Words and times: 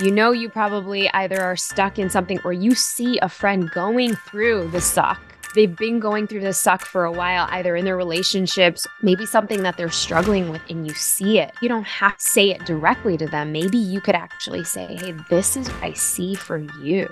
You 0.00 0.10
know, 0.10 0.30
you 0.30 0.48
probably 0.48 1.10
either 1.10 1.42
are 1.42 1.56
stuck 1.56 1.98
in 1.98 2.08
something 2.08 2.40
or 2.42 2.54
you 2.54 2.74
see 2.74 3.18
a 3.18 3.28
friend 3.28 3.70
going 3.70 4.14
through 4.14 4.68
the 4.68 4.80
suck. 4.80 5.20
They've 5.54 5.76
been 5.76 6.00
going 6.00 6.26
through 6.26 6.40
the 6.40 6.54
suck 6.54 6.86
for 6.86 7.04
a 7.04 7.12
while, 7.12 7.46
either 7.50 7.76
in 7.76 7.84
their 7.84 7.98
relationships, 7.98 8.86
maybe 9.02 9.26
something 9.26 9.62
that 9.62 9.76
they're 9.76 9.90
struggling 9.90 10.48
with, 10.48 10.62
and 10.70 10.86
you 10.86 10.94
see 10.94 11.38
it. 11.38 11.52
You 11.60 11.68
don't 11.68 11.86
have 11.86 12.16
to 12.16 12.24
say 12.26 12.48
it 12.48 12.64
directly 12.64 13.18
to 13.18 13.26
them. 13.26 13.52
Maybe 13.52 13.76
you 13.76 14.00
could 14.00 14.14
actually 14.14 14.64
say, 14.64 14.96
Hey, 14.96 15.12
this 15.28 15.54
is 15.54 15.68
what 15.68 15.82
I 15.82 15.92
see 15.92 16.34
for 16.34 16.56
you, 16.80 17.06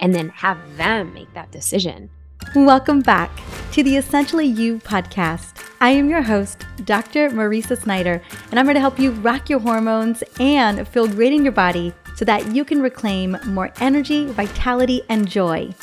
and 0.00 0.12
then 0.12 0.30
have 0.30 0.58
them 0.76 1.14
make 1.14 1.32
that 1.34 1.52
decision. 1.52 2.10
Welcome 2.56 3.02
back 3.02 3.30
to 3.70 3.84
the 3.84 3.96
Essentially 3.96 4.46
You 4.46 4.78
podcast. 4.78 5.64
I 5.80 5.90
am 5.90 6.10
your 6.10 6.22
host, 6.22 6.66
Dr. 6.84 7.30
Mariza 7.30 7.80
Snyder, 7.80 8.20
and 8.50 8.58
I'm 8.58 8.66
here 8.66 8.74
to 8.74 8.80
help 8.80 8.98
you 8.98 9.12
rock 9.12 9.48
your 9.48 9.60
hormones 9.60 10.24
and 10.40 10.88
feel 10.88 11.06
great 11.06 11.32
in 11.32 11.44
your 11.44 11.52
body 11.52 11.94
so 12.16 12.24
that 12.24 12.54
you 12.54 12.64
can 12.64 12.82
reclaim 12.82 13.36
more 13.46 13.72
energy, 13.80 14.26
vitality, 14.26 15.02
and 15.08 15.28
joy 15.28 15.74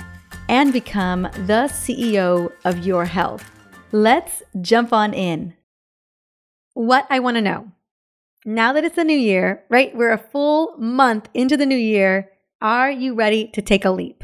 and 0.49 0.73
become 0.73 1.21
the 1.21 1.69
CEO 1.71 2.51
of 2.65 2.85
your 2.85 3.05
health. 3.05 3.49
Let's 3.91 4.41
jump 4.61 4.91
on 4.91 5.13
in. 5.13 5.53
What 6.73 7.05
I 7.09 7.19
want 7.19 7.35
to 7.35 7.41
know 7.41 7.71
now 8.45 8.73
that 8.73 8.83
it's 8.83 8.95
the 8.95 9.03
new 9.03 9.17
year, 9.17 9.63
right? 9.69 9.95
We're 9.95 10.11
a 10.11 10.17
full 10.17 10.75
month 10.77 11.29
into 11.33 11.55
the 11.55 11.65
new 11.65 11.77
year. 11.77 12.31
Are 12.61 12.89
you 12.89 13.13
ready 13.13 13.47
to 13.53 13.61
take 13.61 13.85
a 13.85 13.91
leap? 13.91 14.23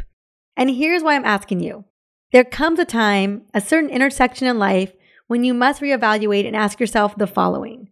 And 0.57 0.70
here's 0.70 1.03
why 1.03 1.15
I'm 1.15 1.26
asking 1.26 1.59
you. 1.59 1.85
There 2.31 2.43
comes 2.43 2.79
a 2.79 2.85
time, 2.85 3.43
a 3.53 3.62
certain 3.62 3.90
intersection 3.90 4.48
in 4.48 4.57
life, 4.57 4.93
when 5.27 5.43
you 5.43 5.53
must 5.53 5.81
reevaluate 5.81 6.45
and 6.45 6.55
ask 6.55 6.79
yourself 6.79 7.17
the 7.17 7.27
following 7.27 7.90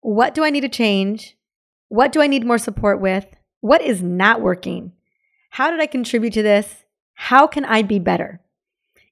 What 0.00 0.34
do 0.34 0.44
I 0.44 0.50
need 0.50 0.62
to 0.62 0.68
change? 0.68 1.36
What 1.88 2.12
do 2.12 2.20
I 2.20 2.26
need 2.26 2.46
more 2.46 2.58
support 2.58 3.00
with? 3.00 3.26
What 3.62 3.80
is 3.80 4.02
not 4.02 4.40
working? 4.40 4.90
How 5.50 5.70
did 5.70 5.78
I 5.78 5.86
contribute 5.86 6.32
to 6.32 6.42
this? 6.42 6.84
How 7.14 7.46
can 7.46 7.64
I 7.64 7.82
be 7.82 8.00
better? 8.00 8.40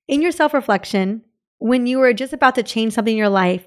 In 0.09 0.21
your 0.21 0.33
self 0.33 0.53
reflection, 0.53 1.23
when 1.59 1.87
you 1.87 2.01
were 2.01 2.13
just 2.13 2.33
about 2.33 2.57
to 2.57 2.65
change 2.65 2.95
something 2.95 3.13
in 3.13 3.19
your 3.19 3.29
life, 3.29 3.65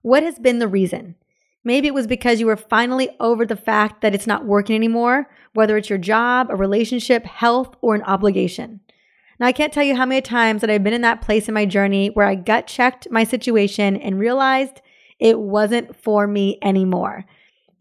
what 0.00 0.22
has 0.22 0.38
been 0.38 0.58
the 0.58 0.66
reason? 0.66 1.16
Maybe 1.64 1.86
it 1.86 1.92
was 1.92 2.06
because 2.06 2.40
you 2.40 2.46
were 2.46 2.56
finally 2.56 3.10
over 3.20 3.44
the 3.44 3.56
fact 3.56 4.00
that 4.00 4.14
it's 4.14 4.26
not 4.26 4.46
working 4.46 4.74
anymore, 4.74 5.28
whether 5.52 5.76
it's 5.76 5.90
your 5.90 5.98
job, 5.98 6.46
a 6.48 6.56
relationship, 6.56 7.26
health, 7.26 7.76
or 7.82 7.94
an 7.94 8.02
obligation. 8.04 8.80
Now, 9.38 9.48
I 9.48 9.52
can't 9.52 9.70
tell 9.70 9.84
you 9.84 9.96
how 9.96 10.06
many 10.06 10.22
times 10.22 10.62
that 10.62 10.70
I've 10.70 10.82
been 10.82 10.94
in 10.94 11.02
that 11.02 11.20
place 11.20 11.46
in 11.46 11.52
my 11.52 11.66
journey 11.66 12.08
where 12.08 12.26
I 12.26 12.36
gut 12.36 12.66
checked 12.68 13.06
my 13.10 13.24
situation 13.24 13.98
and 13.98 14.18
realized 14.18 14.80
it 15.18 15.38
wasn't 15.38 15.94
for 15.94 16.26
me 16.26 16.58
anymore. 16.62 17.26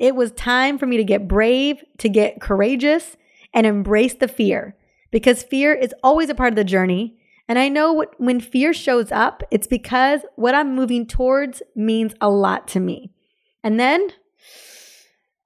It 0.01 0.15
was 0.15 0.31
time 0.31 0.79
for 0.79 0.87
me 0.87 0.97
to 0.97 1.03
get 1.03 1.27
brave, 1.27 1.83
to 1.99 2.09
get 2.09 2.41
courageous, 2.41 3.17
and 3.53 3.67
embrace 3.67 4.15
the 4.15 4.27
fear 4.27 4.75
because 5.11 5.43
fear 5.43 5.75
is 5.75 5.93
always 6.01 6.27
a 6.27 6.33
part 6.33 6.49
of 6.51 6.55
the 6.55 6.63
journey. 6.63 7.19
And 7.47 7.59
I 7.59 7.69
know 7.69 7.93
what, 7.93 8.19
when 8.19 8.39
fear 8.39 8.73
shows 8.73 9.11
up, 9.11 9.43
it's 9.51 9.67
because 9.67 10.21
what 10.37 10.55
I'm 10.55 10.73
moving 10.73 11.05
towards 11.05 11.61
means 11.75 12.15
a 12.19 12.31
lot 12.31 12.67
to 12.69 12.79
me. 12.79 13.11
And 13.63 13.79
then 13.79 14.09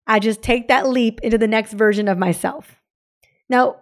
I 0.08 0.20
just 0.20 0.42
take 0.42 0.70
that 0.70 0.88
leap 0.88 1.20
into 1.20 1.38
the 1.38 1.50
next 1.50 1.74
version 1.74 2.08
of 2.08 2.18
myself. 2.18 2.76
Now, 3.50 3.82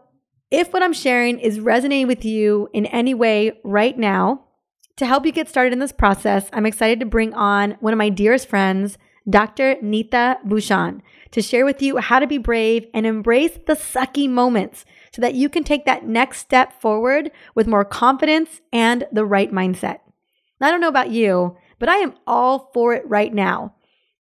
if 0.50 0.74
what 0.74 0.82
I'm 0.82 0.94
sharing 0.94 1.38
is 1.38 1.60
resonating 1.60 2.08
with 2.08 2.26
you 2.26 2.68
in 2.74 2.88
any 2.88 3.14
way 3.14 3.60
right 3.64 3.96
now, 3.96 4.46
to 4.96 5.06
help 5.06 5.24
you 5.24 5.32
get 5.32 5.50
started 5.50 5.74
in 5.74 5.80
this 5.80 5.92
process, 5.92 6.50
I'm 6.52 6.66
excited 6.66 7.00
to 7.02 7.06
bring 7.06 7.36
on 7.36 7.78
one 7.80 7.94
of 7.94 7.98
my 8.00 8.10
dearest 8.10 8.48
friends, 8.48 8.98
Dr. 9.30 9.76
Neeta 9.76 10.38
Bhushan, 10.46 11.02
to 11.32 11.42
share 11.42 11.66
with 11.66 11.82
you 11.82 11.98
how 11.98 12.20
to 12.20 12.28
be 12.28 12.38
brave 12.38 12.88
and 12.94 13.06
embrace 13.06 13.58
the 13.66 13.74
sucky 13.74 14.30
moments 14.30 14.86
so 15.14 15.22
that 15.22 15.36
you 15.36 15.50
can 15.50 15.64
take 15.64 15.86
that 15.86 16.06
next 16.06 16.40
step 16.40 16.80
forward 16.82 17.32
with 17.56 17.68
more 17.68 17.86
confidence 17.86 18.62
and 18.72 19.06
the 19.12 19.26
right 19.26 19.52
mindset. 19.52 20.00
I 20.60 20.72
don't 20.72 20.82
know 20.82 20.88
about 20.88 21.12
you, 21.12 21.58
but 21.80 21.90
I 21.90 21.98
am 21.98 22.14
all 22.26 22.72
for 22.74 22.94
it 22.94 23.08
right 23.08 23.34
now. 23.34 23.76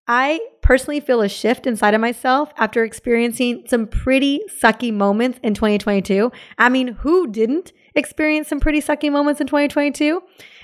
I 0.07 0.41
personally 0.61 0.99
feel 0.99 1.21
a 1.21 1.29
shift 1.29 1.65
inside 1.65 1.93
of 1.93 2.01
myself 2.01 2.51
after 2.57 2.83
experiencing 2.83 3.63
some 3.67 3.87
pretty 3.87 4.41
sucky 4.61 4.93
moments 4.93 5.39
in 5.43 5.53
2022. 5.53 6.31
I 6.57 6.67
mean, 6.67 6.87
who 6.89 7.27
didn't 7.27 7.71
experience 7.95 8.49
some 8.49 8.59
pretty 8.59 8.81
sucky 8.81 9.09
moments 9.09 9.39
in 9.39 9.47
2022? 9.47 10.21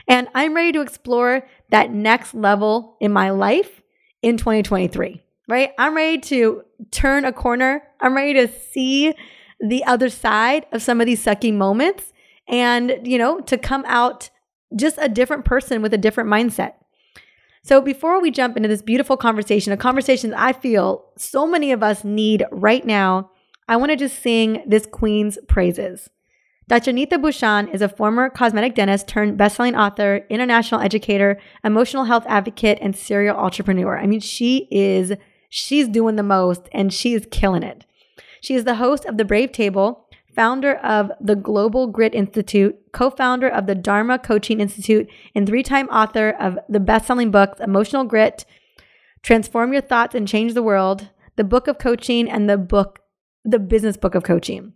And 0.09 0.28
I'm 0.35 0.56
ready 0.56 0.74
to 0.74 0.81
explore 0.81 1.47
that 1.69 1.94
next 1.94 2.34
level 2.34 2.97
in 3.00 3.14
my 3.14 3.30
life 3.30 3.78
in 4.22 4.38
2023, 4.38 5.22
right? 5.47 5.72
I'm 5.78 5.96
ready 5.96 6.19
to 6.19 6.63
turn 6.91 7.25
a 7.25 7.34
corner. 7.34 7.84
I'm 8.00 8.16
ready 8.16 8.34
to 8.34 8.47
see 8.47 9.13
the 9.59 9.84
other 9.85 10.09
side 10.09 10.66
of 10.72 10.81
some 10.81 11.02
of 11.02 11.07
these 11.07 11.24
sucky 11.24 11.53
moments 11.53 12.13
and, 12.47 13.00
you 13.03 13.18
know, 13.18 13.40
to 13.41 13.58
come 13.58 13.84
out 13.88 14.29
just 14.75 14.97
a 15.00 15.09
different 15.09 15.46
person 15.46 15.81
with 15.81 15.94
a 15.94 15.97
different 15.97 16.29
mindset. 16.29 16.74
So, 17.63 17.81
before 17.81 18.22
we 18.22 18.31
jump 18.31 18.56
into 18.56 18.69
this 18.69 18.81
beautiful 18.81 19.18
conversation, 19.18 19.74
a 19.74 19.78
conversation 19.78 20.29
that 20.29 20.40
I 20.40 20.53
feel 20.53 21.06
so 21.18 21.46
many 21.46 21.72
of 21.72 21.84
us 21.84 22.03
need 22.03 22.46
right 22.52 22.85
now, 22.85 23.31
I 23.68 23.75
want 23.75 23.91
to 23.91 23.96
just 23.96 24.22
sing 24.22 24.63
this 24.66 24.85
queen's 24.85 25.38
praises. 25.47 26.09
Dr. 26.69 26.91
Neeta 26.91 27.19
Bhushan 27.19 27.68
is 27.74 27.81
a 27.81 27.90
former 27.90 28.30
cosmetic 28.30 28.75
dentist 28.75 29.07
turned 29.07 29.40
bestselling 29.40 29.75
author, 29.75 30.24
international 30.30 30.81
educator, 30.81 31.40
emotional 31.63 32.03
health 32.03 32.25
advocate, 32.28 32.78
and 32.80 32.96
serial 32.96 33.35
entrepreneur. 33.35 33.97
I 33.97 34.06
mean, 34.06 34.19
she 34.19 34.68
is, 34.69 35.13
she's 35.50 35.88
doing 35.88 36.16
the 36.16 36.22
most 36.22 36.69
and 36.72 36.94
she 36.94 37.16
is 37.16 37.28
killing 37.31 37.63
it. 37.63 37.85
She 38.40 38.53
is 38.53 38.66
the 38.66 38.75
host 38.75 39.06
of 39.06 39.18
The 39.18 39.25
Brave 39.25 39.52
Table, 39.52 40.06
founder 40.35 40.75
of 40.75 41.12
the 41.19 41.35
Global 41.35 41.88
Grit 41.88 42.13
Institute, 42.13 42.78
co 42.91 43.09
founder 43.09 43.50
of 43.50 43.66
the 43.66 43.74
Dharma 43.74 44.19
Coaching 44.19 44.59
Institute, 44.59 45.09
and 45.34 45.47
three 45.47 45.63
time 45.63 45.88
author 45.90 46.29
of 46.40 46.59
the 46.69 46.79
best 46.79 47.08
selling 47.08 47.31
books 47.31 47.59
Emotional 47.59 48.03
Grit, 48.03 48.46
Transform 49.24 49.74
Your 49.74 49.81
Thoughts 49.81 50.13
and 50.13 50.28
Change 50.28 50.53
the 50.53 50.62
World, 50.62 51.09
the 51.35 51.44
Book 51.44 51.68
of 51.68 51.79
Coaching, 51.79 52.29
and 52.29 52.47
the 52.47 52.59
book, 52.59 53.00
the 53.44 53.58
Business 53.58 53.97
Book 53.97 54.13
of 54.13 54.22
Coaching. 54.22 54.74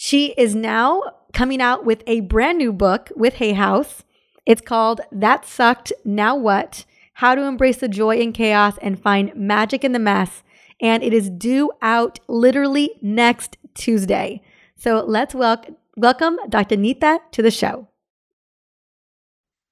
She 0.00 0.26
is 0.38 0.54
now 0.54 1.02
coming 1.32 1.60
out 1.60 1.84
with 1.84 2.04
a 2.06 2.20
brand 2.20 2.56
new 2.58 2.72
book 2.72 3.10
with 3.16 3.34
Hay 3.34 3.54
House. 3.54 4.04
It's 4.46 4.60
called 4.60 5.00
That 5.10 5.44
Sucked, 5.44 5.92
Now 6.04 6.36
What? 6.36 6.84
How 7.14 7.34
to 7.34 7.42
Embrace 7.42 7.78
the 7.78 7.88
Joy 7.88 8.18
in 8.18 8.32
Chaos 8.32 8.78
and 8.80 9.02
Find 9.02 9.34
Magic 9.34 9.82
in 9.82 9.90
the 9.90 9.98
Mess 9.98 10.44
and 10.80 11.02
it 11.02 11.12
is 11.12 11.30
due 11.30 11.72
out 11.82 12.20
literally 12.28 12.92
next 13.02 13.56
Tuesday. 13.74 14.40
So 14.76 15.04
let's 15.04 15.34
welcome 15.34 15.74
welcome 15.96 16.38
Dr. 16.48 16.76
Neeta 16.76 17.18
to 17.32 17.42
the 17.42 17.50
show. 17.50 17.88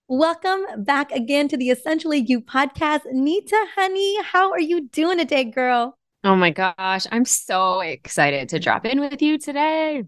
Welcome 0.08 0.64
back 0.78 1.12
again 1.12 1.47
to 1.47 1.56
the 1.56 1.70
Essentially 1.70 2.19
You 2.19 2.41
podcast. 2.41 3.03
Neeta, 3.14 3.64
honey, 3.76 4.20
how 4.25 4.50
are 4.50 4.58
you 4.60 4.88
doing 4.88 5.19
today, 5.19 5.44
girl? 5.44 5.97
Oh 6.25 6.34
my 6.34 6.50
gosh, 6.50 7.06
I'm 7.12 7.25
so 7.25 7.78
excited 7.78 8.48
to 8.48 8.58
drop 8.58 8.84
in 8.84 8.98
with 8.98 9.22
you 9.22 9.38
today. 9.38 10.03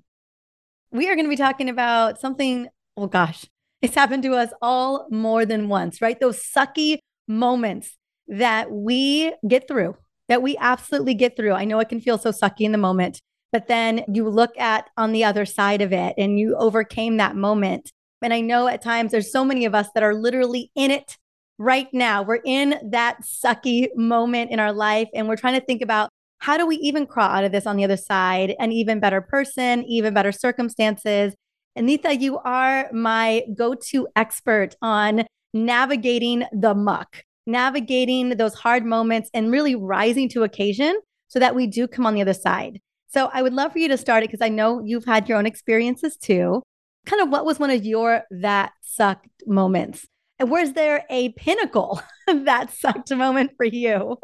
We 0.91 1.09
are 1.09 1.15
going 1.15 1.27
to 1.27 1.31
be 1.31 1.37
talking 1.37 1.69
about 1.69 2.21
something, 2.21 2.69
oh 2.97 3.07
gosh, 3.07 3.47
it's 3.83 3.95
happened 3.95 4.23
to 4.25 4.35
us 4.35 4.51
all 4.63 5.07
more 5.11 5.45
than 5.45 5.69
once, 5.69 6.01
right? 6.01 6.19
Those 6.19 6.43
sucky 6.43 6.99
moments 7.27 7.97
that 8.27 8.71
we 8.71 9.33
get 9.47 9.69
through 9.69 9.97
that 10.29 10.43
we 10.43 10.57
absolutely 10.59 11.15
get 11.15 11.37
through. 11.37 11.53
I 11.53 11.65
know 11.65 11.81
it 11.81 11.89
can 11.89 12.01
feel 12.01 12.19
so 12.19 12.31
sucky 12.31 12.61
in 12.61 12.73
the 12.73 12.79
moment, 12.79 13.21
but 13.51 13.67
then 13.67 14.05
you 14.13 14.29
look 14.29 14.57
at 14.59 14.89
on 14.97 15.13
the 15.13 15.25
other 15.25 15.45
side 15.45 15.83
of 15.83 15.93
it 15.93 16.15
and 16.19 16.39
you 16.39 16.55
overcame 16.57 17.17
that 17.17 17.35
moment. 17.35 17.91
And 18.23 18.33
I 18.35 18.41
know 18.41 18.69
at 18.69 18.83
times 18.83 19.11
there's 19.11 19.33
so 19.33 19.45
many 19.45 19.65
of 19.65 19.75
us 19.75 19.89
that 19.95 20.03
are 20.03 20.15
literally 20.15 20.71
in 20.75 20.91
it 20.91 21.17
right 21.57 21.89
now. 21.93 22.23
We're 22.23 22.41
in 22.45 22.79
that 22.91 23.23
sucky 23.23 23.89
moment 23.97 24.51
in 24.51 24.61
our 24.61 24.73
life 24.73 25.09
and 25.15 25.29
we're 25.29 25.37
trying 25.37 25.59
to 25.59 25.65
think 25.65 25.83
about 25.83 26.11
how 26.39 26.57
do 26.57 26.67
we 26.67 26.77
even 26.77 27.07
crawl 27.07 27.29
out 27.29 27.45
of 27.45 27.53
this 27.53 27.67
on 27.67 27.77
the 27.77 27.85
other 27.85 27.97
side, 27.97 28.55
an 28.59 28.73
even 28.73 29.01
better 29.01 29.21
person, 29.21 29.85
even 29.85 30.15
better 30.15 30.33
circumstances. 30.33 31.35
Anita, 31.77 32.17
you 32.17 32.39
are 32.39 32.91
my 32.93 33.43
go 33.57 33.75
to 33.75 34.09
expert 34.17 34.75
on 34.83 35.25
navigating 35.53 36.45
the 36.53 36.75
muck 36.75 37.25
navigating 37.49 38.29
those 38.31 38.55
hard 38.55 38.85
moments 38.85 39.31
and 39.35 39.51
really 39.51 39.75
rising 39.75 40.29
to 40.29 40.43
occasion 40.45 41.01
so 41.29 41.39
that 41.39 41.57
we 41.57 41.67
do 41.67 41.89
come 41.89 42.07
on 42.07 42.15
the 42.15 42.21
other 42.21 42.35
side. 42.35 42.79
So 43.09 43.31
I 43.33 43.43
would 43.43 43.55
love 43.55 43.73
for 43.73 43.79
you 43.79 43.89
to 43.89 43.97
start 43.97 44.23
it 44.23 44.29
because 44.29 44.45
I 44.45 44.51
know 44.51 44.83
you've 44.85 45.07
had 45.07 45.29
your 45.29 45.39
own 45.39 45.47
experiences 45.47 46.17
too. 46.17 46.63
Kind 47.07 47.23
of 47.23 47.31
what 47.31 47.47
was 47.47 47.59
one 47.59 47.71
of 47.71 47.85
your 47.85 48.23
that 48.31 48.73
sucked 48.83 49.43
moments? 49.47 50.07
And 50.39 50.51
was 50.51 50.75
there 50.75 51.05
a 51.09 51.31
pinnacle 51.31 52.03
that 52.27 52.71
sucked 52.71 53.11
moment 53.11 53.53
for 53.57 53.65
you? 53.65 54.19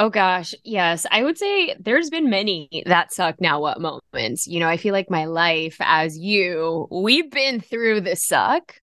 Oh 0.00 0.10
gosh, 0.10 0.54
yes. 0.64 1.06
I 1.10 1.22
would 1.22 1.38
say 1.38 1.76
there's 1.78 2.10
been 2.10 2.28
many 2.28 2.82
that 2.86 3.12
suck 3.12 3.40
now 3.40 3.60
what 3.60 3.80
moments. 3.80 4.46
You 4.46 4.60
know, 4.60 4.68
I 4.68 4.76
feel 4.76 4.92
like 4.92 5.08
my 5.10 5.24
life 5.26 5.76
as 5.80 6.18
you, 6.18 6.88
we've 6.90 7.30
been 7.30 7.60
through 7.60 8.00
the 8.02 8.16
suck. 8.16 8.80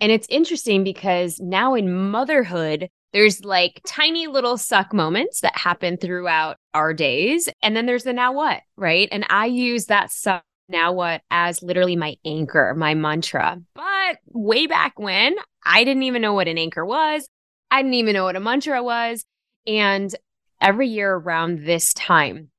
And 0.00 0.12
it's 0.12 0.26
interesting 0.30 0.84
because 0.84 1.40
now 1.40 1.74
in 1.74 1.92
motherhood, 2.10 2.88
There's 3.12 3.44
like 3.44 3.82
tiny 3.86 4.26
little 4.26 4.56
suck 4.56 4.94
moments 4.94 5.40
that 5.42 5.56
happen 5.56 5.98
throughout 5.98 6.56
our 6.72 6.94
days. 6.94 7.48
And 7.62 7.76
then 7.76 7.84
there's 7.86 8.04
the 8.04 8.12
now 8.12 8.32
what, 8.32 8.60
right? 8.76 9.08
And 9.12 9.26
I 9.28 9.46
use 9.46 9.86
that 9.86 10.10
suck 10.10 10.44
now 10.68 10.92
what 10.92 11.20
as 11.30 11.62
literally 11.62 11.96
my 11.96 12.16
anchor, 12.24 12.74
my 12.74 12.94
mantra. 12.94 13.60
But 13.74 14.18
way 14.28 14.66
back 14.66 14.98
when, 14.98 15.36
I 15.64 15.84
didn't 15.84 16.04
even 16.04 16.22
know 16.22 16.32
what 16.32 16.48
an 16.48 16.56
anchor 16.56 16.86
was. 16.86 17.28
I 17.70 17.82
didn't 17.82 17.94
even 17.94 18.14
know 18.14 18.24
what 18.24 18.36
a 18.36 18.40
mantra 18.40 18.82
was. 18.82 19.24
And 19.66 20.12
every 20.62 20.88
year 20.88 21.12
around 21.12 21.66
this 21.66 21.92
time, 21.92 22.50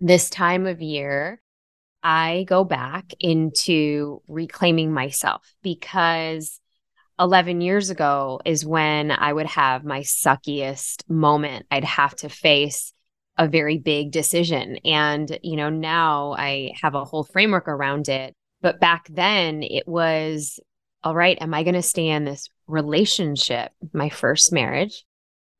this 0.00 0.28
time 0.28 0.66
of 0.66 0.82
year, 0.82 1.40
I 2.02 2.44
go 2.48 2.64
back 2.64 3.12
into 3.20 4.22
reclaiming 4.28 4.92
myself 4.92 5.54
because 5.62 6.60
11 7.18 7.60
years 7.60 7.90
ago 7.90 8.40
is 8.44 8.66
when 8.66 9.10
I 9.10 9.32
would 9.32 9.46
have 9.46 9.84
my 9.84 10.00
suckiest 10.00 11.08
moment. 11.08 11.66
I'd 11.70 11.84
have 11.84 12.14
to 12.16 12.28
face 12.28 12.92
a 13.36 13.48
very 13.48 13.78
big 13.78 14.10
decision. 14.10 14.78
And, 14.84 15.38
you 15.42 15.56
know, 15.56 15.70
now 15.70 16.34
I 16.36 16.72
have 16.80 16.94
a 16.94 17.04
whole 17.04 17.24
framework 17.24 17.68
around 17.68 18.08
it. 18.08 18.34
But 18.60 18.80
back 18.80 19.06
then 19.08 19.62
it 19.62 19.86
was, 19.86 20.58
all 21.04 21.14
right, 21.14 21.40
am 21.40 21.54
I 21.54 21.62
going 21.62 21.74
to 21.74 21.82
stay 21.82 22.08
in 22.08 22.24
this 22.24 22.48
relationship, 22.66 23.70
my 23.92 24.08
first 24.08 24.52
marriage, 24.52 25.04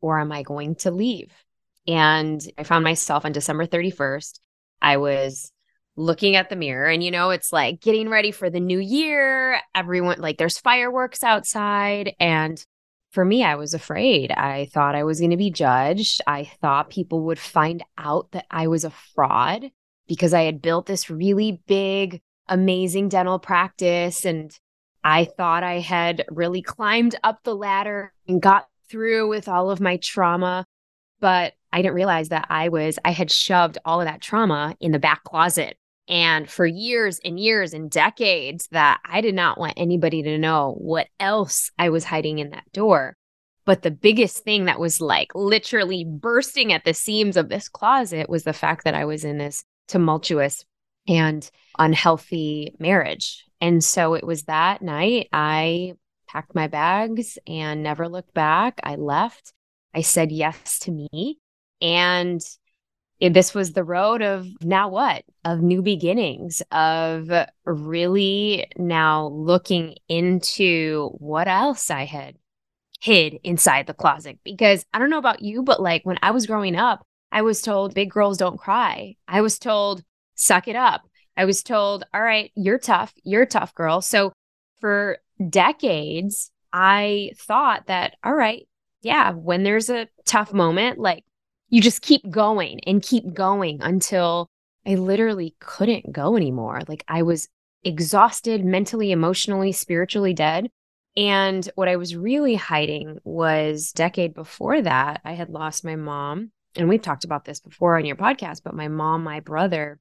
or 0.01 0.19
am 0.19 0.33
I 0.33 0.43
going 0.43 0.75
to 0.77 0.91
leave? 0.91 1.33
And 1.89 2.41
I 2.59 2.65
found 2.65 2.85
myself 2.85 3.25
on 3.25 3.33
December 3.33 3.67
31st. 3.67 4.39
I 4.81 4.99
was 4.99 5.51
looking 5.97 6.37
at 6.37 6.49
the 6.49 6.55
mirror 6.55 6.87
and 6.87 7.03
you 7.03 7.11
know 7.11 7.31
it's 7.31 7.53
like 7.53 7.81
getting 7.81 8.09
ready 8.09 8.31
for 8.31 8.49
the 8.49 8.61
new 8.61 8.79
year 8.79 9.59
everyone 9.75 10.21
like 10.21 10.39
there's 10.39 10.59
fireworks 10.59 11.25
outside. 11.25 12.15
And 12.21 12.65
for 13.11 13.25
me 13.25 13.43
i 13.43 13.57
was 13.57 13.75
afraid. 13.75 14.31
I 14.31 14.67
thought 14.73 14.95
i 14.95 15.03
was 15.03 15.19
going 15.19 15.33
to 15.33 15.37
be 15.37 15.51
judged. 15.51 16.21
I 16.27 16.45
thought 16.61 16.91
people 16.91 17.25
would 17.25 17.39
find 17.39 17.83
out 17.97 18.31
that 18.31 18.47
i 18.51 18.69
was 18.69 18.85
a 18.85 18.91
fraud 18.91 19.71
because 20.07 20.33
i 20.35 20.43
had 20.43 20.63
built 20.63 20.87
this 20.87 21.11
really 21.11 21.61
big 21.67 22.21
amazing 22.47 23.09
dental 23.09 23.41
practice. 23.41 24.25
And 24.25 24.53
i 25.03 25.25
thought 25.25 25.65
i 25.65 25.81
had 25.81 26.25
really 26.31 26.63
climbed 26.63 27.17
up 27.25 27.43
the 27.43 27.57
ladder 27.57 28.13
and 28.29 28.41
got 28.41 28.69
through 28.89 29.29
with 29.29 29.49
all 29.49 29.71
of 29.71 29.81
my 29.81 29.97
trauma. 29.97 30.65
But 31.21 31.55
I 31.73 31.83
didn't 31.83 31.95
realize 31.95 32.31
that 32.31 32.47
I 32.51 32.69
was, 32.69 32.99
I 33.05 33.11
had 33.11 33.31
shoved 33.31 33.79
all 33.85 34.01
of 34.01 34.07
that 34.07 34.21
trauma 34.21 34.75
in 34.81 34.93
the 34.93 34.99
back 34.99 35.25
closet 35.25 35.77
and 36.09 36.49
for 36.49 36.65
years 36.65 37.21
and 37.23 37.39
years 37.39 37.75
and 37.75 37.91
decades, 37.91 38.67
that 38.73 39.01
I 39.05 39.21
did 39.21 39.35
not 39.35 39.59
want 39.59 39.75
anybody 39.77 40.23
to 40.23 40.39
know 40.39 40.75
what 40.79 41.09
else 41.21 41.71
I 41.79 41.91
was 41.91 42.05
hiding 42.05 42.39
in 42.39 42.51
that 42.51 42.71
door. 42.73 43.17
But 43.67 43.83
the 43.83 43.91
biggest 43.91 44.39
thing 44.39 44.65
that 44.65 44.81
was 44.81 45.03
like 45.03 45.29
literally 45.35 46.05
bursting 46.05 46.73
at 46.73 46.85
the 46.85 46.95
seams 46.95 47.37
of 47.37 47.51
this 47.51 47.69
closet 47.69 48.31
was 48.31 48.45
the 48.45 48.55
fact 48.55 48.85
that 48.85 48.95
I 48.95 49.05
was 49.05 49.25
in 49.25 49.37
this 49.37 49.65
tumultuous 49.89 50.65
and 51.07 51.49
unhealthy 51.79 52.75
marriage. 52.79 53.45
And 53.61 53.85
so 53.85 54.15
it 54.15 54.27
was 54.27 54.45
that 54.45 54.81
night 54.81 55.29
I 55.31 55.95
packed 56.27 56.55
my 56.55 56.69
bags 56.69 57.37
and 57.47 57.83
never 57.83 58.09
looked 58.09 58.33
back. 58.33 58.81
I 58.83 58.95
left. 58.95 59.53
I 59.95 60.01
said 60.01 60.33
yes 60.33 60.79
to 60.81 60.91
me. 60.91 61.39
And 61.81 62.41
this 63.21 63.55
was 63.55 63.73
the 63.73 63.85
road 63.85 64.23
of 64.23 64.47
now 64.63 64.89
what? 64.89 65.25
Of 65.45 65.61
new 65.61 65.83
beginnings, 65.83 66.63
of 66.71 67.31
really 67.65 68.71
now 68.77 69.29
looking 69.29 69.97
into 70.09 71.11
what 71.19 71.49
else 71.49 71.91
I 71.91 72.05
had 72.05 72.37
hid 73.01 73.39
inside 73.45 73.87
the 73.87 73.95
closet. 73.95 74.39
Because 74.45 74.85
I 74.93 74.99
don't 74.99 75.11
know 75.11 75.19
about 75.19 75.43
you, 75.43 75.63
but 75.63 75.81
like 75.81 76.05
when 76.05 76.19
I 76.23 76.31
was 76.31 76.47
growing 76.47 76.77
up, 76.77 77.05
I 77.31 77.43
was 77.43 77.61
told 77.61 77.95
big 77.95 78.11
girls 78.11 78.39
don't 78.39 78.59
cry. 78.59 79.17
I 79.27 79.41
was 79.41 79.59
told 79.59 80.03
suck 80.35 80.69
it 80.69 80.77
up. 80.77 81.03
I 81.37 81.45
was 81.45 81.63
told, 81.63 82.05
all 82.15 82.23
right, 82.23 82.51
you're 82.55 82.79
tough. 82.79 83.13
You're 83.23 83.43
a 83.43 83.47
tough 83.47 83.75
girl. 83.75 84.01
So 84.01 84.33
for 84.81 85.19
decades, 85.49 86.51
I 86.73 87.33
thought 87.37 87.87
that, 87.87 88.17
all 88.25 88.35
right, 88.35 88.67
yeah, 89.03 89.33
when 89.33 89.63
there's 89.63 89.91
a 89.91 90.09
tough 90.25 90.53
moment, 90.53 90.99
like 90.99 91.25
you 91.69 91.81
just 91.81 92.03
keep 92.03 92.29
going 92.31 92.81
and 92.87 93.03
keep 93.03 93.33
going 93.35 93.79
until 93.83 94.49
I 94.87 94.95
literally 94.95 95.55
couldn't 95.61 96.13
go 96.13 96.37
anymore. 96.37 96.81
Like 96.89 97.05
I 97.09 97.23
was 97.23 97.49
exhausted 97.85 98.65
mentally, 98.65 99.13
emotionally, 99.13 99.73
spiritually 99.73 100.35
dead. 100.35 100.71
And 101.17 101.69
what 101.75 101.89
I 101.89 101.97
was 101.97 102.17
really 102.17 102.55
hiding 102.55 103.19
was 103.25 103.93
decade 103.93 104.35
before 104.35 104.81
that, 104.83 105.21
I 105.25 105.33
had 105.33 105.51
lost 105.51 105.85
my 105.85 105.97
mom. 105.97 106.53
And 106.77 106.89
we've 106.89 107.03
talked 107.03 107.25
about 107.25 107.45
this 107.45 107.61
before 107.61 107.99
on 107.99 108.05
your 108.05 108.17
podcast, 108.17 108.63
but 108.63 108.75
my 108.75 108.89
mom, 108.89 109.25
my 109.25 109.41
brother, 109.41 109.99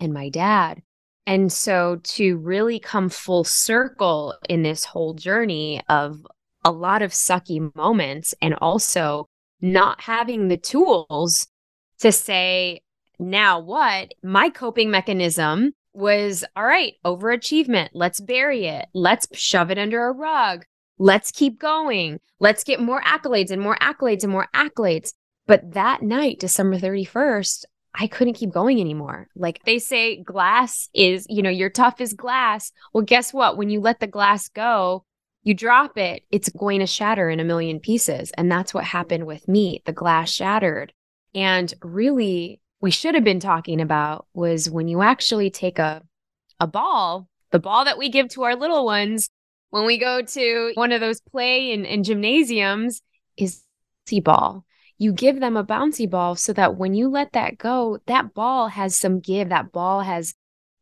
and 0.00 0.12
my 0.12 0.28
dad. 0.28 0.82
And 1.26 1.52
so 1.52 2.00
to 2.02 2.38
really 2.38 2.78
come 2.78 3.08
full 3.08 3.44
circle 3.44 4.34
in 4.48 4.62
this 4.62 4.84
whole 4.84 5.12
journey 5.14 5.82
of 5.88 6.26
a 6.64 6.70
lot 6.70 7.02
of 7.02 7.10
sucky 7.10 7.74
moments 7.74 8.34
and 8.40 8.54
also 8.54 9.27
not 9.60 10.00
having 10.00 10.48
the 10.48 10.56
tools 10.56 11.46
to 12.00 12.12
say, 12.12 12.82
now 13.18 13.58
what? 13.58 14.14
My 14.22 14.48
coping 14.50 14.90
mechanism 14.90 15.72
was 15.92 16.44
all 16.54 16.64
right, 16.64 16.94
overachievement. 17.04 17.88
Let's 17.92 18.20
bury 18.20 18.66
it. 18.66 18.86
Let's 18.94 19.26
shove 19.32 19.70
it 19.70 19.78
under 19.78 20.06
a 20.06 20.12
rug. 20.12 20.64
Let's 20.98 21.30
keep 21.30 21.58
going. 21.58 22.20
Let's 22.40 22.64
get 22.64 22.80
more 22.80 23.02
accolades 23.02 23.50
and 23.50 23.60
more 23.60 23.76
accolades 23.76 24.22
and 24.22 24.32
more 24.32 24.48
accolades. 24.54 25.12
But 25.46 25.72
that 25.72 26.02
night, 26.02 26.38
December 26.40 26.78
31st, 26.78 27.64
I 27.94 28.06
couldn't 28.06 28.34
keep 28.34 28.50
going 28.50 28.80
anymore. 28.80 29.28
Like 29.34 29.64
they 29.64 29.78
say, 29.78 30.22
glass 30.22 30.88
is, 30.94 31.26
you 31.28 31.42
know, 31.42 31.50
you're 31.50 31.70
tough 31.70 32.00
as 32.00 32.12
glass. 32.12 32.70
Well, 32.92 33.02
guess 33.02 33.32
what? 33.32 33.56
When 33.56 33.70
you 33.70 33.80
let 33.80 33.98
the 33.98 34.06
glass 34.06 34.48
go, 34.48 35.04
you 35.48 35.54
drop 35.54 35.96
it, 35.96 36.24
it's 36.30 36.50
going 36.50 36.80
to 36.80 36.86
shatter 36.86 37.30
in 37.30 37.40
a 37.40 37.44
million 37.44 37.80
pieces. 37.80 38.30
And 38.36 38.52
that's 38.52 38.74
what 38.74 38.84
happened 38.84 39.26
with 39.26 39.48
me. 39.48 39.82
The 39.86 39.92
glass 39.92 40.30
shattered. 40.30 40.92
And 41.34 41.72
really, 41.82 42.60
we 42.82 42.90
should 42.90 43.14
have 43.14 43.24
been 43.24 43.40
talking 43.40 43.80
about 43.80 44.26
was 44.34 44.70
when 44.70 44.88
you 44.88 45.00
actually 45.00 45.50
take 45.50 45.78
a, 45.78 46.02
a 46.60 46.66
ball, 46.66 47.28
the 47.50 47.58
ball 47.58 47.86
that 47.86 47.96
we 47.96 48.10
give 48.10 48.28
to 48.30 48.42
our 48.42 48.56
little 48.56 48.84
ones 48.84 49.30
when 49.70 49.86
we 49.86 49.98
go 49.98 50.20
to 50.20 50.72
one 50.74 50.92
of 50.92 51.00
those 51.00 51.20
play 51.22 51.72
and, 51.72 51.86
and 51.86 52.04
gymnasiums 52.04 53.00
is 53.38 53.62
bouncy 54.06 54.22
ball. 54.22 54.66
You 54.98 55.12
give 55.12 55.40
them 55.40 55.56
a 55.56 55.64
bouncy 55.64 56.10
ball 56.10 56.34
so 56.34 56.52
that 56.54 56.76
when 56.76 56.92
you 56.92 57.08
let 57.08 57.32
that 57.32 57.56
go, 57.56 58.00
that 58.06 58.34
ball 58.34 58.68
has 58.68 58.98
some 58.98 59.20
give, 59.20 59.48
that 59.48 59.72
ball 59.72 60.00
has 60.02 60.34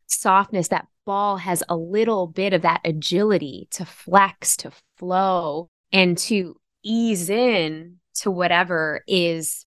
softness, 0.06 0.68
that 0.68 0.86
ball 1.06 1.38
has 1.38 1.62
a 1.68 1.76
little 1.76 2.26
bit 2.26 2.52
of 2.52 2.62
that 2.62 2.82
agility 2.84 3.68
to 3.70 3.86
flex, 3.86 4.56
to 4.58 4.72
flow, 4.98 5.70
and 5.92 6.18
to 6.18 6.56
ease 6.82 7.30
in 7.30 7.96
to 8.16 8.30
whatever 8.30 9.02
is 9.06 9.64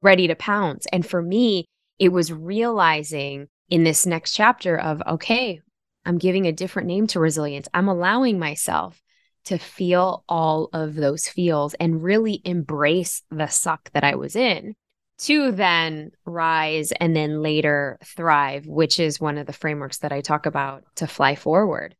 ready 0.00 0.28
to 0.28 0.34
pounce. 0.34 0.86
And 0.92 1.04
for 1.04 1.20
me, 1.20 1.66
it 1.98 2.10
was 2.10 2.32
realizing 2.32 3.48
in 3.68 3.84
this 3.84 4.06
next 4.06 4.32
chapter 4.32 4.78
of, 4.78 5.02
okay, 5.06 5.60
I'm 6.04 6.18
giving 6.18 6.46
a 6.46 6.52
different 6.52 6.88
name 6.88 7.06
to 7.08 7.20
resilience. 7.20 7.68
I'm 7.74 7.88
allowing 7.88 8.38
myself 8.38 9.02
to 9.46 9.58
feel 9.58 10.24
all 10.28 10.68
of 10.72 10.94
those 10.94 11.28
feels 11.28 11.74
and 11.74 12.02
really 12.02 12.40
embrace 12.44 13.22
the 13.30 13.46
suck 13.48 13.90
that 13.92 14.04
I 14.04 14.14
was 14.14 14.36
in 14.36 14.74
to 15.18 15.52
then 15.52 16.10
rise 16.24 16.92
and 16.92 17.16
then 17.16 17.42
later 17.42 17.98
thrive, 18.04 18.66
which 18.66 19.00
is 19.00 19.20
one 19.20 19.38
of 19.38 19.46
the 19.46 19.52
frameworks 19.52 19.98
that 19.98 20.12
I 20.12 20.20
talk 20.20 20.46
about 20.46 20.84
to 20.96 21.06
fly 21.06 21.34
forward. 21.34 21.96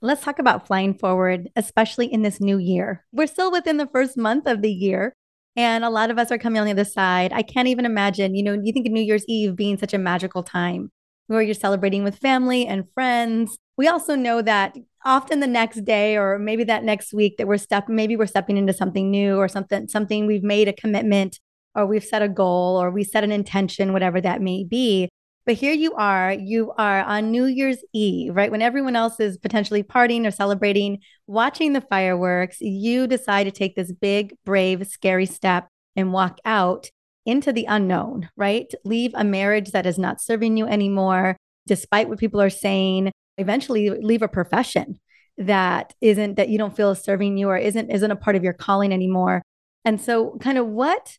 Let's 0.00 0.22
talk 0.22 0.38
about 0.38 0.66
flying 0.66 0.94
forward, 0.98 1.48
especially 1.54 2.06
in 2.06 2.22
this 2.22 2.40
new 2.40 2.58
year. 2.58 3.04
We're 3.12 3.28
still 3.28 3.52
within 3.52 3.76
the 3.76 3.86
first 3.86 4.16
month 4.16 4.46
of 4.46 4.60
the 4.60 4.72
year, 4.72 5.14
and 5.56 5.84
a 5.84 5.90
lot 5.90 6.10
of 6.10 6.18
us 6.18 6.32
are 6.32 6.38
coming 6.38 6.58
on 6.60 6.66
the 6.66 6.72
other 6.72 6.84
side. 6.84 7.32
I 7.32 7.42
can't 7.42 7.68
even 7.68 7.86
imagine, 7.86 8.34
you 8.34 8.42
know, 8.42 8.58
you 8.60 8.72
think 8.72 8.86
of 8.86 8.92
New 8.92 9.02
Year's 9.02 9.24
Eve 9.28 9.54
being 9.54 9.78
such 9.78 9.94
a 9.94 9.98
magical 9.98 10.42
time 10.42 10.90
where 11.28 11.42
you're 11.42 11.54
celebrating 11.54 12.04
with 12.04 12.18
family 12.18 12.66
and 12.66 12.90
friends. 12.94 13.56
We 13.76 13.86
also 13.86 14.14
know 14.14 14.42
that 14.42 14.76
often 15.04 15.40
the 15.40 15.46
next 15.46 15.84
day 15.84 16.16
or 16.16 16.38
maybe 16.38 16.64
that 16.64 16.84
next 16.84 17.12
week 17.12 17.36
that 17.36 17.46
we're 17.46 17.56
step 17.56 17.88
maybe 17.88 18.16
we're 18.16 18.26
stepping 18.26 18.56
into 18.56 18.72
something 18.72 19.10
new 19.10 19.36
or 19.36 19.48
something 19.48 19.88
something 19.88 20.26
we've 20.26 20.44
made 20.44 20.68
a 20.68 20.72
commitment 20.72 21.40
or 21.74 21.86
we've 21.86 22.04
set 22.04 22.22
a 22.22 22.28
goal 22.28 22.80
or 22.80 22.90
we 22.90 23.04
set 23.04 23.24
an 23.24 23.32
intention, 23.32 23.92
whatever 23.92 24.20
that 24.20 24.42
may 24.42 24.64
be. 24.64 25.08
But 25.44 25.54
here 25.54 25.72
you 25.72 25.94
are, 25.94 26.32
you 26.32 26.72
are 26.78 27.02
on 27.02 27.32
New 27.32 27.46
Year's 27.46 27.78
Eve, 27.92 28.34
right? 28.36 28.50
When 28.50 28.62
everyone 28.62 28.94
else 28.94 29.18
is 29.18 29.38
potentially 29.38 29.82
partying 29.82 30.24
or 30.26 30.30
celebrating, 30.30 30.98
watching 31.26 31.72
the 31.72 31.80
fireworks, 31.80 32.60
you 32.60 33.08
decide 33.08 33.44
to 33.44 33.50
take 33.50 33.74
this 33.74 33.90
big, 33.90 34.36
brave, 34.44 34.86
scary 34.86 35.26
step 35.26 35.68
and 35.96 36.12
walk 36.12 36.38
out 36.44 36.90
into 37.26 37.52
the 37.52 37.64
unknown, 37.64 38.28
right? 38.36 38.72
Leave 38.84 39.12
a 39.14 39.24
marriage 39.24 39.72
that 39.72 39.86
is 39.86 39.98
not 39.98 40.20
serving 40.20 40.56
you 40.56 40.66
anymore, 40.66 41.36
despite 41.66 42.08
what 42.08 42.18
people 42.18 42.40
are 42.40 42.50
saying. 42.50 43.10
Eventually, 43.36 43.90
leave 43.90 44.22
a 44.22 44.28
profession 44.28 45.00
that 45.38 45.94
isn't 46.00 46.36
that 46.36 46.50
you 46.50 46.58
don't 46.58 46.76
feel 46.76 46.90
is 46.90 47.00
serving 47.00 47.36
you 47.36 47.48
or 47.48 47.56
isn't 47.56 47.90
isn't 47.90 48.10
a 48.10 48.16
part 48.16 48.36
of 48.36 48.44
your 48.44 48.52
calling 48.52 48.92
anymore 48.92 49.42
And 49.84 50.00
so, 50.00 50.36
kind 50.40 50.58
of 50.58 50.66
what 50.66 51.16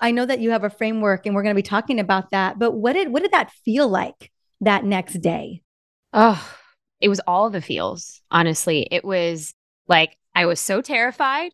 I 0.00 0.10
know 0.10 0.26
that 0.26 0.40
you 0.40 0.50
have 0.50 0.64
a 0.64 0.70
framework 0.70 1.26
and 1.26 1.34
we're 1.34 1.42
going 1.42 1.54
to 1.54 1.62
be 1.62 1.66
talking 1.66 2.00
about 2.00 2.30
that, 2.30 2.58
but 2.58 2.72
what 2.72 2.92
did 2.92 3.10
what 3.10 3.22
did 3.22 3.32
that 3.32 3.52
feel 3.64 3.88
like 3.88 4.30
that 4.60 4.84
next 4.84 5.14
day? 5.20 5.62
Oh, 6.12 6.42
it 7.00 7.08
was 7.08 7.20
all 7.26 7.50
the 7.50 7.60
feels, 7.60 8.20
honestly. 8.30 8.86
It 8.90 9.04
was 9.04 9.54
like 9.88 10.16
I 10.34 10.46
was 10.46 10.60
so 10.60 10.80
terrified, 10.82 11.52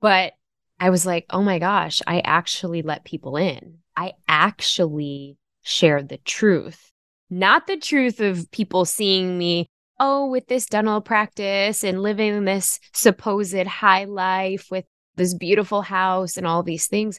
but 0.00 0.34
I 0.78 0.90
was 0.90 1.06
like, 1.06 1.26
"Oh 1.30 1.42
my 1.42 1.58
gosh, 1.58 2.02
I 2.06 2.20
actually 2.20 2.82
let 2.82 3.04
people 3.04 3.36
in. 3.36 3.78
I 3.96 4.12
actually 4.28 5.38
shared 5.62 6.08
the 6.08 6.18
truth. 6.18 6.92
Not 7.30 7.66
the 7.66 7.76
truth 7.76 8.20
of 8.20 8.50
people 8.50 8.84
seeing 8.84 9.36
me 9.36 9.68
oh, 9.98 10.26
with 10.26 10.46
this 10.46 10.66
dental 10.66 11.00
practice 11.00 11.82
and 11.82 12.02
living 12.02 12.44
this 12.44 12.78
supposed 12.92 13.66
high 13.66 14.04
life 14.04 14.68
with 14.70 14.84
this 15.16 15.34
beautiful 15.34 15.82
house 15.82 16.36
and 16.36 16.46
all 16.46 16.62
these 16.62 16.86
things. 16.86 17.18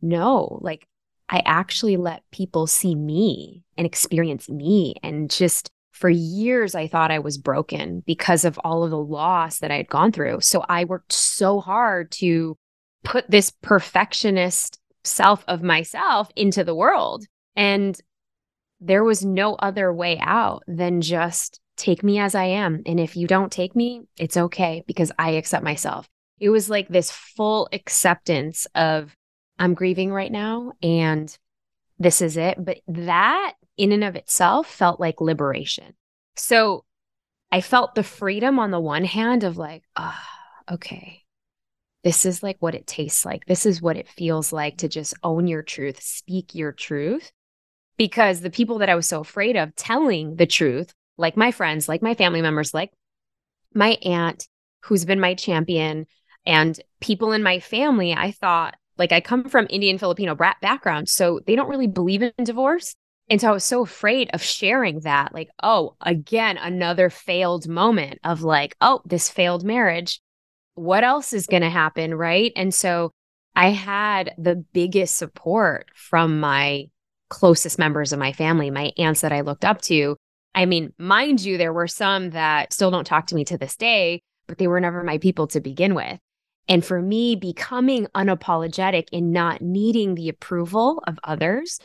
No, 0.00 0.58
like 0.62 0.86
I 1.28 1.42
actually 1.44 1.96
let 1.96 2.22
people 2.30 2.66
see 2.66 2.94
me 2.94 3.64
and 3.76 3.86
experience 3.86 4.48
me. 4.48 4.94
And 5.02 5.30
just 5.30 5.70
for 5.92 6.08
years, 6.08 6.74
I 6.74 6.86
thought 6.86 7.10
I 7.10 7.18
was 7.18 7.38
broken 7.38 8.02
because 8.06 8.44
of 8.44 8.58
all 8.64 8.84
of 8.84 8.90
the 8.90 8.98
loss 8.98 9.58
that 9.58 9.70
I 9.70 9.76
had 9.76 9.88
gone 9.88 10.12
through. 10.12 10.40
So 10.40 10.64
I 10.68 10.84
worked 10.84 11.12
so 11.12 11.60
hard 11.60 12.10
to 12.12 12.56
put 13.04 13.30
this 13.30 13.50
perfectionist 13.50 14.78
self 15.04 15.44
of 15.48 15.62
myself 15.62 16.30
into 16.36 16.64
the 16.64 16.74
world. 16.74 17.24
And 17.56 17.98
there 18.80 19.04
was 19.04 19.24
no 19.24 19.54
other 19.56 19.92
way 19.92 20.18
out 20.20 20.62
than 20.66 21.00
just 21.00 21.60
take 21.76 22.02
me 22.02 22.18
as 22.18 22.34
I 22.34 22.44
am. 22.44 22.82
And 22.86 23.00
if 23.00 23.16
you 23.16 23.26
don't 23.26 23.52
take 23.52 23.74
me, 23.74 24.02
it's 24.18 24.36
okay 24.36 24.84
because 24.86 25.10
I 25.18 25.30
accept 25.30 25.64
myself. 25.64 26.08
It 26.38 26.50
was 26.50 26.70
like 26.70 26.88
this 26.88 27.10
full 27.10 27.68
acceptance 27.72 28.66
of 28.74 29.16
I'm 29.58 29.74
grieving 29.74 30.12
right 30.12 30.30
now 30.30 30.72
and 30.82 31.36
this 31.98 32.22
is 32.22 32.36
it. 32.36 32.62
But 32.62 32.78
that 32.88 33.54
in 33.76 33.92
and 33.92 34.04
of 34.04 34.16
itself 34.16 34.68
felt 34.68 35.00
like 35.00 35.20
liberation. 35.20 35.94
So 36.36 36.84
I 37.50 37.60
felt 37.60 37.94
the 37.94 38.02
freedom 38.02 38.58
on 38.58 38.70
the 38.70 38.80
one 38.80 39.04
hand 39.04 39.44
of 39.44 39.56
like, 39.56 39.82
ah, 39.96 40.28
oh, 40.68 40.74
okay, 40.74 41.22
this 42.04 42.24
is 42.24 42.42
like 42.42 42.56
what 42.60 42.74
it 42.74 42.86
tastes 42.86 43.24
like. 43.24 43.46
This 43.46 43.66
is 43.66 43.82
what 43.82 43.96
it 43.96 44.08
feels 44.08 44.52
like 44.52 44.78
to 44.78 44.88
just 44.88 45.14
own 45.22 45.46
your 45.46 45.62
truth, 45.62 46.00
speak 46.02 46.54
your 46.54 46.72
truth. 46.72 47.32
Because 47.96 48.40
the 48.40 48.50
people 48.50 48.78
that 48.78 48.88
I 48.88 48.94
was 48.94 49.08
so 49.08 49.20
afraid 49.20 49.56
of 49.56 49.74
telling 49.74 50.36
the 50.36 50.46
truth 50.46 50.92
like 51.18 51.36
my 51.36 51.50
friends, 51.50 51.88
like 51.88 52.00
my 52.00 52.14
family 52.14 52.40
members, 52.40 52.72
like 52.72 52.92
my 53.74 53.98
aunt, 54.04 54.46
who's 54.84 55.04
been 55.04 55.20
my 55.20 55.34
champion, 55.34 56.06
and 56.46 56.80
people 57.00 57.32
in 57.32 57.42
my 57.42 57.60
family, 57.60 58.14
I 58.14 58.30
thought, 58.30 58.76
like, 58.98 59.12
I 59.12 59.20
come 59.20 59.48
from 59.48 59.66
Indian 59.70 59.98
Filipino 59.98 60.34
background. 60.34 61.08
So 61.08 61.40
they 61.46 61.56
don't 61.56 61.68
really 61.68 61.86
believe 61.86 62.22
in 62.22 62.32
divorce. 62.42 62.94
And 63.30 63.40
so 63.40 63.48
I 63.48 63.52
was 63.52 63.64
so 63.64 63.82
afraid 63.82 64.30
of 64.32 64.42
sharing 64.42 65.00
that, 65.00 65.34
like, 65.34 65.48
oh, 65.62 65.96
again, 66.00 66.56
another 66.56 67.10
failed 67.10 67.68
moment 67.68 68.18
of 68.24 68.42
like, 68.42 68.74
oh, 68.80 69.02
this 69.04 69.28
failed 69.28 69.64
marriage. 69.64 70.20
What 70.74 71.04
else 71.04 71.32
is 71.32 71.46
going 71.46 71.62
to 71.62 71.70
happen? 71.70 72.14
Right. 72.14 72.52
And 72.56 72.74
so 72.74 73.12
I 73.54 73.70
had 73.70 74.34
the 74.38 74.64
biggest 74.72 75.16
support 75.16 75.88
from 75.94 76.40
my 76.40 76.86
closest 77.28 77.78
members 77.78 78.12
of 78.12 78.18
my 78.18 78.32
family, 78.32 78.70
my 78.70 78.92
aunts 78.96 79.20
that 79.20 79.32
I 79.32 79.42
looked 79.42 79.64
up 79.64 79.82
to, 79.82 80.16
I 80.54 80.66
mean, 80.66 80.92
mind 80.98 81.40
you, 81.40 81.58
there 81.58 81.72
were 81.72 81.86
some 81.86 82.30
that 82.30 82.72
still 82.72 82.90
don't 82.90 83.06
talk 83.06 83.28
to 83.28 83.34
me 83.34 83.44
to 83.44 83.58
this 83.58 83.76
day, 83.76 84.22
but 84.46 84.58
they 84.58 84.66
were 84.66 84.80
never 84.80 85.04
my 85.04 85.18
people 85.18 85.46
to 85.48 85.60
begin 85.60 85.94
with. 85.94 86.18
And 86.68 86.84
for 86.84 87.00
me, 87.00 87.34
becoming 87.34 88.06
unapologetic 88.14 89.08
in 89.10 89.32
not 89.32 89.62
needing 89.62 90.14
the 90.14 90.28
approval 90.28 91.02
of 91.06 91.18
others, 91.24 91.80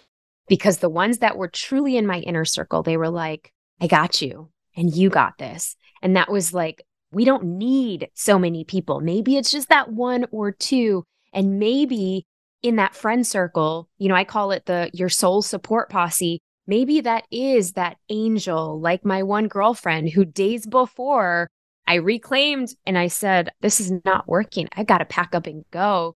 because 0.47 0.79
the 0.79 0.89
ones 0.89 1.19
that 1.19 1.37
were 1.37 1.47
truly 1.47 1.95
in 1.95 2.05
my 2.05 2.19
inner 2.19 2.45
circle, 2.45 2.83
they 2.83 2.97
were 2.97 3.09
like, 3.09 3.51
I 3.79 3.87
got 3.87 4.21
you 4.21 4.49
and 4.75 4.93
you 4.93 5.09
got 5.09 5.37
this. 5.37 5.75
And 6.01 6.15
that 6.17 6.31
was 6.31 6.53
like, 6.53 6.85
we 7.11 7.25
don't 7.25 7.45
need 7.45 8.09
so 8.13 8.37
many 8.37 8.65
people. 8.65 8.99
Maybe 8.99 9.37
it's 9.37 9.51
just 9.51 9.69
that 9.69 9.91
one 9.91 10.25
or 10.31 10.51
two. 10.51 11.05
And 11.31 11.59
maybe 11.59 12.25
in 12.61 12.75
that 12.75 12.95
friend 12.95 13.25
circle, 13.25 13.87
you 13.97 14.09
know, 14.09 14.15
I 14.15 14.25
call 14.25 14.51
it 14.51 14.65
the 14.65 14.89
your 14.93 15.09
soul 15.09 15.41
support 15.41 15.89
posse 15.89 16.41
maybe 16.67 17.01
that 17.01 17.25
is 17.31 17.73
that 17.73 17.97
angel, 18.09 18.79
like 18.79 19.05
my 19.05 19.23
one 19.23 19.47
girlfriend 19.47 20.09
who 20.09 20.25
days 20.25 20.65
before 20.65 21.49
I 21.93 21.97
reclaimed 21.97 22.69
and 22.87 22.97
I 22.97 23.05
said, 23.05 23.51
This 23.61 23.79
is 23.79 23.91
not 24.03 24.27
working. 24.27 24.67
I 24.75 24.83
got 24.83 24.97
to 24.97 25.05
pack 25.05 25.35
up 25.35 25.45
and 25.45 25.63
go. 25.69 26.15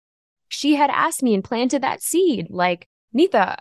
She 0.47 0.77
had 0.77 0.89
asked 0.89 1.21
me 1.21 1.35
and 1.35 1.43
planted 1.43 1.83
that 1.83 2.01
seed 2.01 2.47
like, 2.49 2.87
Neeta, 3.13 3.57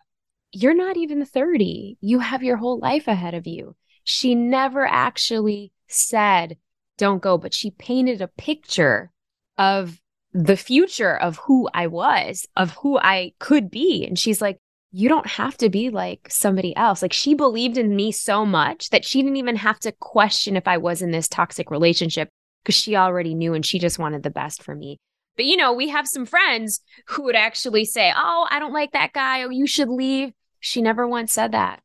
you're 0.51 0.75
not 0.75 0.96
even 0.96 1.25
30. 1.25 1.98
You 2.01 2.20
have 2.20 2.43
your 2.43 2.58
whole 2.58 2.77
life 2.77 3.08
ahead 3.08 3.34
of 3.34 3.48
you. 3.48 3.75
She 4.03 4.36
never 4.36 4.86
actually 4.86 5.72
said, 5.88 6.58
Don't 7.00 7.20
go, 7.20 7.39
but 7.39 7.51
she 7.51 7.72
painted 7.72 8.22
a 8.22 8.27
picture 8.27 9.12
of 9.58 10.00
the 10.34 10.58
future 10.58 11.17
of 11.17 11.38
who 11.38 11.67
I 11.74 11.88
was, 11.88 12.46
of 12.55 12.75
who 12.75 13.00
I 13.00 13.32
could 13.39 13.72
be. 13.72 14.05
And 14.05 14.20
she's 14.20 14.39
like, 14.39 14.60
you 14.96 15.10
don't 15.10 15.26
have 15.26 15.58
to 15.58 15.70
be 15.70 15.90
like 15.90 16.28
somebody 16.30 16.76
else. 16.76 17.02
Like 17.02 17.14
she 17.14 17.34
believed 17.34 17.80
in 17.80 17.96
me 17.96 18.12
so 18.12 18.46
much 18.46 18.92
that 18.92 19.04
she 19.04 19.24
didn't 19.24 19.38
even 19.38 19.56
have 19.56 19.80
to 19.80 19.92
question 19.92 20.56
if 20.56 20.68
I 20.68 20.78
was 20.78 21.02
in 21.02 21.10
this 21.10 21.28
toxic 21.28 21.72
relationship 21.72 22.30
because 22.64 22.76
she 22.76 22.96
already 22.96 23.34
knew 23.34 23.56
and 23.56 23.66
she 23.66 23.80
just 23.80 23.98
wanted 23.98 24.22
the 24.22 24.30
best 24.30 24.62
for 24.62 24.76
me. 24.76 25.00
But 25.36 25.46
you 25.46 25.58
know, 25.58 25.74
we 25.74 25.90
have 25.90 26.08
some 26.08 26.28
friends 26.28 26.80
who 27.08 27.24
would 27.24 27.36
actually 27.36 27.86
say, 27.86 28.14
Oh, 28.16 28.48
I 28.52 28.60
don't 28.60 28.72
like 28.72 28.92
that 28.92 29.14
guy. 29.14 29.42
Oh, 29.42 29.50
you 29.50 29.66
should 29.66 29.90
leave. 29.90 30.32
She 30.60 30.80
never 30.80 31.08
once 31.08 31.34
said 31.34 31.54
that. 31.54 31.80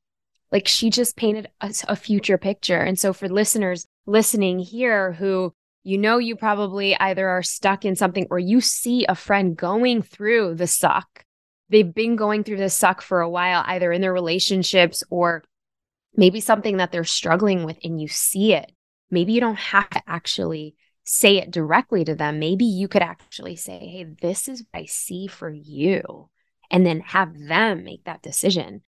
Like 0.52 0.68
she 0.68 0.90
just 0.90 1.16
painted 1.16 1.48
a, 1.62 1.72
a 1.88 1.96
future 1.96 2.36
picture. 2.36 2.78
And 2.78 2.98
so 2.98 3.14
for 3.14 3.26
listeners 3.26 3.86
listening 4.04 4.58
here 4.58 5.12
who 5.14 5.54
you 5.82 5.96
know 5.96 6.18
you 6.18 6.36
probably 6.36 6.94
either 6.98 7.26
are 7.26 7.42
stuck 7.42 7.86
in 7.86 7.96
something 7.96 8.26
or 8.30 8.38
you 8.38 8.60
see 8.60 9.06
a 9.06 9.14
friend 9.14 9.56
going 9.56 10.02
through 10.02 10.56
the 10.56 10.66
suck 10.66 11.24
they've 11.68 11.94
been 11.94 12.16
going 12.16 12.44
through 12.44 12.56
this 12.56 12.74
suck 12.74 13.02
for 13.02 13.20
a 13.20 13.30
while, 13.30 13.62
either 13.66 13.92
in 13.92 14.00
their 14.00 14.12
relationships 14.12 15.02
or 15.10 15.44
maybe 16.14 16.40
something 16.40 16.78
that 16.78 16.92
they're 16.92 17.04
struggling 17.04 17.64
with, 17.64 17.78
and 17.84 18.00
you 18.00 18.08
see 18.08 18.54
it. 18.54 18.72
Maybe 19.10 19.32
you 19.32 19.40
don't 19.40 19.58
have 19.58 19.88
to 19.90 20.02
actually 20.06 20.74
say 21.04 21.38
it 21.38 21.50
directly 21.50 22.04
to 22.04 22.14
them. 22.14 22.38
Maybe 22.38 22.64
you 22.64 22.88
could 22.88 23.02
actually 23.02 23.56
say, 23.56 23.78
Hey, 23.78 24.06
this 24.20 24.48
is 24.48 24.64
what 24.70 24.82
I 24.82 24.84
see 24.86 25.26
for 25.26 25.50
you. 25.50 26.28
And 26.70 26.84
then 26.84 27.00
have 27.00 27.32
them 27.38 27.84
make 27.84 28.04
that 28.04 28.22
decision 28.22 28.82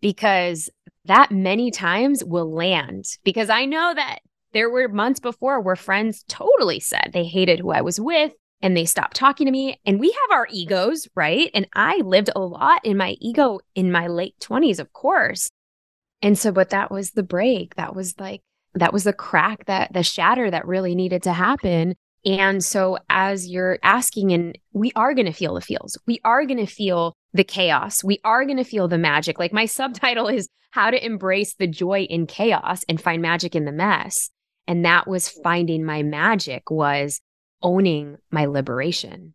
because 0.00 0.70
that 1.06 1.32
many 1.32 1.72
times 1.72 2.22
will 2.24 2.52
land. 2.52 3.06
Because 3.24 3.50
I 3.50 3.64
know 3.64 3.92
that 3.92 4.20
there 4.52 4.70
were 4.70 4.88
months 4.88 5.18
before 5.18 5.60
where 5.60 5.74
friends 5.74 6.24
totally 6.28 6.78
said 6.78 7.10
they 7.12 7.24
hated 7.24 7.58
who 7.58 7.72
I 7.72 7.80
was 7.80 7.98
with 7.98 8.32
and 8.62 8.76
they 8.76 8.84
stopped 8.84 9.16
talking 9.16 9.46
to 9.46 9.50
me. 9.50 9.78
And 9.84 10.00
we 10.00 10.10
have 10.10 10.30
our 10.38 10.46
egos, 10.50 11.08
right? 11.14 11.50
And 11.54 11.68
I 11.74 11.96
lived 11.98 12.30
a 12.34 12.40
lot 12.40 12.84
in 12.84 12.96
my 12.96 13.16
ego 13.20 13.60
in 13.74 13.92
my 13.92 14.06
late 14.06 14.34
20s, 14.40 14.78
of 14.78 14.92
course. 14.92 15.50
And 16.22 16.38
so, 16.38 16.52
but 16.52 16.70
that 16.70 16.90
was 16.90 17.10
the 17.10 17.22
break. 17.22 17.74
That 17.76 17.94
was 17.94 18.18
like, 18.18 18.40
that 18.74 18.92
was 18.92 19.04
the 19.04 19.12
crack, 19.12 19.66
that 19.66 19.92
the 19.92 20.02
shatter 20.02 20.50
that 20.50 20.66
really 20.66 20.94
needed 20.94 21.22
to 21.24 21.32
happen. 21.32 21.94
And 22.24 22.64
so, 22.64 22.98
as 23.08 23.48
you're 23.48 23.78
asking, 23.82 24.32
and 24.32 24.58
we 24.72 24.90
are 24.96 25.14
going 25.14 25.26
to 25.26 25.32
feel 25.32 25.54
the 25.54 25.60
feels, 25.60 25.96
we 26.06 26.20
are 26.24 26.44
going 26.44 26.58
to 26.58 26.66
feel 26.66 27.14
the 27.32 27.44
chaos, 27.44 28.02
we 28.02 28.18
are 28.24 28.44
going 28.44 28.56
to 28.56 28.64
feel 28.64 28.88
the 28.88 28.98
magic. 28.98 29.38
Like 29.38 29.52
my 29.52 29.66
subtitle 29.66 30.28
is 30.28 30.48
How 30.70 30.90
to 30.90 31.04
Embrace 31.04 31.54
the 31.54 31.66
Joy 31.66 32.02
in 32.02 32.26
Chaos 32.26 32.84
and 32.88 33.00
Find 33.00 33.22
Magic 33.22 33.54
in 33.54 33.64
the 33.64 33.72
Mess. 33.72 34.30
And 34.66 34.84
that 34.84 35.06
was 35.06 35.28
finding 35.28 35.84
my 35.84 36.02
magic, 36.02 36.70
was 36.70 37.20
owning 37.62 38.16
my 38.30 38.46
liberation. 38.46 39.34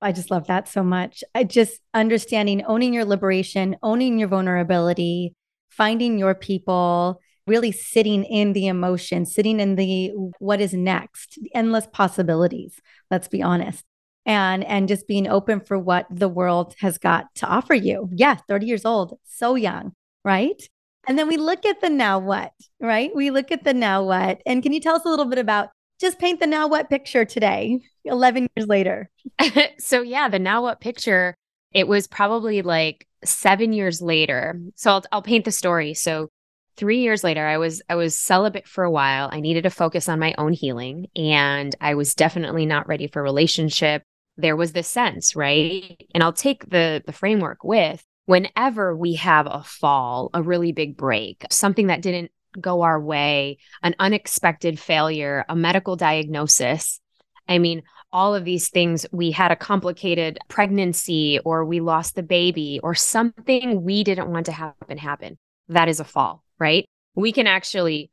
I 0.00 0.12
just 0.12 0.30
love 0.30 0.46
that 0.48 0.68
so 0.68 0.82
much. 0.82 1.24
I 1.34 1.44
just 1.44 1.80
understanding 1.94 2.64
owning 2.64 2.92
your 2.92 3.04
liberation, 3.04 3.76
owning 3.82 4.18
your 4.18 4.28
vulnerability, 4.28 5.34
finding 5.70 6.18
your 6.18 6.34
people, 6.34 7.20
really 7.46 7.72
sitting 7.72 8.24
in 8.24 8.52
the 8.52 8.66
emotion, 8.66 9.24
sitting 9.24 9.60
in 9.60 9.76
the 9.76 10.12
what 10.38 10.60
is 10.60 10.74
next, 10.74 11.38
endless 11.54 11.86
possibilities, 11.92 12.78
let's 13.10 13.28
be 13.28 13.42
honest. 13.42 13.84
And 14.26 14.64
and 14.64 14.88
just 14.88 15.06
being 15.06 15.28
open 15.28 15.60
for 15.60 15.78
what 15.78 16.06
the 16.10 16.28
world 16.28 16.74
has 16.80 16.98
got 16.98 17.26
to 17.36 17.46
offer 17.46 17.74
you. 17.74 18.10
Yeah, 18.12 18.36
30 18.48 18.66
years 18.66 18.84
old, 18.84 19.18
so 19.24 19.54
young, 19.54 19.92
right? 20.24 20.60
And 21.08 21.16
then 21.16 21.28
we 21.28 21.36
look 21.36 21.64
at 21.64 21.80
the 21.80 21.88
now 21.88 22.18
what, 22.18 22.52
right? 22.80 23.14
We 23.14 23.30
look 23.30 23.52
at 23.52 23.62
the 23.62 23.72
now 23.72 24.02
what. 24.02 24.42
And 24.44 24.62
can 24.62 24.72
you 24.72 24.80
tell 24.80 24.96
us 24.96 25.04
a 25.04 25.08
little 25.08 25.26
bit 25.26 25.38
about 25.38 25.68
just 26.00 26.18
paint 26.18 26.40
the 26.40 26.46
now 26.46 26.68
what 26.68 26.90
picture 26.90 27.24
today, 27.24 27.80
11 28.04 28.48
years 28.56 28.68
later. 28.68 29.10
so, 29.78 30.02
yeah, 30.02 30.28
the 30.28 30.38
now 30.38 30.62
what 30.62 30.80
picture, 30.80 31.34
it 31.72 31.88
was 31.88 32.06
probably 32.06 32.62
like 32.62 33.06
seven 33.24 33.72
years 33.72 34.02
later. 34.02 34.60
So, 34.74 34.92
I'll, 34.92 35.04
I'll 35.12 35.22
paint 35.22 35.44
the 35.44 35.52
story. 35.52 35.94
So, 35.94 36.28
three 36.76 36.98
years 36.98 37.24
later 37.24 37.46
i 37.46 37.56
was 37.56 37.80
i 37.88 37.94
was 37.94 38.14
celibate 38.14 38.68
for 38.68 38.84
a 38.84 38.90
while 38.90 39.30
i 39.32 39.40
needed 39.40 39.62
to 39.62 39.70
focus 39.70 40.10
on 40.10 40.18
my 40.18 40.34
own 40.36 40.52
healing 40.52 41.06
and 41.16 41.74
i 41.80 41.94
was 41.94 42.14
definitely 42.14 42.66
not 42.66 42.86
ready 42.86 43.06
for 43.06 43.22
relationship 43.22 44.02
there 44.36 44.56
was 44.56 44.72
this 44.72 44.88
sense, 44.88 45.34
right? 45.34 45.96
And 46.14 46.22
I'll 46.22 46.32
take 46.32 46.68
the 46.68 47.02
the 47.06 47.12
framework 47.12 47.64
with 47.64 48.04
whenever 48.26 48.96
we 48.96 49.14
have 49.14 49.46
a 49.46 49.62
fall, 49.62 50.30
a 50.34 50.42
really 50.42 50.72
big 50.72 50.96
break, 50.96 51.44
something 51.50 51.86
that 51.86 52.02
didn't 52.02 52.30
go 52.60 52.82
our 52.82 53.00
way, 53.00 53.58
an 53.82 53.94
unexpected 53.98 54.78
failure, 54.78 55.44
a 55.48 55.56
medical 55.56 55.96
diagnosis. 55.96 57.00
I 57.48 57.58
mean, 57.58 57.82
all 58.12 58.34
of 58.34 58.44
these 58.44 58.70
things, 58.70 59.06
we 59.12 59.30
had 59.30 59.50
a 59.50 59.56
complicated 59.56 60.38
pregnancy 60.48 61.38
or 61.44 61.64
we 61.64 61.80
lost 61.80 62.14
the 62.14 62.22
baby 62.22 62.80
or 62.82 62.94
something 62.94 63.82
we 63.82 64.04
didn't 64.04 64.30
want 64.30 64.46
to 64.46 64.52
happen 64.52 64.98
happen. 64.98 65.38
That 65.68 65.88
is 65.88 66.00
a 66.00 66.04
fall, 66.04 66.42
right? 66.58 66.86
We 67.14 67.32
can 67.32 67.46
actually 67.46 68.10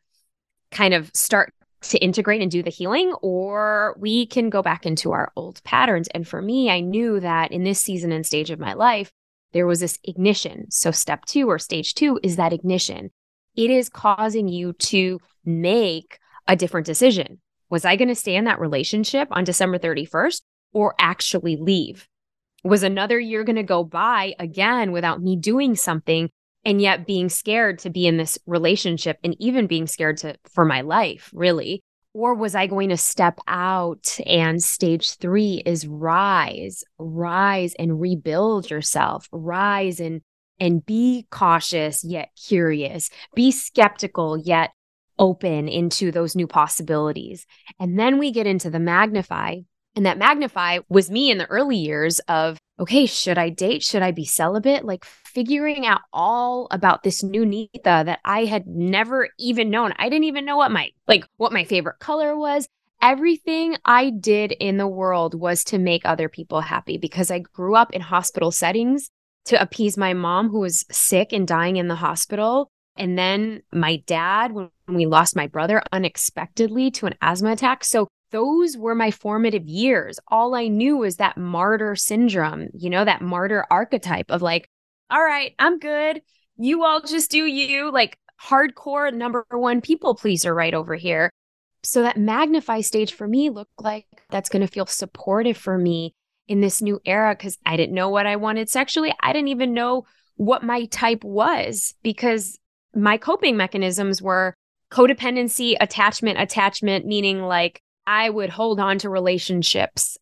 kind 0.72 0.94
of 0.94 1.12
start 1.14 1.54
to 1.82 1.98
integrate 2.00 2.42
and 2.42 2.50
do 2.50 2.64
the 2.64 2.70
healing, 2.70 3.14
or 3.22 3.96
we 4.00 4.26
can 4.26 4.50
go 4.50 4.62
back 4.62 4.86
into 4.86 5.12
our 5.12 5.32
old 5.36 5.62
patterns. 5.64 6.08
And 6.10 6.28
for 6.28 6.42
me, 6.42 6.70
I 6.70 6.80
knew 6.80 7.20
that 7.20 7.52
in 7.52 7.64
this 7.64 7.82
season 7.82 8.12
and 8.12 8.26
stage 8.26 8.50
of 8.50 8.60
my 8.60 8.74
life, 8.74 9.12
there 9.52 9.68
was 9.68 9.80
this 9.80 10.00
ignition. 10.04 10.72
So, 10.72 10.92
step 10.92 11.26
two 11.26 11.50
or 11.50 11.60
stage 11.60 11.94
two 11.94 12.20
is 12.24 12.38
that 12.38 12.54
ignition. 12.54 13.12
It 13.56 13.70
is 13.70 13.90
causing 13.90 14.48
you 14.48 14.74
to 14.74 15.20
make 15.46 16.20
a 16.48 16.56
different 16.56 16.86
decision. 16.86 17.40
Was 17.70 17.86
I 17.86 17.96
going 17.96 18.10
to 18.10 18.16
stay 18.16 18.36
in 18.36 18.46
that 18.46 18.60
relationship 18.60 19.28
on 19.32 19.44
December 19.44 19.80
31st 19.80 20.42
or 20.74 20.96
actually 21.00 21.56
leave? 21.56 22.08
Was 22.64 22.84
another 22.84 23.20
year 23.20 23.44
going 23.44 23.58
to 23.58 23.64
go 23.64 23.84
by 23.84 24.36
again 24.40 24.92
without 24.92 25.22
me 25.22 25.36
doing 25.36 25.76
something 25.76 26.30
and 26.66 26.82
yet 26.82 27.06
being 27.06 27.30
scared 27.30 27.80
to 27.80 27.90
be 27.90 28.08
in 28.08 28.18
this 28.18 28.38
relationship 28.46 29.18
and 29.24 29.36
even 29.40 29.68
being 29.68 29.88
scared 29.88 30.18
to 30.18 30.36
for 30.46 30.66
my 30.66 30.82
life 30.82 31.30
really 31.34 31.82
or 32.14 32.34
was 32.34 32.56
i 32.56 32.68
going 32.68 32.90
to 32.90 32.98
step 32.98 33.40
out 33.48 34.20
and 34.26 34.64
stage 34.64 35.16
3 35.16 35.64
is 35.66 35.88
rise 35.88 36.84
rise 36.98 37.74
and 37.76 38.00
rebuild 38.00 38.70
yourself 38.70 39.28
rise 39.32 40.00
and 40.00 40.22
and 40.60 40.86
be 40.86 41.26
cautious 41.30 42.04
yet 42.04 42.30
curious 42.48 43.10
be 43.36 43.52
skeptical 43.52 44.38
yet 44.38 44.72
open 45.20 45.68
into 45.68 46.12
those 46.12 46.36
new 46.36 46.48
possibilities 46.48 47.46
and 47.80 48.00
then 48.00 48.18
we 48.18 48.32
get 48.32 48.48
into 48.48 48.70
the 48.70 48.80
magnify 48.80 49.56
and 49.96 50.06
that 50.06 50.18
magnify 50.18 50.80
was 50.90 51.12
me 51.12 51.30
in 51.30 51.38
the 51.38 51.46
early 51.46 51.78
years 51.78 52.20
of 52.22 52.58
okay, 52.80 53.06
should 53.06 53.38
I 53.38 53.50
date? 53.50 53.84
Should 53.84 54.02
I 54.02 54.12
be 54.12 54.26
celibate? 54.26 54.84
Like 54.84 55.06
figuring 55.06 55.86
out 55.86 56.02
all 56.12 56.68
about 56.72 57.04
this 57.04 57.24
new 57.24 57.46
Neeta 57.46 57.84
that 57.84 58.20
I 58.26 58.46
had 58.46 58.66
never 58.68 59.30
even 59.38 59.70
known. 59.70 59.94
I 59.98 60.10
didn't 60.10 60.26
even 60.26 60.46
know 60.46 60.58
what 60.58 60.72
my 60.72 60.90
like 61.08 61.26
what 61.38 61.54
my 61.54 61.64
favorite 61.64 62.00
color 62.00 62.36
was. 62.38 62.68
Everything 63.02 63.76
I 63.86 64.12
did 64.12 64.54
in 64.54 64.78
the 64.78 64.88
world 64.88 65.40
was 65.40 65.64
to 65.66 65.78
make 65.78 66.06
other 66.06 66.30
people 66.30 66.62
happy 66.62 66.98
because 66.98 67.30
I 67.30 67.40
grew 67.40 67.76
up 67.76 67.92
in 67.92 68.02
hospital 68.02 68.52
settings 68.52 69.10
to 69.46 69.62
appease 69.62 69.98
my 69.98 70.14
mom 70.14 70.50
who 70.50 70.60
was 70.60 70.86
sick 70.92 71.34
and 71.34 71.48
dying 71.48 71.78
in 71.78 71.88
the 71.88 71.96
hospital. 71.96 72.70
And 72.96 73.18
then 73.18 73.62
my 73.72 73.98
dad, 74.06 74.52
when 74.52 74.70
we 74.88 75.06
lost 75.06 75.36
my 75.36 75.48
brother 75.48 75.82
unexpectedly 75.92 76.92
to 76.92 77.08
an 77.08 77.16
asthma 77.22 77.52
attack. 77.52 77.84
So 77.84 78.08
those 78.32 78.78
were 78.78 78.96
my 78.96 79.12
formative 79.12 79.68
years. 79.68 80.20
All 80.28 80.56
I 80.56 80.68
knew 80.68 80.98
was 80.98 81.18
that 81.18 81.38
martyr 81.38 81.96
syndrome, 81.96 82.70
you 82.74 82.90
know, 82.90 83.06
that 83.06 83.22
martyr 83.22 83.66
archetype 83.70 84.30
of 84.30 84.42
like, 84.42 84.68
all 85.10 85.24
right, 85.24 85.54
I'm 85.60 85.80
good. 85.80 86.22
You 86.58 86.84
all 86.84 87.02
just 87.02 87.32
do 87.32 87.46
you, 87.46 87.92
like 87.92 88.18
hardcore 88.42 89.14
number 89.14 89.46
one 89.50 89.82
people 89.82 90.16
pleaser 90.16 90.54
right 90.54 90.74
over 90.74 90.96
here. 90.96 91.30
So 91.84 92.02
that 92.04 92.18
magnify 92.18 92.82
stage 92.82 93.14
for 93.14 93.28
me 93.28 93.50
looked 93.50 93.82
like 93.82 94.06
that's 94.30 94.50
going 94.50 94.62
to 94.66 94.72
feel 94.72 94.86
supportive 94.86 95.58
for 95.58 95.78
me 95.78 96.14
in 96.48 96.62
this 96.62 96.82
new 96.82 97.00
era 97.06 97.36
because 97.36 97.58
I 97.66 97.78
didn't 97.78 97.96
know 97.96 98.10
what 98.10 98.26
I 98.26 98.36
wanted 98.36 98.70
sexually. 98.70 99.14
I 99.22 99.34
didn't 99.34 99.50
even 99.50 99.74
know 99.74 100.06
what 100.36 100.64
my 100.64 100.86
type 100.86 101.24
was 101.24 101.94
because 102.04 102.60
my 102.96 103.18
coping 103.18 103.58
mechanisms 103.58 104.22
were 104.22 104.54
codependency, 104.92 105.76
attachment, 105.80 106.40
attachment, 106.40 107.06
meaning 107.06 107.42
like 107.42 107.82
I 108.06 108.30
would 108.30 108.50
hold 108.50 108.80
on 108.80 109.00
to 109.00 109.10
relationships 109.10 110.18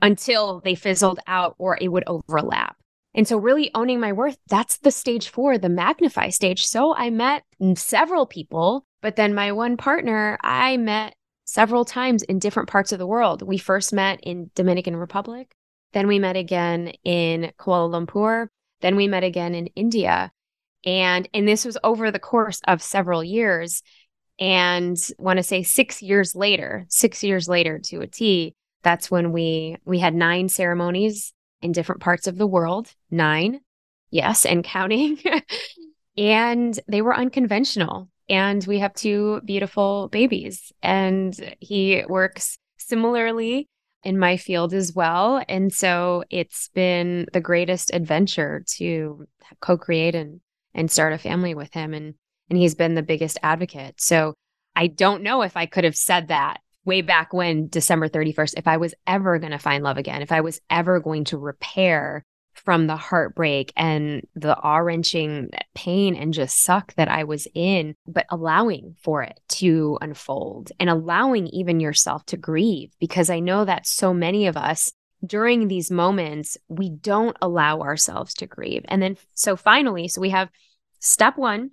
until 0.00 0.60
they 0.60 0.74
fizzled 0.74 1.20
out 1.26 1.54
or 1.58 1.78
it 1.80 1.88
would 1.88 2.04
overlap. 2.06 2.76
And 3.14 3.26
so, 3.26 3.36
really 3.36 3.70
owning 3.74 4.00
my 4.00 4.12
worth, 4.12 4.38
that's 4.48 4.78
the 4.78 4.90
stage 4.90 5.28
four, 5.28 5.58
the 5.58 5.68
magnify 5.68 6.28
stage. 6.28 6.64
So, 6.66 6.94
I 6.94 7.10
met 7.10 7.42
several 7.74 8.26
people, 8.26 8.86
but 9.02 9.16
then 9.16 9.34
my 9.34 9.52
one 9.52 9.76
partner, 9.76 10.38
I 10.42 10.76
met 10.76 11.14
several 11.48 11.82
times 11.82 12.22
in 12.24 12.38
different 12.38 12.68
parts 12.68 12.92
of 12.92 12.98
the 12.98 13.06
world. 13.06 13.40
We 13.40 13.56
first 13.56 13.90
met 13.94 14.20
in 14.22 14.50
Dominican 14.54 14.94
Republic, 14.94 15.50
then 15.94 16.06
we 16.06 16.18
met 16.18 16.36
again 16.36 16.88
in 17.04 17.52
Kuala 17.58 17.88
Lumpur, 17.88 18.48
then 18.82 18.96
we 18.96 19.08
met 19.08 19.24
again 19.24 19.54
in 19.54 19.68
India. 19.68 20.30
And 20.84 21.26
and 21.32 21.48
this 21.48 21.64
was 21.64 21.78
over 21.82 22.10
the 22.10 22.18
course 22.18 22.60
of 22.68 22.82
several 22.82 23.24
years. 23.24 23.82
And 24.38 24.96
want 25.18 25.38
to 25.38 25.42
say 25.42 25.62
six 25.62 26.02
years 26.02 26.34
later, 26.34 26.84
six 26.90 27.24
years 27.24 27.48
later 27.48 27.78
to 27.84 28.02
a 28.02 28.06
T, 28.06 28.54
that's 28.82 29.10
when 29.10 29.32
we 29.32 29.78
we 29.86 30.00
had 30.00 30.14
nine 30.14 30.50
ceremonies 30.50 31.32
in 31.62 31.72
different 31.72 32.02
parts 32.02 32.26
of 32.26 32.36
the 32.36 32.46
world. 32.46 32.92
Nine, 33.10 33.60
yes, 34.10 34.44
and 34.44 34.62
counting. 34.62 35.18
and 36.18 36.78
they 36.88 37.00
were 37.00 37.16
unconventional. 37.16 38.10
And 38.28 38.64
we 38.66 38.78
have 38.80 38.94
two 38.94 39.40
beautiful 39.44 40.08
babies. 40.08 40.72
And 40.82 41.56
he 41.60 42.04
works 42.08 42.58
similarly 42.76 43.68
in 44.04 44.18
my 44.18 44.36
field 44.36 44.74
as 44.74 44.94
well. 44.94 45.42
And 45.48 45.72
so 45.72 46.24
it's 46.30 46.68
been 46.68 47.26
the 47.32 47.40
greatest 47.40 47.90
adventure 47.92 48.64
to 48.76 49.26
co-create 49.60 50.14
and 50.14 50.40
and 50.74 50.90
start 50.90 51.12
a 51.12 51.18
family 51.18 51.54
with 51.54 51.72
him. 51.72 51.94
And 51.94 52.14
and 52.50 52.58
he's 52.58 52.74
been 52.74 52.94
the 52.94 53.02
biggest 53.02 53.38
advocate. 53.42 54.00
So 54.00 54.34
I 54.74 54.86
don't 54.86 55.22
know 55.22 55.42
if 55.42 55.56
I 55.56 55.66
could 55.66 55.84
have 55.84 55.96
said 55.96 56.28
that 56.28 56.60
way 56.84 57.02
back 57.02 57.32
when 57.32 57.68
December 57.68 58.08
31st, 58.08 58.54
if 58.56 58.66
I 58.66 58.78
was 58.78 58.94
ever 59.06 59.38
going 59.38 59.52
to 59.52 59.58
find 59.58 59.84
love 59.84 59.98
again, 59.98 60.22
if 60.22 60.32
I 60.32 60.40
was 60.40 60.60
ever 60.70 61.00
going 61.00 61.24
to 61.24 61.38
repair 61.38 62.24
from 62.68 62.86
the 62.86 62.96
heartbreak 62.96 63.72
and 63.78 64.20
the 64.34 64.54
awe 64.54 64.76
wrenching 64.76 65.48
pain 65.74 66.14
and 66.14 66.34
just 66.34 66.62
suck 66.62 66.92
that 66.96 67.08
I 67.08 67.24
was 67.24 67.48
in, 67.54 67.94
but 68.06 68.26
allowing 68.28 68.94
for 69.00 69.22
it 69.22 69.40
to 69.52 69.96
unfold 70.02 70.70
and 70.78 70.90
allowing 70.90 71.46
even 71.46 71.80
yourself 71.80 72.26
to 72.26 72.36
grieve. 72.36 72.90
Because 73.00 73.30
I 73.30 73.40
know 73.40 73.64
that 73.64 73.86
so 73.86 74.12
many 74.12 74.48
of 74.48 74.58
us 74.58 74.92
during 75.24 75.68
these 75.68 75.90
moments, 75.90 76.58
we 76.68 76.90
don't 76.90 77.38
allow 77.40 77.80
ourselves 77.80 78.34
to 78.34 78.46
grieve. 78.46 78.84
And 78.88 79.00
then, 79.00 79.16
so 79.32 79.56
finally, 79.56 80.06
so 80.06 80.20
we 80.20 80.28
have 80.28 80.50
step 81.00 81.38
one, 81.38 81.70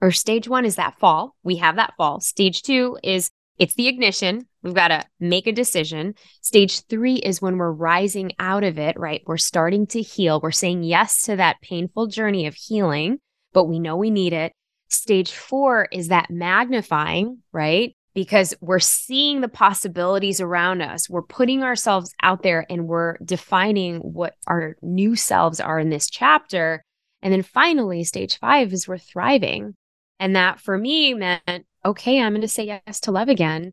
or 0.00 0.12
stage 0.12 0.48
one 0.48 0.64
is 0.64 0.76
that 0.76 0.98
fall. 0.98 1.36
We 1.42 1.56
have 1.56 1.76
that 1.76 1.92
fall. 1.98 2.20
Stage 2.20 2.62
two 2.62 2.96
is 3.02 3.30
it's 3.62 3.74
the 3.74 3.86
ignition. 3.86 4.48
We've 4.64 4.74
got 4.74 4.88
to 4.88 5.04
make 5.20 5.46
a 5.46 5.52
decision. 5.52 6.16
Stage 6.40 6.80
three 6.86 7.14
is 7.14 7.40
when 7.40 7.58
we're 7.58 7.70
rising 7.70 8.32
out 8.40 8.64
of 8.64 8.76
it, 8.76 8.98
right? 8.98 9.22
We're 9.24 9.36
starting 9.36 9.86
to 9.88 10.02
heal. 10.02 10.40
We're 10.40 10.50
saying 10.50 10.82
yes 10.82 11.22
to 11.22 11.36
that 11.36 11.60
painful 11.62 12.08
journey 12.08 12.48
of 12.48 12.56
healing, 12.56 13.20
but 13.52 13.66
we 13.66 13.78
know 13.78 13.96
we 13.96 14.10
need 14.10 14.32
it. 14.32 14.52
Stage 14.88 15.30
four 15.30 15.86
is 15.92 16.08
that 16.08 16.28
magnifying, 16.28 17.38
right? 17.52 17.94
Because 18.14 18.52
we're 18.60 18.80
seeing 18.80 19.42
the 19.42 19.48
possibilities 19.48 20.40
around 20.40 20.82
us. 20.82 21.08
We're 21.08 21.22
putting 21.22 21.62
ourselves 21.62 22.12
out 22.20 22.42
there 22.42 22.66
and 22.68 22.88
we're 22.88 23.16
defining 23.24 23.98
what 23.98 24.34
our 24.48 24.76
new 24.82 25.14
selves 25.14 25.60
are 25.60 25.78
in 25.78 25.88
this 25.88 26.10
chapter. 26.10 26.84
And 27.22 27.32
then 27.32 27.44
finally, 27.44 28.02
stage 28.02 28.40
five 28.40 28.72
is 28.72 28.88
we're 28.88 28.98
thriving. 28.98 29.76
And 30.18 30.34
that 30.34 30.58
for 30.58 30.76
me 30.76 31.14
meant, 31.14 31.64
okay, 31.84 32.20
I'm 32.20 32.32
going 32.32 32.42
to 32.42 32.48
say 32.48 32.64
yes 32.64 33.00
to 33.00 33.12
love 33.12 33.28
again. 33.28 33.72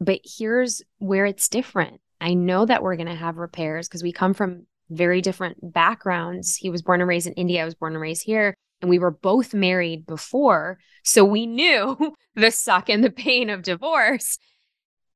But 0.00 0.20
here's 0.24 0.82
where 0.98 1.26
it's 1.26 1.48
different. 1.48 2.00
I 2.20 2.34
know 2.34 2.66
that 2.66 2.82
we're 2.82 2.96
going 2.96 3.08
to 3.08 3.14
have 3.14 3.36
repairs 3.36 3.88
because 3.88 4.02
we 4.02 4.12
come 4.12 4.34
from 4.34 4.66
very 4.90 5.20
different 5.20 5.72
backgrounds. 5.72 6.56
He 6.56 6.70
was 6.70 6.82
born 6.82 7.00
and 7.00 7.08
raised 7.08 7.26
in 7.26 7.32
India. 7.34 7.62
I 7.62 7.64
was 7.64 7.74
born 7.74 7.94
and 7.94 8.02
raised 8.02 8.24
here. 8.24 8.54
And 8.80 8.90
we 8.90 8.98
were 8.98 9.10
both 9.10 9.54
married 9.54 10.06
before. 10.06 10.78
So 11.04 11.24
we 11.24 11.46
knew 11.46 12.14
the 12.34 12.50
suck 12.50 12.88
and 12.88 13.02
the 13.02 13.10
pain 13.10 13.48
of 13.50 13.62
divorce. 13.62 14.38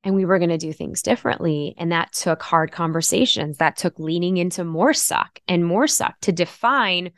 And 0.05 0.15
we 0.15 0.25
were 0.25 0.39
going 0.39 0.51
to 0.51 0.59
do 0.59 0.73
things 0.73 1.03
differently. 1.03 1.75
And 1.79 1.91
that 1.91 2.13
took 2.13 2.43
hard 2.43 2.71
conversations. 2.71 3.59
That 3.59 3.77
took 3.77 3.99
leaning 3.99 4.37
into 4.37 4.63
more 4.63 4.95
suck 4.95 5.41
and 5.49 5.65
more 5.65 5.89
suck 5.89 6.15
to 6.23 6.33
define 6.33 7.11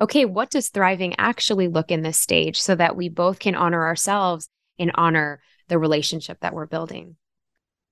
okay, 0.00 0.24
what 0.24 0.50
does 0.50 0.68
thriving 0.68 1.14
actually 1.18 1.68
look 1.68 1.90
in 1.90 2.02
this 2.02 2.20
stage 2.20 2.60
so 2.60 2.74
that 2.74 2.96
we 2.96 3.08
both 3.08 3.38
can 3.38 3.54
honor 3.54 3.84
ourselves 3.86 4.48
and 4.78 4.90
honor 4.94 5.40
the 5.68 5.78
relationship 5.78 6.38
that 6.40 6.54
we're 6.54 6.66
building? 6.66 7.16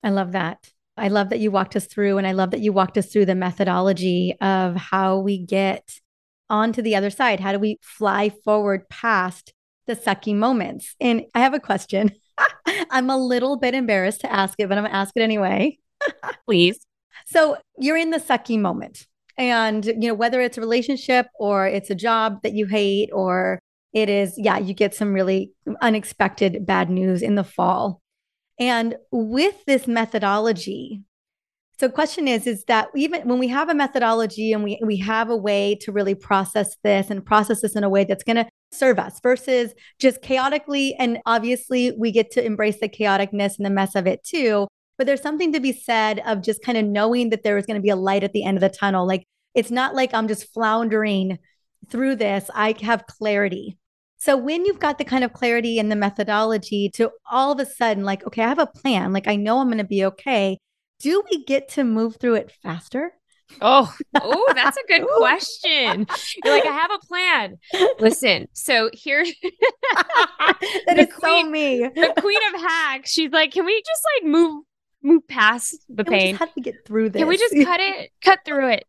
I 0.03 0.11
love 0.11 0.33
that. 0.33 0.71
I 0.97 1.09
love 1.09 1.31
that 1.31 1.40
you 1.40 1.51
walked 1.51 1.77
us 1.77 1.87
through, 1.87 2.19
and 2.19 2.27
I 2.27 2.33
love 2.33 2.53
that 2.53 2.61
you 2.61 2.73
walked 2.73 2.97
us 2.97 3.07
through 3.12 3.27
the 3.27 3.35
methodology 3.35 4.35
of 4.40 4.77
how 4.77 5.19
we 5.19 5.38
get 5.38 6.01
onto 6.49 6.81
the 6.81 6.97
other 6.97 7.11
side. 7.11 7.40
How 7.40 7.53
do 7.53 7.59
we 7.59 7.79
fly 7.83 8.31
forward 8.45 8.88
past 8.88 9.53
the 9.87 9.97
sucky 9.97 10.35
moments? 10.35 10.95
And 11.01 11.25
I 11.35 11.40
have 11.40 11.55
a 11.55 11.61
question. 11.61 12.12
I'm 12.90 13.11
a 13.11 13.19
little 13.19 13.57
bit 13.57 13.75
embarrassed 13.75 14.23
to 14.23 14.33
ask 14.33 14.59
it, 14.59 14.69
but 14.69 14.79
I'm 14.79 14.85
going 14.85 14.92
to 14.92 14.97
ask 14.97 15.12
it 15.16 15.23
anyway. 15.23 15.79
Please. 16.47 16.79
So 17.27 17.57
you're 17.79 17.97
in 17.97 18.11
the 18.11 18.19
sucky 18.19 18.59
moment. 18.59 19.07
And, 19.38 19.85
you 19.85 20.09
know, 20.09 20.14
whether 20.14 20.40
it's 20.40 20.57
a 20.59 20.62
relationship 20.62 21.27
or 21.38 21.66
it's 21.66 21.90
a 21.90 21.94
job 21.94 22.42
that 22.42 22.55
you 22.55 22.66
hate 22.66 23.11
or 23.12 23.59
it 23.92 24.09
is, 24.09 24.35
yeah, 24.37 24.59
you 24.59 24.75
get 24.75 24.94
some 24.94 25.12
really 25.12 25.53
unexpected 25.81 26.66
bad 26.66 26.90
news 26.90 27.22
in 27.22 27.35
the 27.35 27.44
fall. 27.44 28.01
And 28.59 28.96
with 29.11 29.64
this 29.66 29.87
methodology, 29.87 31.03
so 31.79 31.90
question 31.90 32.27
is, 32.27 32.46
is 32.46 32.64
that 32.64 32.88
even 32.94 33.29
when 33.29 33.38
we 33.38 33.49
have 33.49 33.68
a 33.68 33.75
methodology 33.75 34.53
and 34.53 34.64
we, 34.64 34.81
we 34.83 34.96
have 34.99 35.29
a 35.29 35.37
way 35.37 35.75
to 35.83 35.92
really 35.92 36.14
process 36.14 36.75
this 36.83 37.11
and 37.11 37.25
process 37.25 37.61
this 37.61 37.77
in 37.77 37.85
a 37.85 37.90
way 37.90 38.05
that's 38.05 38.25
going 38.25 38.37
to 38.37 38.46
serve 38.72 38.99
us 38.99 39.20
versus 39.20 39.75
just 39.99 40.22
chaotically. 40.22 40.94
And 40.99 41.18
obviously 41.27 41.92
we 41.92 42.12
get 42.12 42.31
to 42.33 42.44
embrace 42.44 42.81
the 42.81 42.88
chaoticness 42.88 43.59
and 43.59 43.66
the 43.66 43.70
mess 43.70 43.94
of 43.94 44.07
it 44.07 44.25
too. 44.25 44.66
But 44.98 45.06
there's 45.06 45.22
something 45.22 45.52
to 45.52 45.61
be 45.61 45.72
said 45.72 46.20
of 46.26 46.42
just 46.42 46.62
kind 46.62 46.78
of 46.78 46.85
knowing 46.85 47.30
that 47.30 47.42
there 47.42 47.59
is 47.59 47.66
going 47.66 47.76
to 47.76 47.82
be 47.82 47.90
a 47.90 47.96
light 47.96 48.24
at 48.24 48.32
the 48.32 48.44
end 48.44 48.56
of 48.56 48.62
the 48.62 48.68
tunnel. 48.68 49.06
Like 49.06 49.24
it's 49.54 49.70
not 49.70 49.94
like 49.94 50.14
I'm 50.14 50.28
just 50.28 50.52
floundering 50.52 51.38
through 51.88 52.16
this. 52.16 52.50
I 52.54 52.74
have 52.82 53.06
clarity. 53.06 53.76
So 54.18 54.37
when 54.37 54.64
you've 54.64 54.78
got 54.78 54.98
the 54.98 55.04
kind 55.04 55.24
of 55.24 55.32
clarity 55.32 55.78
and 55.78 55.92
the 55.92 55.96
methodology 55.96 56.88
to 56.94 57.11
all 57.30 57.52
of 57.52 57.61
a 57.61 57.66
sudden, 57.66 58.04
like, 58.04 58.26
okay, 58.26 58.42
I 58.42 58.48
have 58.48 58.59
a 58.59 58.66
plan, 58.66 59.12
like 59.12 59.28
I 59.28 59.37
know 59.37 59.59
I'm 59.59 59.68
going 59.68 59.78
to 59.78 59.85
be 59.85 60.04
okay. 60.04 60.59
Do 61.00 61.22
we 61.30 61.44
get 61.44 61.68
to 61.70 61.85
move 61.85 62.16
through 62.16 62.37
it 62.37 62.52
faster? 62.62 63.12
Oh, 63.61 63.94
oh, 64.20 64.52
that's 64.54 64.76
a 64.76 64.87
good 64.88 65.06
question. 65.16 66.06
You're 66.44 66.54
like, 66.54 66.66
I 66.66 66.72
have 66.72 66.90
a 66.90 67.06
plan. 67.06 67.59
Listen, 68.00 68.48
so 68.52 68.90
here 68.92 69.24
that 69.92 70.96
is 70.98 71.12
queen, 71.12 71.46
so 71.46 71.50
me. 71.50 71.78
the 71.78 72.14
queen 72.20 72.40
of 72.54 72.61
hacks. 72.61 73.12
She's 73.12 73.30
like, 73.30 73.52
can 73.52 73.64
we 73.64 73.80
just 73.80 74.02
like 74.16 74.30
move 74.30 74.64
move 75.07 75.27
past 75.29 75.77
the 75.88 76.05
Can 76.05 76.12
pain? 76.12 76.35
have 76.37 76.53
to 76.55 76.61
get 76.61 76.85
through 76.87 77.11
this. 77.11 77.21
Can 77.21 77.29
we 77.29 77.37
just 77.37 77.55
cut 77.64 77.81
it, 77.81 78.11
cut 78.23 78.40
through 78.45 78.71
it? 78.71 78.85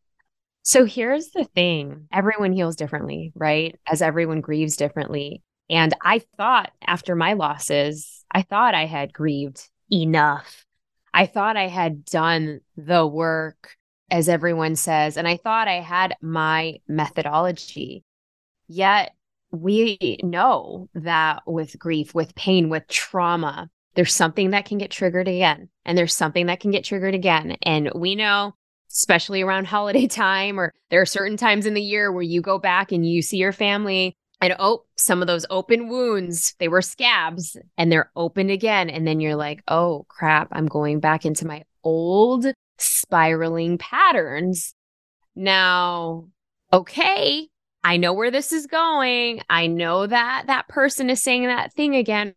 So 0.64 0.84
here's 0.84 1.30
the 1.30 1.46
thing 1.46 2.08
everyone 2.12 2.52
heals 2.52 2.76
differently, 2.76 3.32
right? 3.36 3.80
As 3.88 4.02
everyone 4.02 4.42
grieves 4.42 4.76
differently. 4.76 5.42
And 5.70 5.94
I 6.02 6.22
thought 6.38 6.72
after 6.86 7.16
my 7.16 7.34
losses, 7.34 8.26
I 8.32 8.42
thought 8.42 8.76
I 8.76 8.86
had 8.86 9.14
grieved 9.14 9.70
enough. 9.92 10.66
I 11.14 11.26
thought 11.26 11.58
I 11.58 11.68
had 11.68 12.06
done 12.06 12.60
the 12.76 13.06
work, 13.08 13.76
as 14.12 14.30
everyone 14.30 14.76
says, 14.76 15.18
and 15.18 15.28
I 15.28 15.38
thought 15.38 15.68
I 15.68 15.80
had 15.82 16.16
my 16.22 16.76
methodology. 16.88 18.04
Yet 18.68 19.14
we 19.52 20.20
know 20.24 20.90
that 20.94 21.44
with 21.46 21.80
grief, 21.80 22.14
with 22.14 22.36
pain, 22.36 22.70
with 22.70 22.88
trauma, 22.88 23.70
there's 23.98 24.14
something 24.14 24.52
that 24.52 24.66
can 24.66 24.78
get 24.78 24.92
triggered 24.92 25.28
again, 25.28 25.68
and 25.84 25.98
there's 25.98 26.16
something 26.16 26.46
that 26.46 26.60
can 26.62 26.72
get 26.72 26.86
triggered 26.86 27.16
again. 27.16 27.58
And 27.64 27.92
we 27.94 28.16
know 28.16 28.54
especially 28.90 29.42
around 29.42 29.66
holiday 29.68 30.08
time, 30.08 30.60
or 30.60 30.74
there 30.90 31.02
are 31.02 31.06
certain 31.06 31.36
times 31.36 31.66
in 31.66 31.74
the 31.74 31.82
year 31.82 32.12
where 32.12 32.22
you 32.22 32.42
go 32.42 32.58
back 32.58 32.92
and 32.92 33.06
you 33.06 33.22
see 33.22 33.38
your 33.38 33.52
family 33.52 34.16
and 34.40 34.56
oh, 34.60 34.84
some 34.98 35.22
of 35.22 35.28
those 35.28 35.48
open 35.50 35.90
wounds, 35.90 36.54
they 36.60 36.68
were 36.68 36.84
scabs 36.84 37.58
and 37.76 37.92
they're 37.92 38.12
opened 38.16 38.52
again. 38.52 38.88
And 38.88 39.08
then 39.08 39.20
you're 39.20 39.36
like, 39.36 39.64
oh 39.68 40.06
crap, 40.10 40.50
I'm 40.52 40.68
going 40.68 41.00
back 41.00 41.26
into 41.26 41.48
my 41.48 41.64
old 41.84 42.46
spiraling 42.78 43.80
patterns. 43.80 44.76
Now, 45.36 46.28
okay, 46.72 47.50
I 47.84 47.98
know 47.98 48.14
where 48.14 48.30
this 48.30 48.52
is 48.52 48.68
going. 48.68 49.42
I 49.50 49.66
know 49.66 50.06
that 50.06 50.44
that 50.46 50.68
person 50.68 51.10
is 51.10 51.24
saying 51.24 51.48
that 51.48 51.74
thing 51.74 51.96
again 51.96 52.36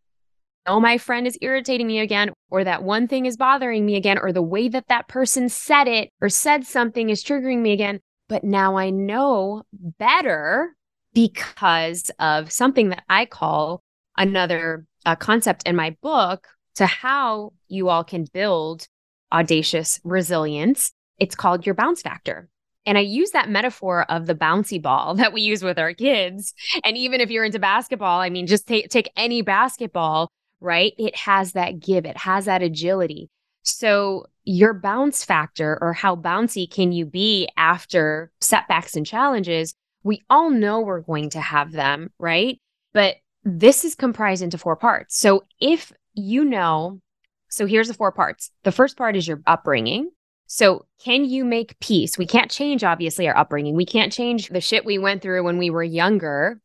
oh, 0.67 0.81
my 0.81 0.99
friend 0.99 1.27
is 1.27 1.39
irritating 1.41 1.87
me 1.87 1.99
again, 2.01 2.33
or 2.51 2.65
that 2.65 2.83
one 2.83 3.09
thing 3.09 3.27
is 3.27 3.37
bothering 3.37 3.85
me 3.85 3.97
again, 3.97 4.19
or 4.19 4.33
the 4.33 4.43
way 4.43 4.69
that 4.69 4.89
that 4.89 5.09
person 5.09 5.49
said 5.49 5.89
it 5.89 6.11
or 6.21 6.29
said 6.29 6.67
something 6.67 7.11
is 7.11 7.25
triggering 7.25 7.61
me 7.61 7.73
again. 7.73 8.01
But 8.29 8.45
now 8.45 8.77
I 8.77 8.91
know 8.91 9.63
better 9.73 10.77
because 11.13 12.11
of 12.19 12.53
something 12.53 12.91
that 12.91 13.03
I 13.09 13.27
call 13.27 13.83
another 14.17 14.87
uh, 15.05 15.17
concept 15.17 15.67
in 15.67 15.75
my 15.77 15.97
book 16.03 16.47
to 16.77 16.87
how 16.87 17.53
you 17.69 17.89
all 17.89 18.05
can 18.05 18.27
build 18.33 18.87
audacious 19.33 20.01
resilience. 20.05 20.93
It's 21.19 21.35
called 21.35 21.67
your 21.67 21.75
bounce 21.75 22.03
factor. 22.03 22.49
And 22.87 22.97
I 22.97 23.03
use 23.03 23.31
that 23.31 23.51
metaphor 23.51 24.05
of 24.11 24.27
the 24.27 24.35
bouncy 24.35 24.81
ball 24.81 25.15
that 25.17 25.33
we 25.33 25.43
use 25.43 25.63
with 25.63 25.79
our 25.79 25.95
kids. 25.95 26.55
And 26.85 26.97
even 26.97 27.21
if 27.21 27.31
you're 27.31 27.45
into 27.45 27.59
basketball, 27.59 28.21
I 28.21 28.31
mean, 28.31 28.47
just 28.47 28.67
take, 28.67 28.89
take 28.89 29.11
any 29.17 29.43
basketball 29.43 30.31
right? 30.61 30.93
It 30.99 31.17
has 31.17 31.53
that 31.53 31.81
give, 31.81 32.05
it 32.05 32.17
has 32.17 32.47
that 32.47 32.63
agility. 32.63 33.29
So, 33.63 34.27
your 34.45 34.73
bounce 34.73 35.25
factor, 35.25 35.79
or 35.81 35.93
how 35.93 36.17
bouncy 36.17 36.71
can 36.71 36.93
you 36.93 37.05
be 37.05 37.49
after 37.57 38.33
setbacks 38.41 38.97
and 38.97 39.07
challenges? 39.07 39.75
We 40.03 40.23
all 40.31 40.51
know 40.51 40.81
we're 40.81 41.03
going 41.03 41.31
to 41.31 41.41
have 41.41 41.73
them, 41.73 42.11
right? 42.19 42.59
But 42.95 43.17
this 43.45 43.85
is 43.85 43.95
comprised 43.95 44.43
into 44.43 44.59
four 44.59 44.77
parts. 44.77 45.19
So, 45.19 45.45
if 45.61 45.93
you 46.15 46.45
know, 46.45 47.01
so 47.49 47.67
here's 47.67 47.89
the 47.89 47.95
four 47.95 48.13
parts. 48.13 48.51
The 48.63 48.73
first 48.73 48.97
part 48.97 49.15
is 49.15 49.29
your 49.29 49.43
upbringing. 49.47 50.11
So, 50.47 50.87
can 51.05 51.25
you 51.25 51.45
make 51.45 51.79
peace? 51.81 52.19
We 52.19 52.27
can't 52.27 52.51
change, 52.51 52.83
obviously, 52.83 53.29
our 53.29 53.37
upbringing. 53.37 53.77
We 53.77 53.87
can't 53.87 54.13
change 54.13 54.49
the 54.49 54.61
shit 54.61 54.85
we 54.85 54.99
went 54.99 55.23
through 55.23 55.45
when 55.45 55.59
we 55.59 55.71
were 55.71 55.83
younger, 55.83 56.61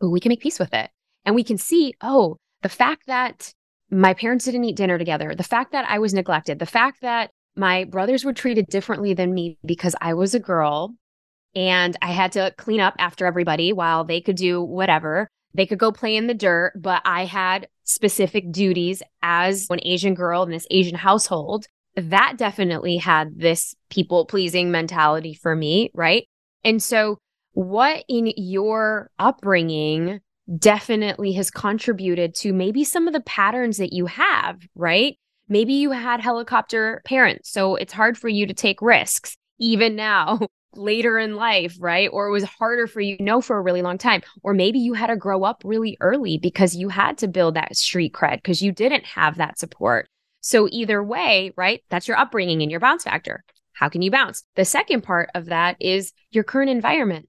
but 0.00 0.10
we 0.10 0.20
can 0.20 0.28
make 0.28 0.40
peace 0.40 0.58
with 0.58 0.72
it. 0.74 0.90
And 1.24 1.34
we 1.34 1.42
can 1.42 1.58
see, 1.58 1.94
oh, 2.02 2.36
the 2.64 2.68
fact 2.70 3.06
that 3.06 3.52
my 3.90 4.14
parents 4.14 4.46
didn't 4.46 4.64
eat 4.64 4.76
dinner 4.76 4.96
together, 4.96 5.34
the 5.34 5.42
fact 5.42 5.72
that 5.72 5.84
I 5.86 5.98
was 5.98 6.14
neglected, 6.14 6.58
the 6.58 6.66
fact 6.66 7.02
that 7.02 7.30
my 7.54 7.84
brothers 7.84 8.24
were 8.24 8.32
treated 8.32 8.66
differently 8.68 9.12
than 9.12 9.34
me 9.34 9.58
because 9.66 9.94
I 10.00 10.14
was 10.14 10.34
a 10.34 10.40
girl 10.40 10.94
and 11.54 11.94
I 12.00 12.12
had 12.12 12.32
to 12.32 12.54
clean 12.56 12.80
up 12.80 12.94
after 12.98 13.26
everybody 13.26 13.74
while 13.74 14.02
they 14.02 14.22
could 14.22 14.36
do 14.36 14.62
whatever. 14.62 15.28
They 15.52 15.66
could 15.66 15.78
go 15.78 15.92
play 15.92 16.16
in 16.16 16.26
the 16.26 16.32
dirt, 16.32 16.72
but 16.74 17.02
I 17.04 17.26
had 17.26 17.68
specific 17.84 18.50
duties 18.50 19.02
as 19.22 19.66
an 19.68 19.80
Asian 19.82 20.14
girl 20.14 20.42
in 20.42 20.50
this 20.50 20.66
Asian 20.70 20.96
household. 20.96 21.66
That 21.96 22.38
definitely 22.38 22.96
had 22.96 23.38
this 23.38 23.74
people 23.90 24.24
pleasing 24.24 24.70
mentality 24.70 25.34
for 25.34 25.54
me, 25.54 25.90
right? 25.92 26.26
And 26.64 26.82
so, 26.82 27.18
what 27.52 28.04
in 28.08 28.32
your 28.36 29.10
upbringing 29.18 30.20
definitely 30.58 31.32
has 31.32 31.50
contributed 31.50 32.34
to 32.36 32.52
maybe 32.52 32.84
some 32.84 33.06
of 33.06 33.12
the 33.12 33.20
patterns 33.20 33.78
that 33.78 33.92
you 33.92 34.06
have, 34.06 34.60
right? 34.74 35.16
Maybe 35.48 35.74
you 35.74 35.90
had 35.90 36.20
helicopter 36.20 37.02
parents, 37.04 37.50
so 37.50 37.76
it's 37.76 37.92
hard 37.92 38.16
for 38.16 38.28
you 38.28 38.46
to 38.46 38.54
take 38.54 38.80
risks 38.82 39.36
even 39.58 39.96
now. 39.96 40.40
later 40.76 41.18
in 41.18 41.36
life, 41.36 41.76
right? 41.78 42.08
Or 42.12 42.26
it 42.26 42.32
was 42.32 42.44
harder 42.44 42.86
for 42.86 43.00
you 43.00 43.16
to 43.16 43.22
know 43.22 43.40
for 43.40 43.56
a 43.56 43.60
really 43.60 43.82
long 43.82 43.98
time. 43.98 44.22
Or 44.42 44.54
maybe 44.54 44.78
you 44.78 44.94
had 44.94 45.06
to 45.08 45.16
grow 45.16 45.44
up 45.44 45.62
really 45.64 45.96
early 46.00 46.38
because 46.38 46.74
you 46.74 46.88
had 46.88 47.18
to 47.18 47.28
build 47.28 47.54
that 47.54 47.76
street 47.76 48.12
cred 48.12 48.36
because 48.36 48.62
you 48.62 48.72
didn't 48.72 49.04
have 49.04 49.36
that 49.36 49.58
support. 49.58 50.08
So, 50.40 50.68
either 50.70 51.02
way, 51.02 51.52
right? 51.56 51.82
That's 51.90 52.06
your 52.06 52.18
upbringing 52.18 52.60
and 52.60 52.70
your 52.70 52.80
bounce 52.80 53.04
factor. 53.04 53.44
How 53.72 53.88
can 53.88 54.02
you 54.02 54.10
bounce? 54.10 54.44
The 54.56 54.64
second 54.64 55.02
part 55.02 55.30
of 55.34 55.46
that 55.46 55.76
is 55.80 56.12
your 56.30 56.44
current 56.44 56.70
environment. 56.70 57.28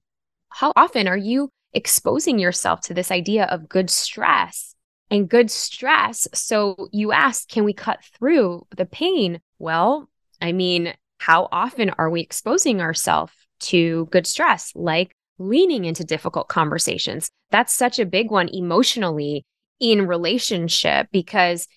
How 0.50 0.72
often 0.76 1.08
are 1.08 1.16
you 1.16 1.50
exposing 1.76 2.38
yourself 2.38 2.80
to 2.80 2.94
this 2.94 3.10
idea 3.10 3.44
of 3.44 3.68
good 3.68 3.90
stress 3.90 4.74
and 5.10 5.28
good 5.28 5.50
stress. 5.50 6.26
So 6.32 6.88
you 6.90 7.12
ask, 7.12 7.48
can 7.48 7.64
we 7.64 7.74
cut 7.74 8.02
through 8.18 8.66
the 8.74 8.86
pain? 8.86 9.40
Well, 9.58 10.08
I 10.40 10.52
mean, 10.52 10.94
how 11.18 11.48
often 11.52 11.90
are 11.90 12.08
we 12.08 12.22
exposing 12.22 12.80
ourselves 12.80 13.32
to 13.58 14.06
good 14.06 14.26
stress, 14.26 14.72
like 14.74 15.14
leaning 15.38 15.84
into 15.84 16.02
difficult 16.02 16.48
conversations? 16.48 17.30
That's 17.50 17.74
such 17.74 17.98
a 17.98 18.06
big 18.06 18.30
one 18.30 18.48
emotionally 18.48 19.44
in 19.78 20.06
relationship 20.06 21.08
because 21.12 21.68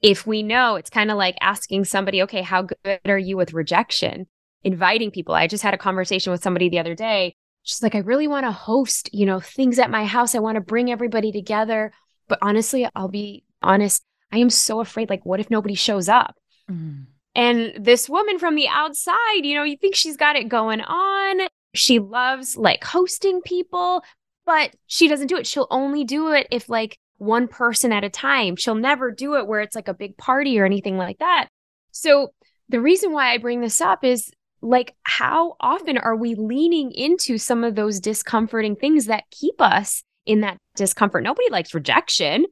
if 0.00 0.26
we 0.26 0.42
know 0.42 0.76
it's 0.76 0.90
kind 0.90 1.10
of 1.10 1.18
like 1.18 1.36
asking 1.42 1.84
somebody, 1.84 2.22
okay, 2.22 2.42
how 2.42 2.62
good 2.62 3.00
are 3.04 3.18
you 3.18 3.36
with 3.36 3.52
rejection? 3.52 4.26
Inviting 4.64 5.10
people. 5.10 5.34
I 5.34 5.46
just 5.46 5.62
had 5.62 5.74
a 5.74 5.78
conversation 5.78 6.32
with 6.32 6.42
somebody 6.42 6.70
the 6.70 6.78
other 6.78 6.94
day 6.94 7.34
she's 7.62 7.82
like, 7.82 7.94
I 7.94 7.98
really 7.98 8.28
want 8.28 8.46
to 8.46 8.52
host, 8.52 9.10
you 9.12 9.26
know, 9.26 9.40
things 9.40 9.78
at 9.78 9.90
my 9.90 10.04
house. 10.04 10.34
I 10.34 10.40
want 10.40 10.56
to 10.56 10.60
bring 10.60 10.90
everybody 10.90 11.32
together. 11.32 11.92
But 12.28 12.38
honestly, 12.42 12.88
I'll 12.94 13.08
be 13.08 13.44
honest, 13.62 14.02
I 14.30 14.38
am 14.38 14.50
so 14.50 14.80
afraid. 14.80 15.10
Like, 15.10 15.24
what 15.24 15.40
if 15.40 15.50
nobody 15.50 15.74
shows 15.74 16.08
up? 16.08 16.36
Mm. 16.70 17.06
And 17.34 17.72
this 17.78 18.08
woman 18.08 18.38
from 18.38 18.54
the 18.54 18.68
outside, 18.68 19.44
you 19.44 19.54
know, 19.54 19.62
you 19.62 19.76
think 19.76 19.94
she's 19.94 20.16
got 20.16 20.36
it 20.36 20.48
going 20.48 20.80
on. 20.80 21.48
She 21.74 21.98
loves 21.98 22.56
like 22.56 22.84
hosting 22.84 23.40
people, 23.40 24.02
but 24.44 24.74
she 24.86 25.08
doesn't 25.08 25.28
do 25.28 25.36
it. 25.38 25.46
She'll 25.46 25.68
only 25.70 26.04
do 26.04 26.32
it 26.32 26.46
if 26.50 26.68
like 26.68 26.98
one 27.16 27.48
person 27.48 27.92
at 27.92 28.04
a 28.04 28.10
time. 28.10 28.56
She'll 28.56 28.74
never 28.74 29.10
do 29.10 29.36
it 29.36 29.46
where 29.46 29.60
it's 29.60 29.74
like 29.74 29.88
a 29.88 29.94
big 29.94 30.16
party 30.18 30.58
or 30.60 30.66
anything 30.66 30.98
like 30.98 31.18
that. 31.18 31.48
So 31.90 32.32
the 32.68 32.80
reason 32.80 33.12
why 33.12 33.32
I 33.32 33.38
bring 33.38 33.60
this 33.60 33.80
up 33.80 34.04
is 34.04 34.30
like 34.62 34.94
how 35.02 35.56
often 35.60 35.98
are 35.98 36.16
we 36.16 36.34
leaning 36.34 36.92
into 36.92 37.36
some 37.36 37.64
of 37.64 37.74
those 37.74 38.00
discomforting 38.00 38.76
things 38.76 39.06
that 39.06 39.24
keep 39.30 39.60
us 39.60 40.02
in 40.24 40.40
that 40.40 40.56
discomfort 40.76 41.22
nobody 41.22 41.50
likes 41.50 41.74
rejection 41.74 42.46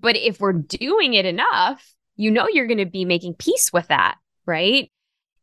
but 0.00 0.16
if 0.16 0.40
we're 0.40 0.52
doing 0.52 1.14
it 1.14 1.26
enough 1.26 1.94
you 2.16 2.30
know 2.30 2.48
you're 2.48 2.66
going 2.66 2.78
to 2.78 2.86
be 2.86 3.04
making 3.04 3.34
peace 3.34 3.70
with 3.72 3.86
that 3.88 4.16
right 4.46 4.90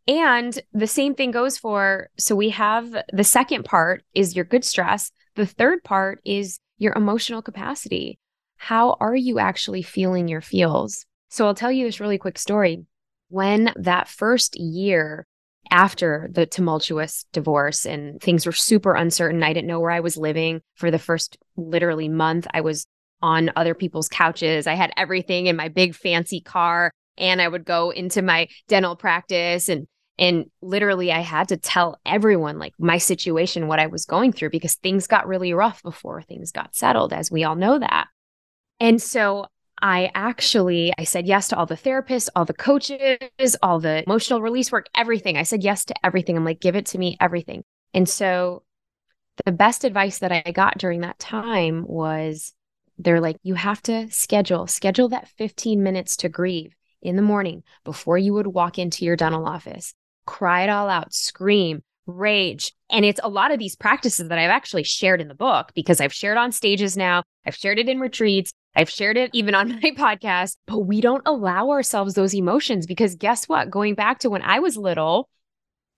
And 0.07 0.59
the 0.73 0.87
same 0.87 1.15
thing 1.15 1.31
goes 1.31 1.57
for 1.57 2.09
so 2.17 2.35
we 2.35 2.49
have 2.49 2.95
the 3.11 3.23
second 3.23 3.65
part 3.65 4.03
is 4.13 4.35
your 4.35 4.45
good 4.45 4.63
stress. 4.63 5.11
The 5.35 5.47
third 5.47 5.83
part 5.83 6.21
is 6.25 6.59
your 6.77 6.93
emotional 6.93 7.41
capacity. 7.41 8.19
How 8.57 8.97
are 8.99 9.15
you 9.15 9.39
actually 9.39 9.81
feeling 9.81 10.27
your 10.27 10.41
feels? 10.41 11.05
So 11.29 11.47
I'll 11.47 11.55
tell 11.55 11.71
you 11.71 11.85
this 11.85 11.99
really 11.99 12.17
quick 12.19 12.37
story. 12.37 12.85
When 13.29 13.73
that 13.75 14.07
first 14.07 14.55
year 14.59 15.25
after 15.71 16.29
the 16.31 16.45
tumultuous 16.45 17.25
divorce 17.33 17.85
and 17.85 18.21
things 18.21 18.45
were 18.45 18.51
super 18.51 18.93
uncertain, 18.93 19.43
I 19.43 19.53
didn't 19.53 19.67
know 19.67 19.79
where 19.79 19.91
I 19.91 19.99
was 19.99 20.17
living 20.17 20.61
for 20.75 20.91
the 20.91 20.99
first 20.99 21.37
literally 21.57 22.09
month. 22.09 22.47
I 22.53 22.61
was 22.61 22.85
on 23.21 23.51
other 23.55 23.73
people's 23.73 24.07
couches. 24.07 24.67
I 24.67 24.73
had 24.73 24.91
everything 24.97 25.47
in 25.47 25.55
my 25.55 25.69
big 25.69 25.95
fancy 25.95 26.41
car 26.41 26.91
and 27.17 27.41
I 27.41 27.47
would 27.47 27.65
go 27.65 27.89
into 27.89 28.21
my 28.21 28.47
dental 28.67 28.95
practice 28.95 29.69
and 29.69 29.87
and 30.17 30.45
literally 30.61 31.11
I 31.11 31.19
had 31.19 31.49
to 31.49 31.57
tell 31.57 31.99
everyone 32.05 32.57
like 32.57 32.73
my 32.79 32.99
situation 32.99 33.67
what 33.67 33.79
I 33.79 33.87
was 33.87 34.05
going 34.05 34.31
through 34.31 34.49
because 34.49 34.75
things 34.75 35.07
got 35.07 35.27
really 35.27 35.53
rough 35.53 35.83
before 35.83 36.21
things 36.21 36.53
got 36.53 36.73
settled 36.73 37.11
as 37.11 37.29
we 37.29 37.43
all 37.43 37.55
know 37.55 37.79
that. 37.79 38.07
And 38.79 39.01
so 39.01 39.47
I 39.81 40.11
actually 40.15 40.93
I 40.97 41.03
said 41.03 41.27
yes 41.27 41.49
to 41.49 41.57
all 41.57 41.65
the 41.65 41.75
therapists, 41.75 42.29
all 42.35 42.45
the 42.45 42.53
coaches, 42.53 43.55
all 43.61 43.79
the 43.79 44.03
emotional 44.05 44.41
release 44.41 44.71
work, 44.71 44.87
everything. 44.95 45.37
I 45.37 45.43
said 45.43 45.63
yes 45.63 45.85
to 45.85 45.95
everything. 46.03 46.37
I'm 46.37 46.45
like 46.45 46.59
give 46.61 46.75
it 46.75 46.87
to 46.87 46.97
me 46.97 47.17
everything. 47.19 47.63
And 47.93 48.07
so 48.07 48.63
the 49.45 49.51
best 49.51 49.83
advice 49.83 50.19
that 50.19 50.31
I 50.31 50.51
got 50.51 50.77
during 50.77 51.01
that 51.01 51.19
time 51.19 51.85
was 51.85 52.53
they're 52.97 53.19
like 53.19 53.37
you 53.43 53.55
have 53.55 53.81
to 53.83 54.09
schedule 54.09 54.67
schedule 54.67 55.09
that 55.09 55.27
15 55.37 55.83
minutes 55.83 56.15
to 56.17 56.29
grieve 56.29 56.73
in 57.01 57.15
the 57.15 57.21
morning 57.21 57.63
before 57.83 58.17
you 58.17 58.33
would 58.33 58.47
walk 58.47 58.79
into 58.79 59.05
your 59.05 59.15
dental 59.15 59.45
office, 59.45 59.93
cry 60.25 60.63
it 60.63 60.69
all 60.69 60.89
out, 60.89 61.13
scream, 61.13 61.83
rage. 62.07 62.73
And 62.89 63.05
it's 63.05 63.19
a 63.23 63.29
lot 63.29 63.51
of 63.51 63.59
these 63.59 63.75
practices 63.75 64.29
that 64.29 64.39
I've 64.39 64.49
actually 64.49 64.83
shared 64.83 65.21
in 65.21 65.27
the 65.27 65.35
book 65.35 65.71
because 65.75 66.01
I've 66.01 66.13
shared 66.13 66.37
on 66.37 66.51
stages 66.51 66.97
now, 66.97 67.23
I've 67.45 67.55
shared 67.55 67.79
it 67.79 67.89
in 67.89 67.99
retreats, 67.99 68.53
I've 68.75 68.89
shared 68.89 69.17
it 69.17 69.31
even 69.33 69.55
on 69.55 69.69
my 69.83 69.91
podcast, 69.91 70.57
but 70.65 70.79
we 70.79 71.01
don't 71.01 71.23
allow 71.25 71.69
ourselves 71.69 72.13
those 72.13 72.33
emotions 72.33 72.85
because 72.85 73.15
guess 73.15 73.47
what? 73.47 73.69
Going 73.69 73.95
back 73.95 74.19
to 74.19 74.29
when 74.29 74.41
I 74.41 74.59
was 74.59 74.77
little, 74.77 75.29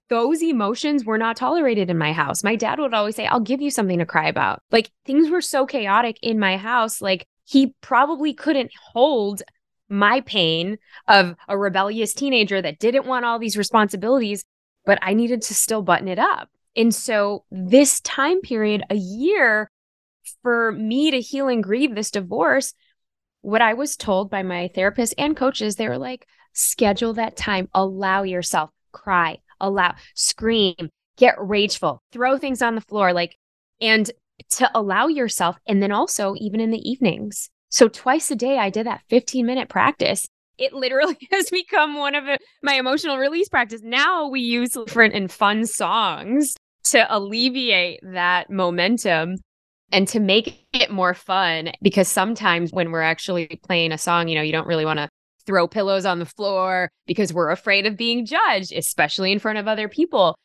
those 0.10 0.42
emotions 0.42 1.04
were 1.04 1.18
not 1.18 1.36
tolerated 1.36 1.90
in 1.90 1.98
my 1.98 2.14
house. 2.14 2.44
My 2.44 2.56
dad 2.56 2.80
would 2.80 2.94
always 2.94 3.16
say, 3.16 3.26
I'll 3.26 3.40
give 3.40 3.62
you 3.62 3.72
something 3.72 4.00
to 4.00 4.06
cry 4.06 4.28
about. 4.28 4.62
Like 4.72 4.90
things 5.06 5.30
were 5.30 5.42
so 5.42 5.66
chaotic 5.66 6.18
in 6.22 6.40
my 6.40 6.58
house. 6.58 7.02
Like 7.02 7.28
he 7.46 7.74
probably 7.82 8.34
couldn't 8.34 8.72
hold 8.92 9.42
my 9.90 10.22
pain 10.22 10.78
of 11.08 11.36
a 11.48 11.58
rebellious 11.58 12.14
teenager 12.14 12.62
that 12.62 12.80
didn't 12.80 13.06
want 13.06 13.26
all 13.26 13.40
these 13.40 13.58
responsibilities, 13.58 14.44
but 14.86 15.00
I 15.02 15.14
needed 15.14 15.42
to 15.44 15.54
still 15.54 15.82
button 15.82 16.08
it 16.08 16.20
up. 16.20 16.50
And 16.76 16.94
so, 16.94 17.44
this 17.50 18.00
time 18.02 18.42
period, 18.42 18.84
a 18.92 18.96
year 18.96 19.72
for 20.42 20.72
me 20.72 21.12
to 21.12 21.22
heal 21.22 21.48
and 21.48 21.64
grieve 21.64 21.96
this 21.96 22.12
divorce, 22.12 22.74
what 23.42 23.62
I 23.62 23.74
was 23.74 23.96
told 23.96 24.30
by 24.30 24.44
my 24.44 24.70
therapist 24.74 25.14
and 25.18 25.36
coaches, 25.36 25.76
they 25.76 25.88
were 25.88 25.98
like, 25.98 26.28
schedule 26.54 27.14
that 27.14 27.38
time, 27.38 27.70
allow 27.74 28.24
yourself, 28.24 28.72
cry, 28.92 29.38
allow, 29.60 29.96
scream, 30.16 30.90
get 31.18 31.36
rageful, 31.40 32.02
throw 32.12 32.38
things 32.38 32.62
on 32.62 32.76
the 32.76 32.82
floor, 32.82 33.14
like, 33.14 33.36
and 33.80 34.10
to 34.50 34.70
allow 34.76 35.08
yourself. 35.08 35.58
And 35.68 35.82
then 35.82 35.92
also, 35.92 36.36
even 36.38 36.60
in 36.60 36.72
the 36.72 36.90
evenings, 36.90 37.50
so 37.70 37.88
twice 37.88 38.32
a 38.32 38.36
day, 38.36 38.58
I 38.58 38.70
did 38.70 38.86
that 38.86 39.02
15 39.10 39.46
minute 39.46 39.70
practice. 39.70 40.28
It 40.58 40.74
literally 40.74 41.18
has 41.32 41.50
become 41.50 41.96
one 41.96 42.16
of 42.16 42.24
my 42.64 42.74
emotional 42.74 43.18
release 43.18 43.50
practice. 43.50 43.82
Now 43.84 44.28
we 44.28 44.42
use 44.42 44.72
different 44.72 45.14
and 45.16 45.32
fun 45.32 45.66
songs 45.66 46.56
to 46.86 47.06
alleviate 47.16 48.00
that 48.04 48.50
momentum 48.50 49.36
and 49.92 50.08
to 50.10 50.20
make 50.20 50.66
it 50.74 50.92
more 50.92 51.14
fun. 51.14 51.72
Because 51.82 52.08
sometimes 52.08 52.72
when 52.72 52.92
we're 52.92 53.02
actually 53.02 53.60
playing 53.64 53.92
a 53.92 53.98
song, 53.98 54.28
you 54.28 54.36
know, 54.36 54.42
you 54.42 54.52
don't 54.52 54.68
really 54.68 54.86
want 54.86 55.00
to 55.00 55.10
throw 55.46 55.68
pillows 55.68 56.06
on 56.06 56.20
the 56.20 56.26
floor 56.26 56.90
because 57.06 57.34
we're 57.34 57.52
afraid 57.52 57.86
of 57.86 57.98
being 57.98 58.26
judged, 58.26 58.74
especially 58.74 59.32
in 59.32 59.40
front 59.40 59.58
of 59.58 59.68
other 59.68 59.88
people. 59.88 60.38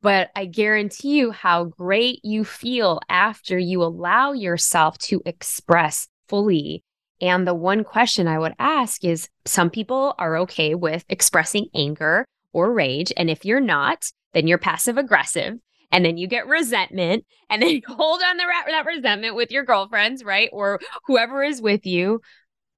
But 0.00 0.30
I 0.36 0.46
guarantee 0.46 1.16
you 1.18 1.30
how 1.30 1.64
great 1.64 2.20
you 2.24 2.44
feel 2.44 3.00
after 3.08 3.58
you 3.58 3.82
allow 3.82 4.32
yourself 4.32 4.98
to 4.98 5.22
express 5.24 6.08
fully. 6.28 6.82
And 7.20 7.46
the 7.46 7.54
one 7.54 7.82
question 7.82 8.28
I 8.28 8.38
would 8.38 8.54
ask 8.58 9.04
is 9.04 9.28
some 9.44 9.70
people 9.70 10.14
are 10.18 10.36
okay 10.38 10.74
with 10.74 11.04
expressing 11.08 11.66
anger 11.74 12.24
or 12.52 12.72
rage. 12.72 13.12
And 13.16 13.28
if 13.28 13.44
you're 13.44 13.60
not, 13.60 14.10
then 14.34 14.46
you're 14.46 14.58
passive 14.58 14.98
aggressive. 14.98 15.54
And 15.90 16.04
then 16.04 16.18
you 16.18 16.26
get 16.26 16.46
resentment 16.46 17.24
and 17.48 17.62
then 17.62 17.70
you 17.70 17.82
hold 17.86 18.20
on 18.22 18.36
the 18.36 18.44
that 18.68 18.86
resentment 18.86 19.34
with 19.34 19.50
your 19.50 19.64
girlfriends, 19.64 20.24
right? 20.24 20.50
Or 20.52 20.80
whoever 21.06 21.42
is 21.42 21.62
with 21.62 21.86
you. 21.86 22.20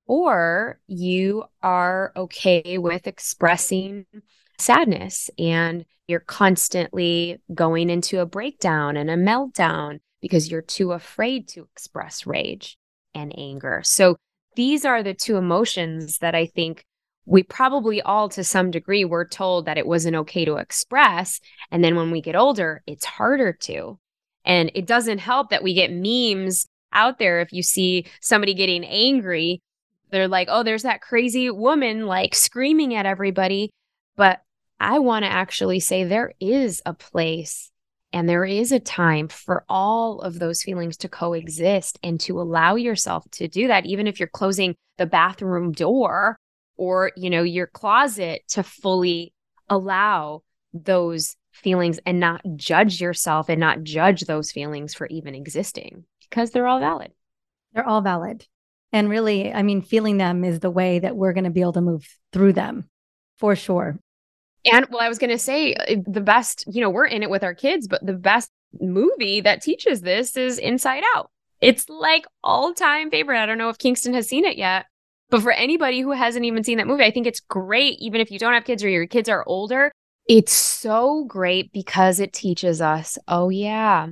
Or 0.07 0.81
you 0.89 1.45
are 1.63 2.13
okay 2.17 2.79
with 2.79 3.07
expressing 3.07 4.07
sadness 4.59 5.31
and 5.39 5.85
you're 6.09 6.21
constantly 6.21 7.41
going 7.55 7.89
into 7.89 8.21
a 8.21 8.27
breakdown 8.27 8.97
and 8.97 9.09
a 9.09 9.17
meltdown 9.17 10.01
because 10.21 10.51
you're 10.51 10.63
too 10.63 10.93
afraid 10.93 11.49
to 11.49 11.63
express 11.73 12.27
rage 12.27 12.77
and 13.15 13.33
anger. 13.39 13.83
So 13.85 14.17
these 14.57 14.85
are 14.85 15.03
the 15.03 15.15
two 15.15 15.37
emotions 15.37 16.19
that 16.19 16.35
I 16.35 16.47
think 16.47 16.85
we 17.27 17.43
probably 17.43 18.01
all 18.03 18.29
to 18.31 18.43
some 18.43 18.71
degree 18.71 19.05
were 19.05 19.25
told 19.25 19.67
that 19.67 19.79
it 19.79 19.87
wasn't 19.87 20.17
okay 20.17 20.45
to 20.45 20.57
express. 20.57 21.41
And 21.71 21.85
then 21.85 21.97
when 21.97 22.11
we 22.11 22.21
get 22.21 22.37
older, 22.37 22.83
it's 22.87 23.05
harder 23.05 23.53
to. 23.53 23.99
And 24.45 24.71
it 24.75 24.87
doesn't 24.87 25.19
help 25.19 25.51
that 25.51 25.63
we 25.63 25.75
get 25.75 25.93
memes 25.93 26.67
out 26.93 27.19
there. 27.19 27.41
If 27.41 27.53
you 27.53 27.63
see 27.63 28.07
somebody 28.21 28.55
getting 28.55 28.85
angry, 28.85 29.61
they're 30.11 30.29
like, 30.29 30.49
oh, 30.51 30.63
there's 30.63 30.83
that 30.83 31.03
crazy 31.03 31.51
woman 31.51 32.07
like 32.07 32.35
screaming 32.35 32.95
at 32.95 33.07
everybody. 33.07 33.71
But 34.17 34.41
I 34.81 34.99
want 34.99 35.25
to 35.25 35.31
actually 35.31 35.81
say 35.81 36.05
there 36.05 36.33
is 36.41 36.83
a 36.87 36.95
place 36.95 37.71
and 38.13 38.29
there 38.29 38.45
is 38.45 38.73
a 38.73 38.81
time 38.81 39.29
for 39.29 39.65
all 39.69 40.21
of 40.21 40.39
those 40.39 40.63
feelings 40.63 40.97
to 40.99 41.09
coexist 41.09 41.99
and 42.03 42.19
to 42.21 42.41
allow 42.41 42.75
yourself 42.75 43.25
to 43.33 43.47
do 43.47 43.69
that, 43.69 43.87
even 43.87 44.07
if 44.07 44.19
you're 44.19 44.29
closing 44.29 44.75
the 44.99 45.07
bathroom 45.07 45.71
door 45.71 46.37
or, 46.81 47.13
you 47.15 47.29
know, 47.29 47.43
your 47.43 47.67
closet 47.67 48.41
to 48.49 48.63
fully 48.63 49.35
allow 49.69 50.43
those 50.73 51.37
feelings 51.53 52.01
and 52.07 52.19
not 52.19 52.41
judge 52.57 53.03
yourself 53.03 53.51
and 53.51 53.61
not 53.61 53.83
judge 53.83 54.23
those 54.23 54.51
feelings 54.51 54.95
for 54.95 55.07
even 55.09 55.35
existing 55.35 56.05
because 56.31 56.53
they're 56.53 56.67
all 56.67 56.81
valid. 56.81 57.13
They're 57.75 57.87
all 57.87 58.01
valid. 58.01 58.47
And 58.95 59.11
really, 59.11 59.53
I 59.53 59.63
mean, 59.63 59.83
feeling 59.83 60.17
them 60.17 60.43
is 60.43 60.61
the 60.61 60.71
way 60.71 61.01
that 61.01 61.15
we're 61.15 61.35
going 61.35 61.45
to 61.45 61.51
be 61.51 61.61
able 61.61 61.75
to 61.75 61.83
move 61.83 62.09
through 62.33 62.55
them 62.55 62.89
for 63.37 63.55
sure. 63.55 63.99
And 64.65 64.87
well, 64.91 65.03
I 65.03 65.11
was 65.11 65.19
going 65.19 65.31
to 65.31 65.39
say 65.39 65.75
uh, 65.75 65.97
the 66.07 66.23
best, 66.23 66.65
you 66.67 66.81
know, 66.81 66.89
we're 66.89 67.05
in 67.05 67.23
it 67.23 67.29
with 67.29 67.45
our 67.45 67.55
kids, 67.55 67.89
but 67.89 68.05
the 68.05 68.15
best 68.15 68.51
movie 68.81 69.43
that 69.43 69.61
teaches 69.61 70.01
this 70.01 70.35
is 70.35 70.57
Inside 70.57 71.03
Out. 71.15 71.31
It's 71.61 71.91
like 71.91 72.25
all 72.43 72.73
time 72.73 73.11
favorite. 73.11 73.39
I 73.39 73.45
don't 73.45 73.59
know 73.59 73.69
if 73.69 73.77
Kingston 73.77 74.15
has 74.15 74.29
seen 74.29 74.47
it 74.47 74.57
yet, 74.57 74.87
but 75.31 75.43
for 75.43 75.53
anybody 75.53 76.01
who 76.01 76.13
hasn't 76.13 76.45
even 76.45 76.65
seen 76.65 76.79
that 76.79 76.87
movie, 76.87 77.05
I 77.05 77.11
think 77.11 77.27
it's 77.27 77.41
great, 77.41 77.99
even 78.01 78.21
if 78.21 78.31
you 78.31 78.39
don't 78.39 78.55
have 78.55 78.65
kids 78.65 78.85
or 78.85 78.89
your 78.89 79.07
kids 79.07 79.29
are 79.29 79.45
older. 79.47 79.93
It's 80.29 80.53
so 80.53 81.25
great 81.25 81.73
because 81.73 82.21
it 82.21 82.33
teaches 82.33 82.81
us, 82.81 83.19
oh, 83.27 83.49
yeah, 83.49 84.09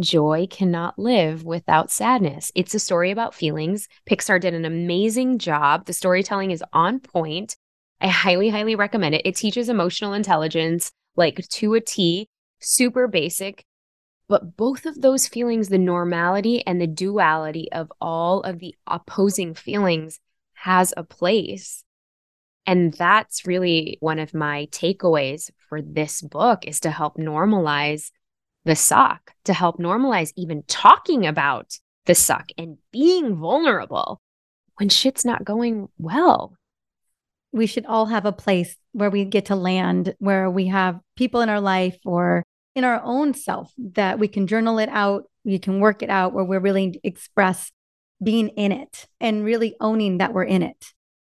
joy 0.00 0.46
cannot 0.50 0.98
live 0.98 1.44
without 1.44 1.90
sadness. 1.90 2.52
It's 2.54 2.74
a 2.74 2.78
story 2.78 3.10
about 3.10 3.34
feelings. 3.34 3.88
Pixar 4.08 4.40
did 4.40 4.54
an 4.54 4.64
amazing 4.64 5.38
job. 5.38 5.86
The 5.86 5.92
storytelling 5.92 6.50
is 6.50 6.64
on 6.72 7.00
point. 7.00 7.56
I 8.00 8.08
highly, 8.08 8.48
highly 8.48 8.74
recommend 8.74 9.14
it. 9.14 9.22
It 9.24 9.36
teaches 9.36 9.68
emotional 9.68 10.12
intelligence 10.12 10.90
like 11.16 11.46
to 11.48 11.74
a 11.74 11.80
T, 11.80 12.28
super 12.60 13.08
basic. 13.08 13.64
But 14.28 14.56
both 14.56 14.86
of 14.86 15.00
those 15.00 15.26
feelings, 15.26 15.68
the 15.68 15.78
normality 15.78 16.64
and 16.66 16.80
the 16.80 16.86
duality 16.86 17.70
of 17.72 17.92
all 18.00 18.42
of 18.42 18.60
the 18.60 18.74
opposing 18.86 19.54
feelings, 19.54 20.20
has 20.60 20.92
a 20.96 21.04
place. 21.04 21.84
And 22.66 22.92
that's 22.94 23.46
really 23.46 23.98
one 24.00 24.18
of 24.18 24.34
my 24.34 24.68
takeaways 24.70 25.50
for 25.68 25.82
this 25.82 26.20
book 26.22 26.66
is 26.66 26.80
to 26.80 26.90
help 26.90 27.16
normalize 27.16 28.10
the 28.64 28.76
suck, 28.76 29.32
to 29.44 29.52
help 29.52 29.78
normalize 29.78 30.32
even 30.36 30.62
talking 30.66 31.26
about 31.26 31.78
the 32.06 32.14
suck 32.14 32.50
and 32.58 32.78
being 32.92 33.36
vulnerable 33.36 34.20
when 34.76 34.88
shit's 34.88 35.24
not 35.24 35.44
going 35.44 35.88
well 35.98 36.56
we 37.52 37.66
should 37.66 37.86
all 37.86 38.06
have 38.06 38.26
a 38.26 38.32
place 38.32 38.76
where 38.92 39.10
we 39.10 39.24
get 39.24 39.46
to 39.46 39.56
land, 39.56 40.14
where 40.18 40.50
we 40.50 40.66
have 40.66 41.00
people 41.16 41.40
in 41.40 41.48
our 41.48 41.60
life 41.60 41.98
or 42.04 42.44
in 42.74 42.84
our 42.84 43.00
own 43.02 43.34
self 43.34 43.72
that 43.78 44.18
we 44.18 44.28
can 44.28 44.46
journal 44.46 44.78
it 44.78 44.88
out, 44.90 45.24
we 45.44 45.58
can 45.58 45.80
work 45.80 46.02
it 46.02 46.10
out, 46.10 46.32
where 46.32 46.44
we're 46.44 46.60
really 46.60 47.00
express 47.02 47.72
being 48.22 48.48
in 48.50 48.72
it 48.72 49.06
and 49.20 49.44
really 49.44 49.74
owning 49.80 50.18
that 50.18 50.32
we're 50.32 50.44
in 50.44 50.62
it 50.62 50.92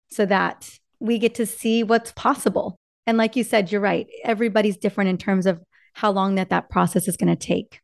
so 0.10 0.26
that 0.26 0.70
we 1.00 1.18
get 1.18 1.36
to 1.36 1.46
see 1.46 1.84
what's 1.84 2.12
possible 2.12 2.78
And 3.06 3.18
like 3.18 3.36
you 3.36 3.44
said, 3.44 3.72
you're 3.72 3.82
right. 3.82 4.08
Everybody's 4.24 4.78
different 4.78 5.10
in 5.10 5.18
terms 5.18 5.46
of 5.46 5.62
how 5.94 6.12
long 6.12 6.36
that 6.36 6.50
that 6.50 6.70
process 6.70 7.08
is 7.08 7.18
going 7.18 7.36
to 7.36 7.48
take. 7.48 7.82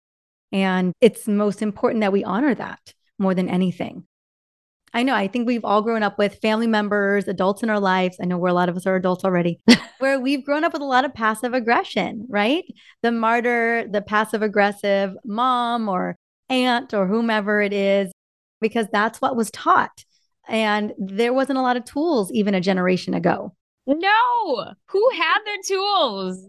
And 0.51 0.93
it's 1.01 1.27
most 1.27 1.61
important 1.61 2.01
that 2.01 2.13
we 2.13 2.23
honor 2.23 2.55
that 2.55 2.93
more 3.17 3.35
than 3.35 3.49
anything. 3.49 4.05
I 4.91 5.03
know. 5.03 5.13
I 5.13 5.27
think 5.27 5.45
we've 5.45 5.65
all 5.65 5.83
grown 5.83 6.01
up 6.01 6.17
with 6.17 6.39
family 6.41 6.65
members, 6.65 7.27
adults 7.27 7.61
in 7.61 7.69
our 7.69 7.79
lives. 7.79 8.17
I 8.19 8.25
know 8.25 8.39
where 8.39 8.49
a 8.49 8.55
lot 8.55 8.69
of 8.69 8.75
us 8.75 8.87
are 8.87 8.95
adults 8.95 9.23
already, 9.23 9.59
where 9.99 10.19
we've 10.19 10.43
grown 10.43 10.63
up 10.63 10.73
with 10.73 10.81
a 10.81 10.85
lot 10.85 11.05
of 11.05 11.13
passive 11.13 11.53
aggression, 11.53 12.25
right? 12.27 12.63
The 13.03 13.11
martyr, 13.11 13.87
the 13.87 14.01
passive 14.01 14.41
aggressive 14.41 15.13
mom 15.23 15.89
or 15.89 16.15
aunt 16.49 16.95
or 16.95 17.05
whomever 17.05 17.61
it 17.61 17.73
is, 17.73 18.11
because 18.61 18.87
that's 18.91 19.21
what 19.21 19.35
was 19.35 19.51
taught. 19.51 20.03
And 20.47 20.93
there 20.97 21.33
wasn't 21.33 21.59
a 21.59 21.61
lot 21.61 21.77
of 21.77 21.85
tools 21.85 22.31
even 22.31 22.55
a 22.55 22.61
generation 22.61 23.13
ago. 23.13 23.53
No. 23.85 24.73
Who 24.87 25.09
had 25.15 25.39
the 25.45 25.63
tools? 25.67 26.47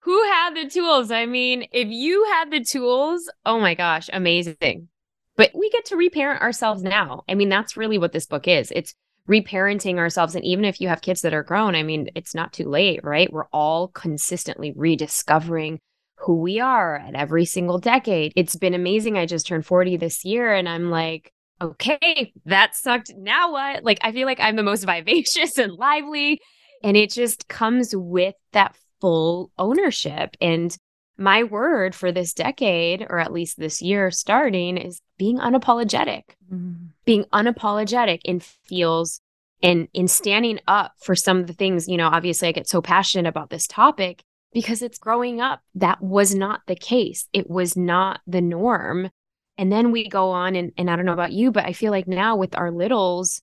Who 0.00 0.22
had 0.24 0.54
the 0.54 0.68
tools? 0.68 1.10
I 1.10 1.26
mean, 1.26 1.66
if 1.72 1.88
you 1.88 2.24
had 2.32 2.50
the 2.50 2.64
tools, 2.64 3.30
oh 3.44 3.60
my 3.60 3.74
gosh, 3.74 4.08
amazing. 4.12 4.88
But 5.36 5.50
we 5.54 5.70
get 5.70 5.84
to 5.86 5.96
reparent 5.96 6.42
ourselves 6.42 6.82
now. 6.82 7.22
I 7.28 7.34
mean, 7.34 7.48
that's 7.48 7.76
really 7.76 7.98
what 7.98 8.12
this 8.12 8.26
book 8.26 8.48
is. 8.48 8.72
It's 8.74 8.94
reparenting 9.28 9.98
ourselves. 9.98 10.34
And 10.34 10.44
even 10.44 10.64
if 10.64 10.80
you 10.80 10.88
have 10.88 11.02
kids 11.02 11.20
that 11.20 11.34
are 11.34 11.42
grown, 11.42 11.74
I 11.74 11.82
mean, 11.82 12.08
it's 12.14 12.34
not 12.34 12.52
too 12.52 12.68
late, 12.68 13.04
right? 13.04 13.32
We're 13.32 13.46
all 13.52 13.88
consistently 13.88 14.72
rediscovering 14.74 15.78
who 16.16 16.40
we 16.40 16.58
are 16.58 16.96
at 16.96 17.14
every 17.14 17.44
single 17.44 17.78
decade. 17.78 18.32
It's 18.34 18.56
been 18.56 18.74
amazing. 18.74 19.16
I 19.16 19.26
just 19.26 19.46
turned 19.46 19.66
40 19.66 19.96
this 19.96 20.24
year 20.24 20.52
and 20.52 20.68
I'm 20.68 20.90
like, 20.90 21.32
okay, 21.60 22.32
that 22.46 22.74
sucked. 22.74 23.12
Now 23.16 23.52
what? 23.52 23.84
Like, 23.84 23.98
I 24.02 24.12
feel 24.12 24.26
like 24.26 24.40
I'm 24.40 24.56
the 24.56 24.62
most 24.62 24.84
vivacious 24.86 25.58
and 25.58 25.72
lively. 25.72 26.40
And 26.82 26.96
it 26.96 27.10
just 27.10 27.48
comes 27.48 27.94
with 27.94 28.34
that 28.52 28.76
full 29.00 29.50
ownership. 29.58 30.36
And 30.40 30.76
my 31.16 31.42
word 31.42 31.94
for 31.94 32.12
this 32.12 32.32
decade, 32.32 33.04
or 33.08 33.18
at 33.18 33.32
least 33.32 33.58
this 33.58 33.82
year 33.82 34.10
starting, 34.10 34.76
is 34.76 35.00
being 35.18 35.38
unapologetic. 35.38 36.22
Mm-hmm. 36.52 36.86
Being 37.04 37.24
unapologetic 37.32 38.20
in 38.24 38.40
feels 38.40 39.20
and 39.60 39.88
in 39.92 40.06
standing 40.06 40.60
up 40.68 40.92
for 41.00 41.16
some 41.16 41.38
of 41.38 41.48
the 41.48 41.52
things, 41.52 41.88
you 41.88 41.96
know, 41.96 42.08
obviously 42.08 42.48
I 42.48 42.52
get 42.52 42.68
so 42.68 42.80
passionate 42.80 43.28
about 43.28 43.50
this 43.50 43.66
topic 43.66 44.22
because 44.52 44.82
it's 44.82 44.98
growing 44.98 45.40
up. 45.40 45.60
That 45.74 46.00
was 46.00 46.34
not 46.34 46.60
the 46.66 46.76
case. 46.76 47.28
It 47.32 47.50
was 47.50 47.76
not 47.76 48.20
the 48.26 48.40
norm. 48.40 49.10
And 49.58 49.72
then 49.72 49.90
we 49.90 50.08
go 50.08 50.30
on 50.30 50.54
and, 50.54 50.72
and 50.78 50.90
I 50.90 50.96
don't 50.96 51.04
know 51.04 51.12
about 51.12 51.32
you, 51.32 51.50
but 51.50 51.66
I 51.66 51.72
feel 51.72 51.90
like 51.90 52.06
now 52.06 52.36
with 52.36 52.56
our 52.56 52.70
littles, 52.70 53.42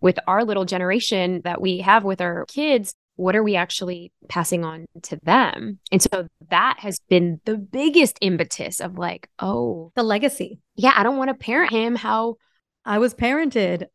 with 0.00 0.18
our 0.28 0.44
little 0.44 0.66
generation 0.66 1.40
that 1.44 1.60
we 1.60 1.78
have 1.78 2.04
with 2.04 2.20
our 2.20 2.44
kids, 2.46 2.94
what 3.16 3.34
are 3.34 3.42
we 3.42 3.56
actually 3.56 4.12
passing 4.28 4.64
on 4.64 4.86
to 5.02 5.18
them? 5.24 5.80
And 5.90 6.00
so 6.00 6.28
that 6.50 6.76
has 6.78 7.00
been 7.08 7.40
the 7.46 7.56
biggest 7.56 8.16
impetus 8.20 8.80
of 8.80 8.96
like, 8.96 9.28
oh, 9.40 9.90
the 9.96 10.04
legacy. 10.04 10.60
Yeah, 10.76 10.92
I 10.94 11.02
don't 11.02 11.16
want 11.16 11.30
to 11.30 11.34
parent 11.34 11.72
him 11.72 11.96
how 11.96 12.36
I 12.84 12.98
was 12.98 13.14
parented. 13.14 13.86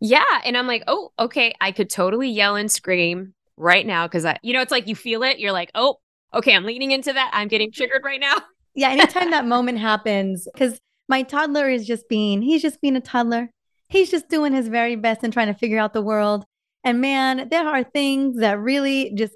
Yeah. 0.00 0.40
And 0.44 0.56
I'm 0.56 0.66
like, 0.66 0.82
oh, 0.88 1.12
okay, 1.16 1.54
I 1.60 1.70
could 1.70 1.90
totally 1.90 2.28
yell 2.28 2.56
and 2.56 2.72
scream 2.72 3.34
right 3.56 3.86
now 3.86 4.08
because 4.08 4.24
I, 4.24 4.38
you 4.42 4.52
know, 4.52 4.62
it's 4.62 4.72
like 4.72 4.88
you 4.88 4.96
feel 4.96 5.22
it. 5.22 5.38
You're 5.38 5.52
like, 5.52 5.70
oh, 5.76 5.98
okay, 6.34 6.56
I'm 6.56 6.64
leaning 6.64 6.90
into 6.90 7.12
that. 7.12 7.30
I'm 7.32 7.46
getting 7.46 7.70
triggered 7.70 8.02
right 8.04 8.20
now. 8.20 8.36
yeah. 8.74 8.88
Anytime 8.88 9.30
that 9.30 9.46
moment 9.46 9.78
happens, 9.78 10.48
because 10.52 10.80
my 11.08 11.22
toddler 11.22 11.68
is 11.68 11.86
just 11.86 12.08
being, 12.08 12.42
he's 12.42 12.62
just 12.62 12.80
being 12.80 12.96
a 12.96 13.00
toddler. 13.00 13.50
He's 13.88 14.10
just 14.10 14.28
doing 14.28 14.54
his 14.54 14.68
very 14.68 14.96
best 14.96 15.22
and 15.22 15.32
trying 15.32 15.48
to 15.48 15.58
figure 15.58 15.78
out 15.78 15.92
the 15.92 16.02
world. 16.02 16.44
And 16.84 17.00
man, 17.00 17.48
there 17.50 17.66
are 17.66 17.84
things 17.84 18.38
that 18.38 18.58
really 18.58 19.12
just 19.14 19.34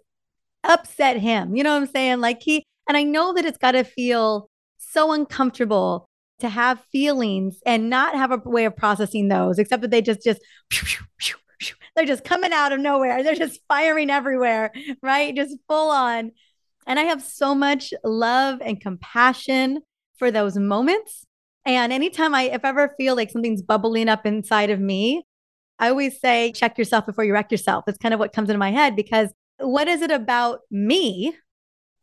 upset 0.65 1.19
him. 1.19 1.55
You 1.55 1.63
know 1.63 1.75
what 1.75 1.83
I'm 1.83 1.89
saying? 1.89 2.21
Like 2.21 2.43
he, 2.43 2.65
and 2.89 2.97
I 2.97 3.03
know 3.03 3.35
that 3.35 3.45
it's 3.45 3.59
got 3.59 3.73
to 3.73 3.85
feel 3.85 4.49
so 4.79 5.13
uncomfortable 5.13 6.09
to 6.39 6.49
have 6.49 6.81
feelings 6.93 7.59
and 7.67 7.91
not 7.91 8.15
have 8.15 8.31
a 8.31 8.37
way 8.37 8.65
of 8.65 8.77
processing 8.77 9.29
those, 9.29 9.59
except 9.59 9.83
that 9.83 9.91
they 9.91 10.03
just, 10.03 10.23
just, 10.23 10.41
they're 11.95 12.07
just 12.07 12.25
coming 12.25 12.53
out 12.53 12.73
of 12.73 12.81
nowhere. 12.81 13.23
They're 13.23 13.35
just 13.35 13.61
firing 13.69 14.11
everywhere, 14.11 14.73
right? 15.03 15.35
Just 15.35 15.57
full 15.69 15.91
on. 15.91 16.33
And 16.87 16.99
I 16.99 17.05
have 17.05 17.23
so 17.23 17.55
much 17.55 17.93
love 18.05 18.61
and 18.63 18.81
compassion 18.81 19.81
for 20.19 20.31
those 20.31 20.57
moments. 20.57 21.26
And 21.67 21.93
anytime 21.93 22.33
I, 22.33 22.45
if 22.45 22.65
ever 22.65 22.95
feel 22.97 23.17
like 23.17 23.31
something's 23.31 23.61
bubbling 23.61 24.09
up 24.09 24.25
inside 24.25 24.71
of 24.71 24.79
me, 24.79 25.27
I 25.81 25.89
always 25.89 26.19
say, 26.21 26.53
check 26.53 26.79
yourself 26.79 27.05
before 27.05 27.25
you 27.25 27.33
wreck 27.33 27.51
yourself. 27.51 27.85
That's 27.85 27.99
kind 27.99 28.15
of 28.15 28.21
what 28.21 28.33
comes 28.33 28.49
into 28.49 28.59
my 28.59 28.71
head 28.71 28.95
because 28.95 29.31
what 29.59 29.89
is 29.89 30.01
it 30.01 30.13
about 30.13 30.61
me 30.71 31.35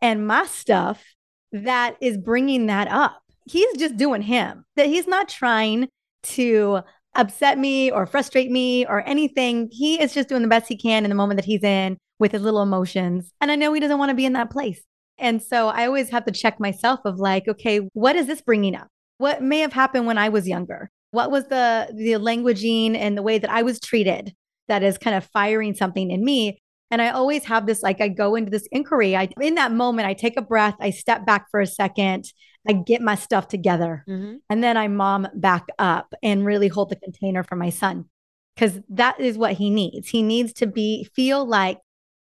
and 0.02 0.28
my 0.28 0.46
stuff 0.46 1.02
that 1.54 1.96
is 2.02 2.18
bringing 2.18 2.68
that 2.68 2.90
up? 2.90 3.22
He's 3.46 3.76
just 3.78 3.96
doing 3.96 4.22
him, 4.22 4.66
that 4.76 4.88
he's 4.88 5.08
not 5.08 5.30
trying 5.30 5.88
to 6.24 6.82
upset 7.16 7.58
me 7.58 7.90
or 7.90 8.06
frustrate 8.06 8.52
me 8.52 8.86
or 8.86 9.08
anything. 9.08 9.70
He 9.72 10.02
is 10.02 10.14
just 10.14 10.30
doing 10.30 10.42
the 10.42 10.48
best 10.48 10.68
he 10.68 10.78
can 10.78 11.06
in 11.06 11.10
the 11.10 11.16
moment 11.16 11.38
that 11.38 11.46
he's 11.46 11.64
in 11.64 11.98
with 12.20 12.34
his 12.34 12.42
little 12.42 12.62
emotions. 12.62 13.32
And 13.40 13.50
I 13.50 13.56
know 13.56 13.72
he 13.74 13.80
doesn't 13.80 13.98
want 13.98 14.10
to 14.10 14.16
be 14.16 14.26
in 14.26 14.34
that 14.34 14.50
place. 14.50 14.82
And 15.18 15.42
so 15.42 15.70
I 15.70 15.86
always 15.86 16.10
have 16.10 16.26
to 16.26 16.32
check 16.32 16.60
myself 16.60 17.00
of 17.06 17.20
like, 17.20 17.48
okay, 17.48 17.78
what 17.94 18.16
is 18.16 18.28
this 18.28 18.42
bringing 18.42 18.76
up? 18.76 18.88
What 19.18 19.42
may 19.42 19.60
have 19.60 19.74
happened 19.74 20.06
when 20.06 20.18
I 20.18 20.30
was 20.30 20.48
younger? 20.48 20.90
What 21.12 21.32
was 21.32 21.46
the 21.46 21.90
the 21.94 22.14
languaging 22.14 22.96
and 22.96 23.18
the 23.18 23.22
way 23.22 23.38
that 23.38 23.50
I 23.50 23.62
was 23.62 23.80
treated 23.80 24.34
that 24.68 24.84
is 24.84 24.98
kind 24.98 25.16
of 25.16 25.26
firing 25.26 25.74
something 25.74 26.12
in 26.12 26.24
me? 26.24 26.60
And 26.90 27.02
I 27.02 27.10
always 27.10 27.46
have 27.46 27.66
this 27.66 27.82
like 27.82 28.02
I 28.02 28.08
go 28.08 28.36
into 28.36 28.52
this 28.52 28.68
inquiry. 28.72 29.16
I 29.16 29.30
in 29.40 29.56
that 29.56 29.72
moment 29.72 30.08
I 30.08 30.14
take 30.14 30.38
a 30.38 30.42
breath, 30.42 30.76
I 30.80 30.92
step 30.92 31.26
back 31.26 31.48
for 31.52 31.60
a 31.60 31.68
second, 31.68 32.26
I 32.68 32.74
get 32.74 33.02
my 33.02 33.16
stuff 33.16 33.48
together, 33.48 34.04
mm-hmm. 34.08 34.36
and 34.50 34.64
then 34.64 34.78
I 34.78 34.88
mom 34.88 35.28
back 35.34 35.66
up 35.80 36.14
and 36.22 36.46
really 36.46 36.68
hold 36.68 36.90
the 36.90 36.96
container 36.96 37.44
for 37.44 37.56
my 37.56 37.70
son 37.70 38.06
because 38.56 38.80
that 38.90 39.20
is 39.20 39.38
what 39.38 39.54
he 39.54 39.70
needs. 39.70 40.10
He 40.10 40.22
needs 40.22 40.54
to 40.54 40.68
be 40.68 41.08
feel 41.16 41.46
like 41.46 41.80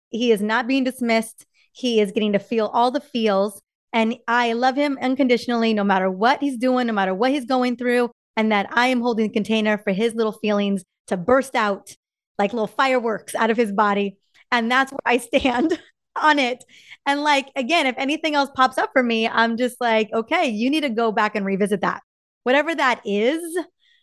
he 0.09 0.31
is 0.31 0.41
not 0.41 0.67
being 0.67 0.83
dismissed. 0.83 1.45
He 1.71 1.99
is 1.99 2.11
getting 2.11 2.33
to 2.33 2.39
feel 2.39 2.67
all 2.67 2.91
the 2.91 3.01
feels. 3.01 3.61
And 3.93 4.15
I 4.27 4.53
love 4.53 4.75
him 4.75 4.97
unconditionally, 5.01 5.73
no 5.73 5.83
matter 5.83 6.09
what 6.09 6.41
he's 6.41 6.57
doing, 6.57 6.87
no 6.87 6.93
matter 6.93 7.13
what 7.13 7.31
he's 7.31 7.45
going 7.45 7.77
through 7.77 8.11
and 8.35 8.51
that 8.51 8.67
I 8.71 8.87
am 8.87 9.01
holding 9.01 9.27
the 9.27 9.33
container 9.33 9.77
for 9.77 9.91
his 9.91 10.15
little 10.15 10.31
feelings 10.31 10.83
to 11.07 11.17
burst 11.17 11.55
out 11.55 11.95
like 12.39 12.53
little 12.53 12.67
fireworks 12.67 13.35
out 13.35 13.51
of 13.51 13.57
his 13.57 13.71
body. 13.71 14.17
And 14.51 14.69
that's 14.71 14.91
where 14.91 14.99
I 15.05 15.17
stand 15.19 15.79
on 16.15 16.39
it. 16.39 16.63
And 17.05 17.23
like, 17.23 17.49
again, 17.55 17.85
if 17.85 17.95
anything 17.97 18.35
else 18.35 18.49
pops 18.55 18.77
up 18.77 18.91
for 18.93 19.03
me, 19.03 19.27
I'm 19.27 19.57
just 19.57 19.79
like, 19.79 20.09
okay, 20.13 20.47
you 20.47 20.69
need 20.69 20.81
to 20.81 20.89
go 20.89 21.11
back 21.11 21.35
and 21.35 21.45
revisit 21.45 21.81
that. 21.81 22.01
Whatever 22.43 22.73
that 22.75 23.01
is, 23.05 23.57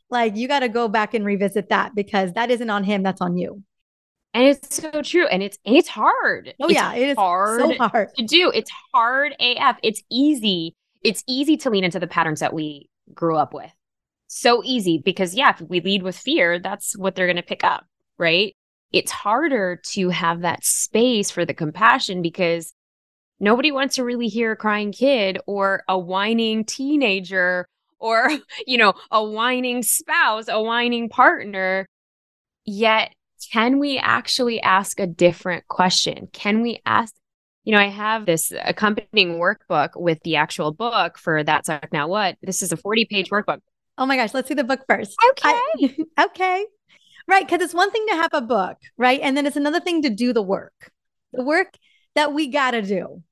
like, 0.09 0.37
you 0.37 0.48
got 0.48 0.61
to 0.61 0.68
go 0.68 0.88
back 0.88 1.14
and 1.14 1.24
revisit 1.24 1.68
that 1.68 1.94
because 1.94 2.33
that 2.33 2.50
isn't 2.50 2.70
on 2.70 2.85
him, 2.85 3.03
that's 3.03 3.20
on 3.20 3.37
you. 3.37 3.62
And 4.32 4.44
it's 4.44 4.76
so 4.76 5.02
true. 5.02 5.26
And 5.26 5.42
it's 5.42 5.58
it's 5.64 5.88
hard. 5.88 6.54
Oh 6.60 6.66
it's 6.66 6.74
yeah, 6.74 6.94
it 6.94 7.10
is 7.10 7.16
hard 7.16 7.60
so 7.60 7.88
hard 7.88 8.14
to 8.16 8.24
do. 8.24 8.50
It's 8.54 8.70
hard 8.94 9.34
AF. 9.40 9.78
It's 9.82 10.02
easy. 10.10 10.74
It's 11.02 11.24
easy 11.26 11.56
to 11.58 11.70
lean 11.70 11.84
into 11.84 11.98
the 11.98 12.06
patterns 12.06 12.40
that 12.40 12.52
we 12.52 12.88
grew 13.14 13.36
up 13.36 13.52
with 13.52 13.72
so 14.30 14.62
easy 14.64 14.98
because 15.04 15.34
yeah, 15.34 15.50
if 15.50 15.60
we 15.60 15.80
lead 15.80 16.02
with 16.02 16.16
fear, 16.16 16.58
that's 16.58 16.96
what 16.96 17.14
they're 17.14 17.26
going 17.26 17.36
to 17.36 17.42
pick 17.42 17.64
up, 17.64 17.84
right? 18.16 18.54
It's 18.92 19.10
harder 19.10 19.80
to 19.90 20.08
have 20.10 20.42
that 20.42 20.64
space 20.64 21.30
for 21.30 21.44
the 21.44 21.54
compassion 21.54 22.22
because 22.22 22.72
nobody 23.40 23.72
wants 23.72 23.96
to 23.96 24.04
really 24.04 24.28
hear 24.28 24.52
a 24.52 24.56
crying 24.56 24.92
kid 24.92 25.38
or 25.46 25.82
a 25.88 25.98
whining 25.98 26.64
teenager 26.64 27.66
or, 27.98 28.30
you 28.66 28.78
know, 28.78 28.94
a 29.10 29.22
whining 29.22 29.82
spouse, 29.82 30.46
a 30.48 30.62
whining 30.62 31.08
partner. 31.08 31.86
Yet, 32.64 33.12
can 33.53 33.79
we 33.79 33.98
actually 33.98 34.61
ask 34.61 35.00
a 35.00 35.07
different 35.07 35.66
question? 35.68 36.29
Can 36.33 36.62
we 36.62 36.81
ask, 36.85 37.14
you 37.64 37.73
know, 37.73 37.81
I 37.81 37.88
have 37.88 38.27
this 38.27 38.52
accompanying 38.64 39.38
workbook 39.38 39.90
with 39.96 40.19
the 40.23 40.37
actual 40.37 40.73
book 40.73 41.19
for 41.19 41.42
That 41.42 41.67
Suck 41.67 41.92
Now 41.92 42.08
What. 42.08 42.37
This 42.42 42.62
is 42.62 42.73
a 42.73 42.77
40 42.77 43.06
page 43.06 43.31
workbook. 43.31 43.60
Oh 43.98 44.06
my 44.06 44.17
gosh, 44.17 44.35
let's 44.35 44.48
see 44.48 44.54
the 44.54 44.64
book 44.64 44.81
first. 44.88 45.14
Okay. 45.31 45.48
I, 45.48 46.25
okay. 46.27 46.67
Right. 47.29 47.46
Because 47.46 47.62
it's 47.62 47.75
one 47.75 47.92
thing 47.92 48.04
to 48.08 48.17
have 48.17 48.31
a 48.33 48.40
book, 48.40 48.77
right? 48.96 49.21
And 49.23 49.37
then 49.37 49.46
it's 49.46 49.54
another 49.54 49.79
thing 49.79 50.02
to 50.02 50.10
do 50.10 50.33
the 50.33 50.42
work, 50.42 50.90
the 51.33 51.44
work 51.44 51.69
that 52.17 52.33
we 52.33 52.48
got 52.48 52.73
to 52.73 52.83
do. 52.83 53.23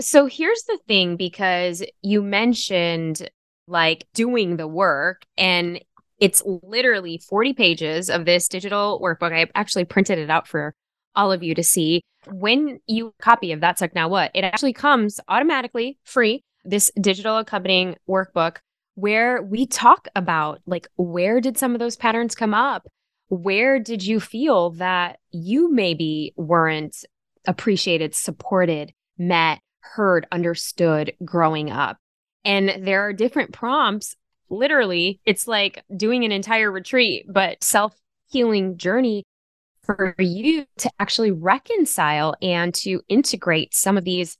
So 0.00 0.26
here's 0.26 0.64
the 0.64 0.78
thing 0.88 1.16
because 1.16 1.84
you 2.02 2.20
mentioned 2.20 3.30
like 3.68 4.06
doing 4.12 4.56
the 4.56 4.66
work, 4.66 5.22
and 5.38 5.80
it's 6.18 6.42
literally 6.44 7.18
40 7.18 7.52
pages 7.54 8.10
of 8.10 8.24
this 8.24 8.48
digital 8.48 9.00
workbook. 9.02 9.32
I 9.32 9.46
actually 9.54 9.84
printed 9.84 10.18
it 10.18 10.30
out 10.30 10.46
for 10.46 10.74
all 11.14 11.32
of 11.32 11.42
you 11.42 11.54
to 11.54 11.62
see. 11.62 12.02
When 12.26 12.80
you 12.86 13.14
copy 13.20 13.52
of 13.52 13.60
That 13.60 13.78
Suck 13.78 13.94
Now 13.94 14.08
What, 14.08 14.30
it 14.34 14.44
actually 14.44 14.72
comes 14.72 15.20
automatically 15.28 15.98
free, 16.04 16.42
this 16.64 16.90
digital 17.00 17.38
accompanying 17.38 17.96
workbook 18.08 18.58
where 18.94 19.42
we 19.42 19.66
talk 19.66 20.08
about 20.14 20.60
like 20.66 20.88
where 20.96 21.40
did 21.40 21.58
some 21.58 21.74
of 21.74 21.80
those 21.80 21.96
patterns 21.96 22.34
come 22.34 22.54
up? 22.54 22.86
Where 23.28 23.80
did 23.80 24.04
you 24.06 24.20
feel 24.20 24.70
that 24.70 25.18
you 25.30 25.72
maybe 25.72 26.32
weren't 26.36 26.96
appreciated, 27.46 28.14
supported, 28.14 28.92
met, 29.18 29.60
heard, 29.80 30.26
understood 30.32 31.14
growing 31.24 31.70
up. 31.70 31.98
And 32.44 32.86
there 32.86 33.02
are 33.02 33.12
different 33.12 33.52
prompts. 33.52 34.16
Literally, 34.54 35.20
it's 35.24 35.46
like 35.46 35.82
doing 35.96 36.24
an 36.24 36.32
entire 36.32 36.70
retreat, 36.70 37.26
but 37.28 37.62
self 37.62 37.94
healing 38.26 38.76
journey 38.76 39.24
for 39.82 40.14
you 40.18 40.64
to 40.78 40.90
actually 40.98 41.30
reconcile 41.30 42.34
and 42.40 42.74
to 42.74 43.02
integrate 43.08 43.74
some 43.74 43.98
of 43.98 44.04
these 44.04 44.38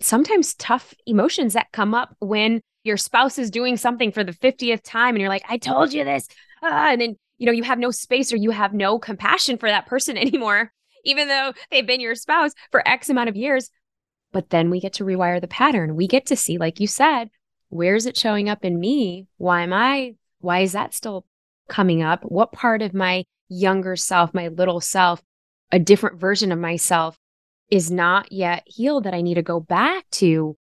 sometimes 0.00 0.54
tough 0.54 0.94
emotions 1.06 1.54
that 1.54 1.72
come 1.72 1.94
up 1.94 2.14
when 2.20 2.60
your 2.84 2.96
spouse 2.96 3.38
is 3.38 3.50
doing 3.50 3.76
something 3.76 4.10
for 4.12 4.24
the 4.24 4.32
50th 4.32 4.82
time 4.82 5.14
and 5.14 5.20
you're 5.20 5.28
like, 5.28 5.44
I 5.48 5.58
told 5.58 5.92
you 5.92 6.04
this. 6.04 6.26
Ah, 6.62 6.90
and 6.92 7.00
then, 7.00 7.16
you 7.38 7.46
know, 7.46 7.52
you 7.52 7.62
have 7.62 7.78
no 7.78 7.90
space 7.90 8.32
or 8.32 8.36
you 8.36 8.50
have 8.50 8.72
no 8.72 8.98
compassion 8.98 9.58
for 9.58 9.68
that 9.68 9.86
person 9.86 10.16
anymore, 10.18 10.72
even 11.04 11.28
though 11.28 11.52
they've 11.70 11.86
been 11.86 12.00
your 12.00 12.14
spouse 12.14 12.52
for 12.70 12.86
X 12.86 13.10
amount 13.10 13.28
of 13.28 13.36
years. 13.36 13.70
But 14.32 14.50
then 14.50 14.70
we 14.70 14.80
get 14.80 14.94
to 14.94 15.04
rewire 15.04 15.40
the 15.40 15.48
pattern. 15.48 15.96
We 15.96 16.06
get 16.06 16.26
to 16.26 16.36
see, 16.36 16.56
like 16.56 16.80
you 16.80 16.86
said, 16.86 17.30
where 17.70 17.94
is 17.94 18.06
it 18.06 18.16
showing 18.16 18.48
up 18.48 18.64
in 18.64 18.78
me? 18.78 19.26
Why 19.38 19.62
am 19.62 19.72
I, 19.72 20.16
why 20.40 20.60
is 20.60 20.72
that 20.72 20.92
still 20.92 21.24
coming 21.68 22.02
up? 22.02 22.22
What 22.24 22.52
part 22.52 22.82
of 22.82 22.92
my 22.92 23.24
younger 23.48 23.96
self, 23.96 24.34
my 24.34 24.48
little 24.48 24.80
self, 24.80 25.22
a 25.72 25.78
different 25.78 26.20
version 26.20 26.52
of 26.52 26.58
myself 26.58 27.16
is 27.70 27.90
not 27.90 28.30
yet 28.32 28.64
healed 28.66 29.04
that 29.04 29.14
I 29.14 29.22
need 29.22 29.34
to 29.34 29.42
go 29.42 29.60
back 29.60 30.04
to? 30.12 30.56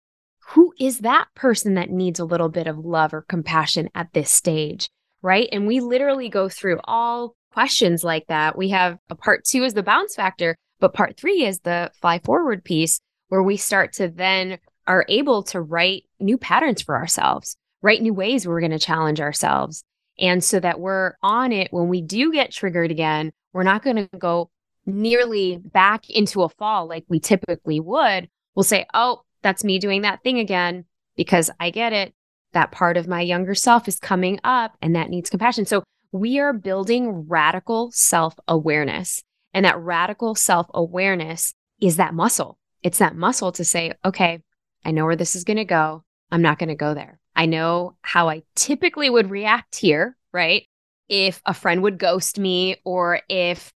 Who 0.52 0.74
is 0.80 1.00
that 1.00 1.28
person 1.36 1.74
that 1.76 1.90
needs 1.90 2.20
a 2.20 2.26
little 2.26 2.50
bit 2.50 2.68
of 2.68 2.78
love 2.78 3.14
or 3.14 3.22
compassion 3.22 3.90
at 3.94 4.14
this 4.14 4.32
stage? 4.32 4.90
Right. 5.22 5.50
And 5.52 5.68
we 5.68 5.80
literally 5.80 6.30
go 6.30 6.48
through 6.48 6.80
all 6.86 7.36
questions 7.52 8.04
like 8.04 8.28
that. 8.28 8.58
We 8.58 8.70
have 8.70 9.00
a 9.10 9.16
part 9.16 9.44
two 9.44 9.64
is 9.64 9.74
the 9.74 9.84
bounce 9.84 10.16
factor, 10.16 10.56
but 10.80 10.94
part 10.94 11.18
three 11.18 11.44
is 11.46 11.60
the 11.60 11.92
fly 12.00 12.20
forward 12.20 12.64
piece 12.64 13.02
where 13.28 13.44
we 13.44 13.58
start 13.58 13.94
to 13.94 14.08
then 14.08 14.60
are 14.90 15.06
able 15.08 15.44
to 15.44 15.62
write 15.62 16.04
new 16.20 16.38
patterns 16.38 16.82
for 16.82 16.96
ourselves, 16.96 17.56
write 17.84 18.02
new 18.02 18.14
ways 18.14 18.48
we're 18.48 18.60
going 18.60 18.72
to 18.72 18.80
challenge 18.80 19.22
ourselves. 19.22 19.84
And 20.18 20.44
so 20.44 20.60
that 20.60 20.80
we're 20.80 21.14
on 21.22 21.54
it 21.54 21.72
when 21.72 21.88
we 21.88 22.02
do 22.02 22.34
get 22.34 22.52
triggered 22.52 22.92
again, 22.92 23.32
we're 23.54 23.64
not 23.64 23.84
going 23.84 23.96
to 23.96 24.18
go 24.18 24.50
nearly 24.88 25.58
back 25.58 26.10
into 26.10 26.42
a 26.42 26.50
fall 26.50 26.88
like 26.88 27.06
we 27.08 27.20
typically 27.20 27.80
would. 27.80 28.30
We'll 28.56 28.64
say, 28.64 28.88
oh, 28.94 29.22
that's 29.44 29.64
me 29.64 29.78
doing 29.78 30.02
that 30.02 30.24
thing 30.24 30.40
again 30.40 30.86
because 31.16 31.52
I 31.60 31.70
get 31.70 31.94
it. 31.94 32.14
That 32.54 32.72
part 32.72 32.98
of 32.98 33.08
my 33.08 33.22
younger 33.22 33.54
self 33.54 33.88
is 33.88 34.00
coming 34.00 34.40
up 34.44 34.76
and 34.82 34.96
that 34.96 35.12
needs 35.12 35.30
compassion. 35.30 35.68
So 35.68 35.84
we 36.12 36.40
are 36.40 36.52
building 36.52 37.28
radical 37.28 37.92
self 37.92 38.34
awareness. 38.48 39.22
And 39.54 39.66
that 39.66 39.80
radical 39.80 40.34
self 40.34 40.66
awareness 40.74 41.54
is 41.80 41.98
that 41.98 42.16
muscle. 42.16 42.58
It's 42.82 42.98
that 42.98 43.16
muscle 43.16 43.52
to 43.52 43.64
say, 43.64 43.94
okay, 44.04 44.42
I 44.84 44.92
know 44.92 45.06
where 45.06 45.16
this 45.16 45.36
is 45.36 45.44
going 45.44 45.58
to 45.58 45.66
go. 45.66 46.04
I'm 46.32 46.42
not 46.42 46.60
going 46.60 46.70
to 46.70 46.76
go 46.76 46.94
there. 46.94 47.20
I 47.36 47.46
know 47.46 47.96
how 48.02 48.30
I 48.30 48.44
typically 48.56 49.10
would 49.10 49.30
react 49.30 49.76
here, 49.76 50.18
right? 50.34 50.66
If 51.08 51.42
a 51.46 51.54
friend 51.54 51.82
would 51.84 51.98
ghost 51.98 52.38
me 52.38 52.78
or 52.84 53.22
if 53.30 53.72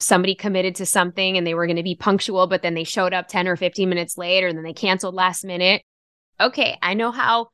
somebody 0.00 0.34
committed 0.34 0.74
to 0.76 0.86
something 0.86 1.36
and 1.36 1.46
they 1.46 1.54
were 1.54 1.66
going 1.66 1.76
to 1.76 1.82
be 1.82 1.94
punctual, 1.94 2.46
but 2.46 2.62
then 2.62 2.74
they 2.74 2.84
showed 2.84 3.12
up 3.12 3.28
10 3.28 3.46
or 3.46 3.56
15 3.56 3.88
minutes 3.88 4.18
later 4.18 4.48
and 4.48 4.56
then 4.56 4.64
they 4.64 4.72
canceled 4.72 5.14
last 5.14 5.44
minute. 5.44 5.82
Okay, 6.40 6.76
I 6.82 6.94
know 6.94 7.12
how 7.12 7.48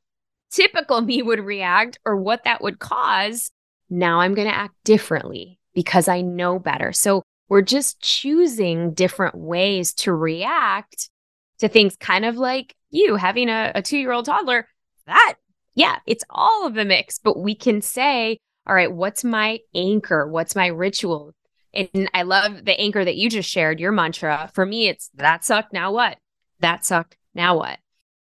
typical 0.51 1.01
me 1.03 1.22
would 1.22 1.40
react 1.40 1.99
or 2.05 2.16
what 2.16 2.44
that 2.44 2.62
would 2.62 2.78
cause. 2.78 3.51
Now 3.90 4.20
I'm 4.20 4.34
going 4.34 4.49
to 4.49 4.57
act 4.57 4.74
differently 4.84 5.59
because 5.74 6.09
I 6.09 6.22
know 6.22 6.59
better. 6.59 6.92
So 6.92 7.22
we're 7.49 7.62
just 7.62 8.01
choosing 8.01 8.92
different 8.92 9.34
ways 9.34 9.94
to 9.94 10.12
react 10.12 11.11
to 11.59 11.68
things, 11.68 11.96
kind 11.96 12.24
of 12.24 12.36
like 12.36 12.74
you 12.91 13.16
having 13.16 13.49
a, 13.49 13.72
a 13.74 13.82
two 13.82 13.99
year 13.99 14.12
old 14.12 14.24
toddler. 14.24 14.68
That, 15.07 15.34
yeah, 15.74 15.99
it's 16.07 16.24
all 16.30 16.66
of 16.66 16.74
the 16.74 16.84
mix, 16.84 17.18
but 17.18 17.39
we 17.39 17.55
can 17.55 17.80
say, 17.80 18.39
all 18.66 18.74
right, 18.74 18.93
what's 18.93 19.24
my 19.24 19.61
anchor? 19.74 20.28
What's 20.28 20.55
my 20.55 20.66
ritual? 20.66 21.34
And 21.72 22.11
I 22.14 22.22
love 22.22 22.64
the 22.64 22.78
anchor 22.78 23.05
that 23.05 23.16
you 23.16 23.30
just 23.30 23.49
shared, 23.49 23.80
your 23.80 23.93
mantra. 23.93 24.51
For 24.55 24.66
me, 24.66 24.89
it's 24.89 25.11
that 25.14 25.45
sucked. 25.45 25.72
Now 25.72 25.93
what? 25.93 26.18
That 26.61 26.84
sucked. 26.84 27.16
Now 27.34 27.57
what? 27.59 27.78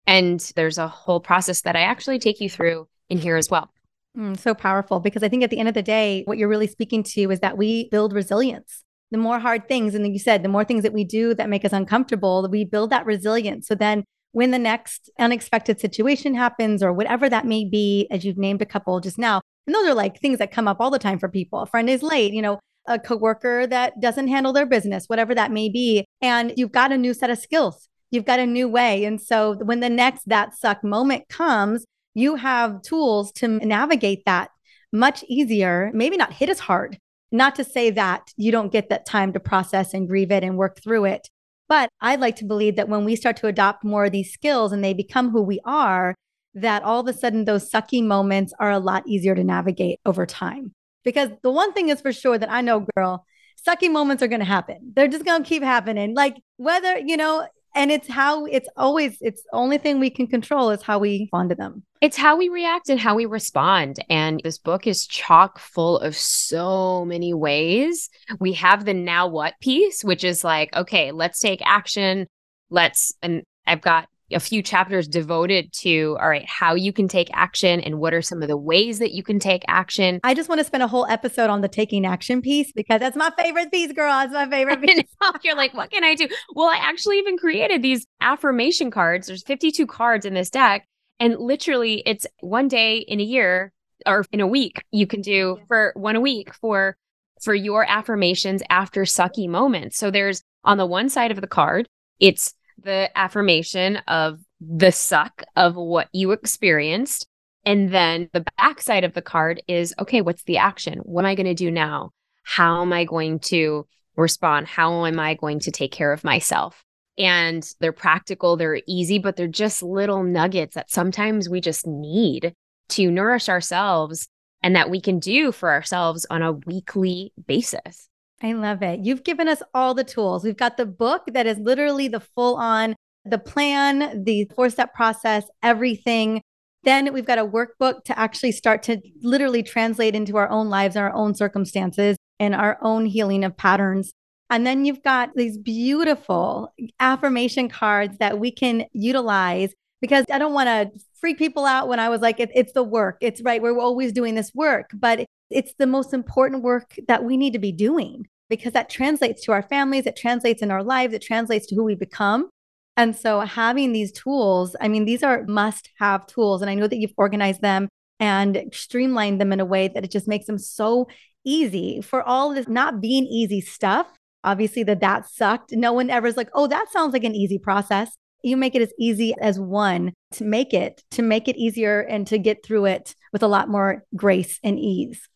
And 0.07 0.41
there's 0.57 0.79
a 0.79 0.89
whole 0.89 1.21
process 1.21 1.63
that 1.63 1.77
I 1.77 1.83
actually 1.83 2.19
take 2.19 2.41
you 2.41 2.49
through 2.49 2.89
in 3.09 3.19
here 3.19 3.37
as 3.37 3.51
well. 3.51 3.71
Mm, 4.17 4.39
so 4.39 4.55
powerful 4.55 5.01
because 5.01 5.23
I 5.23 5.29
think 5.29 5.45
at 5.45 5.51
the 5.51 5.59
end 5.59 5.69
of 5.69 5.75
the 5.75 5.83
day, 5.83 6.23
what 6.25 6.39
you're 6.39 6.49
really 6.49 6.67
speaking 6.67 7.03
to 7.05 7.31
is 7.31 7.41
that 7.41 7.57
we 7.57 7.89
build 7.91 8.13
resilience. 8.13 8.85
The 9.11 9.19
more 9.19 9.39
hard 9.39 9.69
things, 9.69 9.95
and 9.95 10.05
then 10.05 10.13
you 10.13 10.19
said, 10.19 10.43
the 10.43 10.49
more 10.49 10.65
things 10.65 10.83
that 10.83 10.93
we 10.93 11.05
do 11.05 11.35
that 11.35 11.49
make 11.49 11.65
us 11.65 11.73
uncomfortable, 11.73 12.47
we 12.51 12.65
build 12.65 12.91
that 12.91 13.07
resilience. 13.07 13.67
So 13.67 13.75
then 13.75 14.05
when 14.33 14.51
the 14.51 14.59
next 14.59 15.11
unexpected 15.19 15.81
situation 15.81 16.35
happens 16.35 16.83
or 16.83 16.93
whatever 16.93 17.29
that 17.29 17.47
may 17.47 17.65
be, 17.65 18.07
as 18.11 18.25
you've 18.25 18.39
named 18.39 18.63
a 18.63 18.67
couple 18.67 19.01
just 19.01 19.19
now, 19.19 19.41
and 19.67 19.75
those 19.75 19.87
are 19.87 19.95
like 19.95 20.19
things 20.19 20.39
that 20.39 20.53
come 20.53 20.69
up 20.69 20.79
all 20.81 20.91
the 20.91 20.99
time 20.99 21.19
for 21.19 21.29
people. 21.29 21.61
A 21.61 21.67
friend 21.67 21.91
is 21.91 22.03
late, 22.03 22.33
you 22.33 22.43
know, 22.43 22.59
a 22.87 22.99
coworker 22.99 23.67
that 23.67 24.01
doesn't 24.01 24.29
handle 24.29 24.53
their 24.53 24.67
business, 24.67 25.05
whatever 25.07 25.35
that 25.35 25.53
may 25.53 25.69
be. 25.69 26.05
And 26.23 26.55
you've 26.57 26.73
got 26.73 26.91
a 26.91 26.99
new 26.99 27.13
set 27.13 27.31
of 27.31 27.39
skills. 27.39 27.89
You've 28.11 28.25
got 28.25 28.41
a 28.41 28.47
new 28.47 28.67
way. 28.69 29.05
And 29.05 29.21
so 29.21 29.55
when 29.57 29.81
the 29.81 29.91
next 29.91 30.27
that 30.29 30.55
suck 30.55 30.83
moment 30.83 31.29
comes, 31.29 31.85
you 32.15 32.37
have 32.37 32.81
tools 32.83 33.31
to 33.33 33.49
navigate 33.49 34.25
that 34.25 34.51
much 34.93 35.23
easier, 35.29 35.91
maybe 35.93 36.17
not 36.17 36.33
hit 36.33 36.49
as 36.49 36.61
hard. 36.61 36.99
Not 37.31 37.55
to 37.57 37.65
say 37.65 37.91
that 37.91 38.33
you 38.37 38.51
don't 38.51 38.73
get 38.73 38.89
that 38.89 39.05
time 39.05 39.35
to 39.35 39.41
process 39.41 39.93
and 39.93 40.09
grieve 40.09 40.31
it 40.31 40.43
and 40.43 40.57
work 40.57 40.81
through 40.83 41.05
it. 41.05 41.29
But 41.69 41.91
I'd 42.01 42.21
like 42.21 42.37
to 42.37 42.45
believe 42.45 42.77
that 42.77 42.89
when 42.89 43.05
we 43.05 43.15
start 43.15 43.37
to 43.39 43.47
adopt 43.47 43.85
more 43.85 44.07
of 44.07 44.13
these 44.13 44.33
skills 44.33 44.73
and 44.73 44.83
they 44.83 44.95
become 44.95 45.31
who 45.31 45.43
we 45.43 45.61
are, 45.65 46.15
that 46.55 46.83
all 46.83 47.01
of 47.01 47.09
a 47.09 47.13
sudden 47.13 47.45
those 47.45 47.71
sucky 47.71 48.03
moments 48.03 48.53
are 48.59 48.71
a 48.71 48.79
lot 48.79 49.07
easier 49.07 49.35
to 49.35 49.45
navigate 49.45 50.01
over 50.07 50.27
time. 50.27 50.73
Because 51.05 51.31
the 51.43 51.51
one 51.51 51.73
thing 51.73 51.91
is 51.91 52.01
for 52.01 52.13
sure 52.13 52.39
that 52.39 52.51
I 52.51 52.63
know, 52.63 52.87
girl, 52.97 53.25
sucky 53.67 53.91
moments 53.91 54.23
are 54.23 54.29
going 54.29 54.41
to 54.41 54.47
happen. 54.47 54.93
They're 54.95 55.09
just 55.09 55.25
going 55.25 55.43
to 55.43 55.49
keep 55.49 55.63
happening. 55.63 56.15
Like 56.15 56.37
whether, 56.57 56.99
you 56.99 57.17
know, 57.17 57.47
and 57.75 57.91
it's 57.91 58.09
how 58.09 58.45
it's 58.47 58.69
always 58.77 59.19
it's 59.21 59.43
only 59.53 59.79
thing 59.79 60.01
we 60.01 60.11
can 60.11 60.27
control 60.27 60.71
is 60.71 60.83
how 60.83 60.99
we 60.99 61.21
respond 61.21 61.51
to 61.51 61.55
them. 61.55 61.83
It's 62.01 62.17
how 62.17 62.37
we 62.37 62.49
react 62.49 62.89
and 62.89 63.01
how 63.01 63.15
we 63.15 63.27
respond. 63.27 63.97
And 64.09 64.41
this 64.45 64.59
book 64.59 64.87
is 64.87 65.07
chock 65.07 65.59
full 65.59 65.99
of 65.99 66.17
so 66.17 67.05
many 67.05 67.35
ways. 67.35 68.09
We 68.39 68.53
have 68.55 68.85
the 68.85 68.95
now 68.95 69.27
what 69.27 69.55
piece 69.61 70.03
which 70.03 70.25
is 70.25 70.45
like 70.45 70.75
okay 70.75 71.13
let's 71.13 71.39
take 71.39 71.61
action. 71.65 72.27
Let's 72.71 73.13
and 73.23 73.43
i've 73.67 73.81
got 73.81 74.09
a 74.33 74.41
few 74.41 74.63
chapters 74.63 75.09
devoted 75.09 75.73
to 75.73 76.17
all 76.21 76.29
right 76.29 76.47
how 76.47 76.75
you 76.75 76.93
can 76.93 77.09
take 77.09 77.29
action 77.33 77.81
and 77.81 77.99
what 77.99 78.13
are 78.13 78.23
some 78.23 78.43
of 78.43 78.49
the 78.49 78.57
ways 78.57 78.99
that 78.99 79.13
you 79.13 79.23
can 79.23 79.39
take 79.39 79.65
action. 79.69 80.21
I 80.23 80.35
just 80.35 80.49
want 80.49 80.61
to 80.61 80.65
spend 80.65 80.83
a 80.83 80.89
whole 80.89 81.07
episode 81.07 81.51
on 81.51 81.61
the 81.61 81.69
taking 81.69 82.05
action 82.05 82.43
piece 82.43 82.73
because 82.73 83.01
that's 83.01 83.17
my 83.17 83.31
favorite 83.39 83.73
piece 83.73 83.93
girl. 83.93 84.13
That's 84.13 84.33
my 84.33 84.49
favorite 84.49 84.83
piece. 84.83 85.05
you're 85.43 85.57
like 85.57 85.75
what 85.75 85.91
can 85.91 86.05
i 86.05 86.15
do? 86.15 86.29
Well 86.55 86.69
i 86.69 86.77
actually 86.77 87.19
even 87.19 87.39
created 87.39 87.83
these 87.83 88.07
affirmation 88.21 88.91
cards. 88.91 89.27
There's 89.27 89.43
52 89.45 89.87
cards 89.87 90.27
in 90.27 90.35
this 90.35 90.51
deck 90.51 90.87
and 91.21 91.37
literally 91.39 92.03
it's 92.07 92.27
one 92.41 92.69
day 92.69 92.99
in 92.99 93.21
a 93.21 93.25
year 93.25 93.73
or 94.07 94.25
in 94.33 94.41
a 94.41 94.47
week 94.47 94.85
you 94.91 95.07
can 95.07 95.21
do 95.21 95.59
for 95.67 95.93
one 95.97 96.17
a 96.17 96.21
week 96.21 96.55
for 96.55 96.97
for 97.43 97.55
your 97.55 97.89
affirmations 97.89 98.63
after 98.69 99.03
sucky 99.03 99.49
moments. 99.49 99.97
So 99.97 100.11
there's 100.11 100.43
on 100.65 100.77
the 100.77 100.87
one 100.87 101.09
side 101.09 101.31
of 101.31 101.41
the 101.41 101.47
card 101.47 101.89
it's 102.21 102.55
the 102.83 103.11
affirmation 103.17 103.97
of 104.09 104.41
the 104.61 104.93
suck 104.93 105.43
of 105.57 105.77
what 105.77 106.09
you 106.13 106.33
experienced. 106.33 107.27
And 107.65 107.93
then 107.93 108.31
the 108.33 108.45
backside 108.57 109.05
of 109.05 109.15
the 109.15 109.23
card 109.23 109.63
is 109.69 109.95
okay, 109.99 110.21
what's 110.21 110.45
the 110.45 110.59
action? 110.59 110.99
What 111.01 111.25
am 111.25 111.31
I 111.31 111.35
going 111.35 111.47
to 111.47 111.55
do 111.55 111.71
now? 111.71 112.13
How 112.45 112.83
am 112.83 112.93
I 112.93 113.05
going 113.05 113.41
to 113.41 113.87
respond? 114.17 114.67
How 114.67 115.05
am 115.05 115.21
I 115.21 115.35
going 115.35 115.61
to 115.61 115.71
take 115.71 115.93
care 115.93 116.13
of 116.13 116.25
myself? 116.25 116.83
And 117.19 117.69
they're 117.81 117.93
practical, 117.93 118.57
they're 118.57 118.81
easy, 118.87 119.19
but 119.19 119.37
they're 119.37 119.49
just 119.49 119.83
little 119.83 120.23
nuggets 120.23 120.77
that 120.77 120.91
sometimes 120.91 121.49
we 121.49 121.61
just 121.61 121.87
need 121.87 122.55
to 122.91 123.11
nourish 123.11 123.49
ourselves 123.49 124.29
and 124.63 124.77
that 124.77 124.91
we 124.91 125.01
can 125.01 125.19
do 125.19 125.53
for 125.53 125.71
ourselves 125.71 126.27
on 126.31 126.43
a 126.43 126.53
weekly 126.53 127.33
basis. 127.47 128.08
I 128.43 128.53
love 128.53 128.83
it. 128.83 129.01
You've 129.01 129.25
given 129.25 129.49
us 129.49 129.63
all 129.75 129.95
the 129.95 130.05
tools. 130.05 130.45
We've 130.45 130.57
got 130.57 130.77
the 130.77 130.87
book 130.87 131.23
that 131.33 131.47
is 131.47 131.59
literally 131.59 132.09
the 132.09 132.21
full 132.21 132.57
on, 132.57 132.95
the 133.25 133.39
plan, 133.39 134.25
the 134.25 134.49
four 134.55 134.71
step 134.71 134.95
process, 134.95 135.45
everything. 135.63 136.43
Then 136.85 137.13
we've 137.13 137.27
got 137.27 137.39
a 137.39 137.47
workbook 137.47 138.05
to 138.05 138.19
actually 138.19 138.53
start 138.53 138.85
to 138.85 139.01
literally 139.23 139.65
translate 139.65 140.15
into 140.15 140.37
our 140.37 140.49
own 140.49 140.71
lives, 140.71 140.97
our 140.97 141.13
own 141.13 141.35
circumstances, 141.35 142.17
and 142.39 142.55
our 142.55 142.79
own 142.81 143.07
healing 143.07 143.43
of 143.45 143.57
patterns. 143.57 144.13
And 144.51 144.67
then 144.67 144.85
you've 144.85 145.03
got 145.03 145.31
these 145.35 145.59
beautiful 145.59 146.73
affirmation 147.01 147.69
cards 147.69 148.19
that 148.19 148.39
we 148.39 148.51
can 148.51 148.85
utilize 148.93 149.75
because 150.01 150.25
I 150.31 150.39
don't 150.39 150.55
want 150.55 150.69
to 150.69 151.01
freak 151.21 151.39
people 151.39 151.67
out 151.67 151.89
when 151.89 151.99
I 151.99 152.09
was 152.09 152.21
like, 152.21 152.39
it, 152.39 152.51
it's 152.55 152.73
the 152.73 152.85
work. 152.85 153.19
It's 153.21 153.43
right. 153.43 153.61
We're 153.61 153.79
always 153.79 154.13
doing 154.13 154.37
this 154.37 154.55
work, 154.55 154.91
but 154.95 155.27
it's 155.51 155.75
the 155.79 155.87
most 155.87 156.13
important 156.13 156.63
work 156.63 156.95
that 157.09 157.25
we 157.25 157.37
need 157.37 157.53
to 157.55 157.59
be 157.59 157.73
doing. 157.73 158.27
because 158.49 158.73
that 158.73 158.89
translates 158.91 159.45
to 159.45 159.53
our 159.53 159.63
families, 159.63 160.07
it 160.07 160.17
translates 160.17 160.63
in 160.63 160.71
our 160.71 160.83
lives, 160.83 161.15
it 161.15 161.23
translates 161.23 161.67
to 161.67 161.75
who 161.75 161.85
we 161.85 161.95
become. 161.95 162.49
And 162.97 163.15
so 163.15 163.41
having 163.41 163.93
these 163.93 164.11
tools, 164.11 164.75
I 164.81 164.89
mean, 164.89 165.05
these 165.05 165.23
are 165.23 165.45
must 165.47 165.91
have 165.99 166.27
tools. 166.27 166.63
And 166.63 166.71
I 166.71 166.75
know 166.75 166.89
that 166.89 166.97
you've 166.99 167.13
organized 167.17 167.61
them 167.63 167.89
and 168.19 168.65
streamlined 168.73 169.41
them 169.41 169.53
in 169.53 169.61
a 169.61 169.65
way 169.65 169.89
that 169.89 170.05
it 170.05 170.11
just 170.11 170.27
makes 170.27 170.47
them 170.47 170.59
so 170.59 171.07
easy 171.45 172.01
for 172.01 172.23
all 172.23 172.53
this 172.55 172.67
not 172.67 173.01
being 173.01 173.25
easy 173.27 173.61
stuff. 173.61 174.09
Obviously, 174.45 174.83
that 174.85 175.01
that 175.01 175.29
sucked. 175.29 175.73
No 175.73 175.93
one 175.93 176.11
ever 176.11 176.27
is 176.27 176.37
like, 176.37 176.49
oh, 176.55 176.67
that 176.67 176.91
sounds 176.91 177.13
like 177.13 177.25
an 177.25 177.35
easy 177.35 177.59
process. 177.59 178.11
You 178.43 178.57
make 178.57 178.75
it 178.75 178.83
as 178.83 178.93
easy 178.99 179.35
as 179.41 179.59
one 179.61 180.13
to 180.33 180.45
make 180.45 180.73
it, 180.73 181.03
to 181.13 181.23
make 181.23 181.49
it 181.49 181.57
easier 181.57 182.01
and 182.01 182.27
to 182.29 182.39
get 182.39 182.65
through 182.65 182.87
it 182.87 183.15
with 183.33 183.43
a 183.43 183.49
lot 183.49 183.69
more 183.69 184.05
grace 184.17 184.59
and 184.63 184.79
ease. 184.79 185.29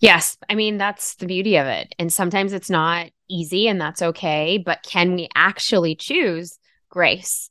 Yes. 0.00 0.36
I 0.48 0.54
mean, 0.54 0.78
that's 0.78 1.14
the 1.16 1.26
beauty 1.26 1.56
of 1.56 1.66
it. 1.66 1.94
And 1.98 2.12
sometimes 2.12 2.52
it's 2.52 2.70
not 2.70 3.10
easy, 3.28 3.68
and 3.68 3.80
that's 3.80 4.02
okay. 4.02 4.58
But 4.58 4.82
can 4.82 5.14
we 5.14 5.28
actually 5.34 5.94
choose 5.94 6.58
grace? 6.88 7.50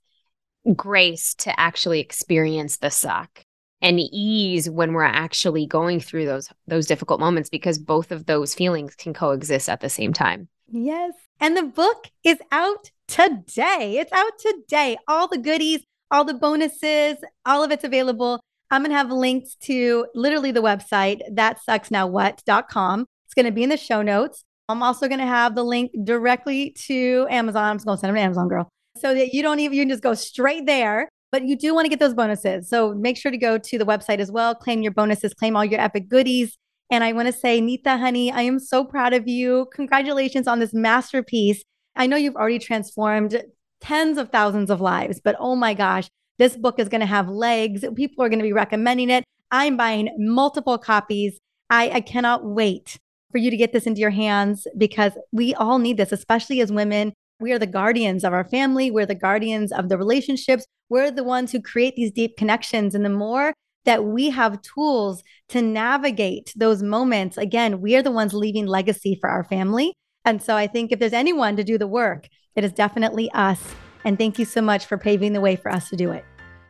Grace 0.76 1.34
to 1.36 1.60
actually 1.60 2.00
experience 2.00 2.78
the 2.78 2.90
suck 2.90 3.44
and 3.82 4.00
ease 4.00 4.70
when 4.70 4.94
we're 4.94 5.04
actually 5.04 5.68
going 5.68 6.00
through 6.00 6.26
those 6.26 6.48
those 6.68 6.88
difficult 6.88 7.20
moments 7.20 7.50
because 7.50 7.78
both 7.78 8.12
of 8.12 8.26
those 8.26 8.56
feelings 8.56 8.96
can 8.96 9.14
coexist 9.14 9.68
at 9.68 9.82
the 9.82 9.90
same 9.90 10.14
time. 10.14 10.48
Yes. 10.72 11.14
And 11.40 11.58
the 11.58 11.64
book 11.64 12.08
is 12.24 12.40
out 12.52 12.92
today. 13.08 13.98
It's 14.00 14.14
out 14.14 14.40
today. 14.40 14.98
All 15.08 15.28
the 15.28 15.38
goodies, 15.38 15.84
all 16.10 16.24
the 16.24 16.34
bonuses, 16.34 17.18
all 17.46 17.62
of 17.64 17.72
it's 17.72 17.84
available 17.84 18.40
I'm 18.74 18.82
going 18.82 18.90
to 18.90 18.98
have 18.98 19.12
links 19.12 19.54
to 19.66 20.08
literally 20.16 20.50
the 20.52 20.64
website, 20.64 21.20
that 21.32 21.64
sucks 21.64 21.92
now 21.92 22.08
what.com. 22.08 23.06
It's 23.26 23.36
going 23.36 23.46
to 23.46 23.52
be 23.52 23.62
in 23.62 23.70
the 23.70 23.78
show 23.78 24.02
notes. 24.02 24.44
I'm 24.68 24.82
also 24.82 25.08
going 25.08 25.20
to 25.20 25.28
have 25.28 25.54
the 25.54 25.64
link 25.64 25.92
directly 26.04 26.72
to 26.88 27.28
Amazon. 27.30 27.66
I'm 27.66 27.76
just 27.76 27.86
going 27.86 27.98
to 27.98 28.00
send 28.00 28.10
them 28.10 28.16
to 28.16 28.22
Amazon, 28.22 28.48
girl, 28.48 28.68
so 28.98 29.14
that 29.14 29.32
you 29.32 29.44
don't 29.44 29.60
even, 29.60 29.78
you 29.78 29.84
can 29.84 29.90
just 29.90 30.02
go 30.02 30.16
straight 30.16 30.66
there. 30.66 31.08
But 31.32 31.44
you 31.44 31.56
do 31.56 31.76
want 31.76 31.86
to 31.86 31.90
get 31.90 32.00
those 32.00 32.16
bonuses. 32.16 32.68
So 32.68 32.96
make 32.96 33.16
sure 33.16 33.32
to 33.32 33.38
go 33.38 33.60
to 33.60 33.78
the 33.78 33.86
website 33.86 34.18
as 34.18 34.32
well, 34.32 34.56
claim 34.56 34.82
your 34.82 34.92
bonuses, 34.92 35.36
claim 35.36 35.56
all 35.56 35.66
your 35.66 35.80
epic 35.80 36.10
goodies. 36.10 36.58
And 36.90 37.04
I 37.04 37.14
want 37.14 37.28
to 37.28 37.34
say, 37.34 37.62
Neeta, 37.62 38.00
honey, 38.00 38.32
I 38.32 38.42
am 38.42 38.58
so 38.58 38.84
proud 38.84 39.14
of 39.14 39.28
you. 39.28 39.68
Congratulations 39.76 40.48
on 40.48 40.58
this 40.58 40.74
masterpiece. 40.74 41.64
I 41.96 42.08
know 42.08 42.18
you've 42.18 42.36
already 42.36 42.58
transformed 42.58 43.44
tens 43.82 44.18
of 44.18 44.30
thousands 44.30 44.72
of 44.72 44.82
lives, 44.82 45.22
but 45.24 45.36
oh 45.40 45.56
my 45.56 45.76
gosh, 45.76 46.10
this 46.40 46.58
book 46.58 46.80
is 46.80 46.90
going 46.90 47.02
to 47.02 47.08
have 47.08 47.30
legs. 47.30 47.86
People 47.96 48.24
are 48.24 48.30
going 48.30 48.40
to 48.40 48.44
be 48.44 48.54
recommending 48.54 49.10
it. 49.10 49.24
I'm 49.52 49.78
buying 49.78 50.10
multiple 50.18 50.78
copies. 50.78 51.40
I, 51.70 51.90
I 51.90 52.02
cannot 52.02 52.46
wait 52.46 52.98
for 53.32 53.38
you 53.38 53.50
to 53.50 53.58
get 53.58 53.74
this 53.74 53.86
into 53.86 54.02
your 54.02 54.10
hands 54.10 54.68
because 54.78 55.14
we 55.32 55.54
all 55.56 55.80
need 55.80 55.98
this, 55.98 56.12
especially 56.12 56.62
as 56.62 56.72
women. 56.72 57.14
We 57.40 57.52
are 57.52 57.60
the 57.60 57.68
guardians 57.68 58.24
of 58.24 58.34
our 58.34 58.48
family. 58.48 58.92
We're 58.92 59.06
the 59.06 59.16
guardians 59.16 59.72
of 59.72 59.90
the 59.90 59.98
relationships. 59.98 60.66
We're 60.90 61.12
the 61.12 61.24
ones 61.24 61.52
who 61.52 61.62
create 61.62 61.96
these 61.96 62.12
deep 62.12 62.38
connections. 62.38 62.96
And 62.96 63.04
the 63.04 63.10
more 63.10 63.54
that 63.86 64.06
we 64.06 64.30
have 64.30 64.62
tools 64.62 65.24
to 65.50 65.62
navigate 65.62 66.54
those 66.56 66.82
moments, 66.82 67.38
again, 67.38 67.82
we 67.82 67.96
are 67.96 68.04
the 68.04 68.12
ones 68.12 68.34
leaving 68.34 68.66
legacy 68.66 69.18
for 69.20 69.30
our 69.30 69.44
family. 69.44 69.94
And 70.26 70.42
so 70.42 70.56
I 70.56 70.68
think 70.68 70.92
if 70.92 71.00
there's 71.00 71.12
anyone 71.12 71.58
to 71.58 71.64
do 71.64 71.78
the 71.78 71.88
work, 71.88 72.30
it 72.56 72.64
is 72.64 72.72
definitely 72.72 73.30
us. 73.32 73.60
And 74.06 74.18
thank 74.18 74.38
you 74.38 74.46
so 74.46 74.62
much 74.62 74.86
for 74.86 74.98
paving 74.98 75.34
the 75.34 75.42
way 75.42 75.56
for 75.56 75.72
us 75.72 75.90
to 75.90 75.96
do 75.96 76.12
it. 76.12 76.26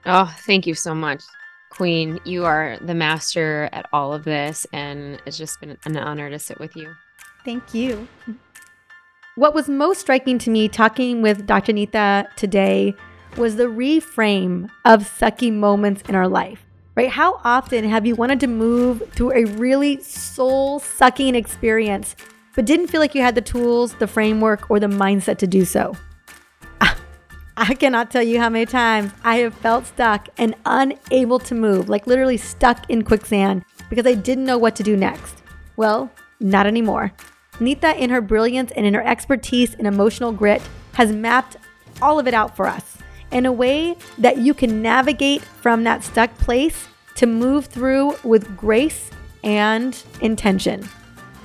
Oh, 0.06 0.34
thank 0.46 0.68
you 0.68 0.76
so 0.76 0.94
much, 0.94 1.24
Queen. 1.70 2.20
You 2.26 2.46
are 2.46 2.78
the 2.82 2.94
master 2.94 3.70
at 3.72 3.88
all 3.94 4.14
of 4.14 4.24
this, 4.24 4.68
and 4.74 5.22
it's 5.26 5.38
just 5.38 5.60
been 5.60 5.78
an 5.86 5.98
honor 5.98 6.30
to 6.30 6.38
sit 6.38 6.60
with 6.60 6.76
you. 6.76 6.94
Thank 7.46 7.74
you. 7.74 8.08
What 9.36 9.56
was 9.56 9.68
most 9.68 10.02
striking 10.02 10.38
to 10.40 10.52
me 10.52 10.68
talking 10.68 11.22
with 11.22 11.48
Dr. 11.48 11.74
Neeta 11.74 12.32
today 12.36 12.94
was 13.36 13.56
the 13.56 13.64
reframe 13.64 14.70
of 14.86 15.02
sucky 15.02 15.52
moments 15.52 16.04
in 16.08 16.14
our 16.14 16.28
life, 16.28 16.64
right? 16.96 17.10
How 17.10 17.40
often 17.44 17.84
have 17.86 18.06
you 18.06 18.14
wanted 18.14 18.40
to 18.42 18.48
move 18.48 19.02
through 19.14 19.32
a 19.34 19.46
really 19.46 20.00
soul 20.02 20.80
sucking 20.80 21.34
experience, 21.34 22.16
but 22.56 22.66
didn't 22.66 22.88
feel 22.88 23.02
like 23.02 23.16
you 23.16 23.24
had 23.24 23.34
the 23.34 23.42
tools, 23.42 23.96
the 23.96 24.06
framework, 24.06 24.70
or 24.70 24.80
the 24.80 24.86
mindset 24.86 25.40
to 25.40 25.48
do 25.48 25.66
so? 25.66 25.96
I 27.56 27.76
cannot 27.76 28.10
tell 28.10 28.24
you 28.24 28.40
how 28.40 28.50
many 28.50 28.66
times 28.66 29.12
I 29.24 29.38
have 29.38 29.54
felt 29.54 29.86
stuck 29.86 30.28
and 30.38 30.56
unable 30.66 31.38
to 31.40 31.54
move, 31.54 31.88
like 31.88 32.08
literally 32.08 32.38
stuck 32.38 32.90
in 32.90 33.04
quicksand 33.04 33.64
because 33.90 34.08
I 34.08 34.16
didn't 34.16 34.46
know 34.46 34.58
what 34.58 34.76
to 34.78 34.84
do 34.84 34.98
next. 34.98 35.44
Well, 35.76 36.12
not 36.40 36.66
anymore. 36.66 37.12
Neeta, 37.60 37.96
in 37.96 38.10
her 38.10 38.22
brilliance 38.22 38.72
and 38.76 38.88
in 38.88 38.96
her 38.96 39.06
expertise 39.06 39.76
in 39.76 39.86
emotional 39.86 40.32
grit, 40.32 40.64
has 40.94 41.12
mapped 41.12 41.58
all 42.02 42.18
of 42.20 42.28
it 42.28 42.34
out 42.34 42.56
for 42.56 42.66
us 42.68 42.98
in 43.32 43.46
a 43.46 43.52
way 43.52 43.96
that 44.18 44.38
you 44.38 44.56
can 44.56 44.82
navigate 44.82 45.42
from 45.44 45.84
that 45.84 46.04
stuck 46.04 46.36
place 46.40 46.88
to 47.16 47.28
move 47.28 47.68
through 47.68 48.16
with 48.24 48.58
grace 48.58 49.12
and 49.44 50.04
intention. 50.22 50.88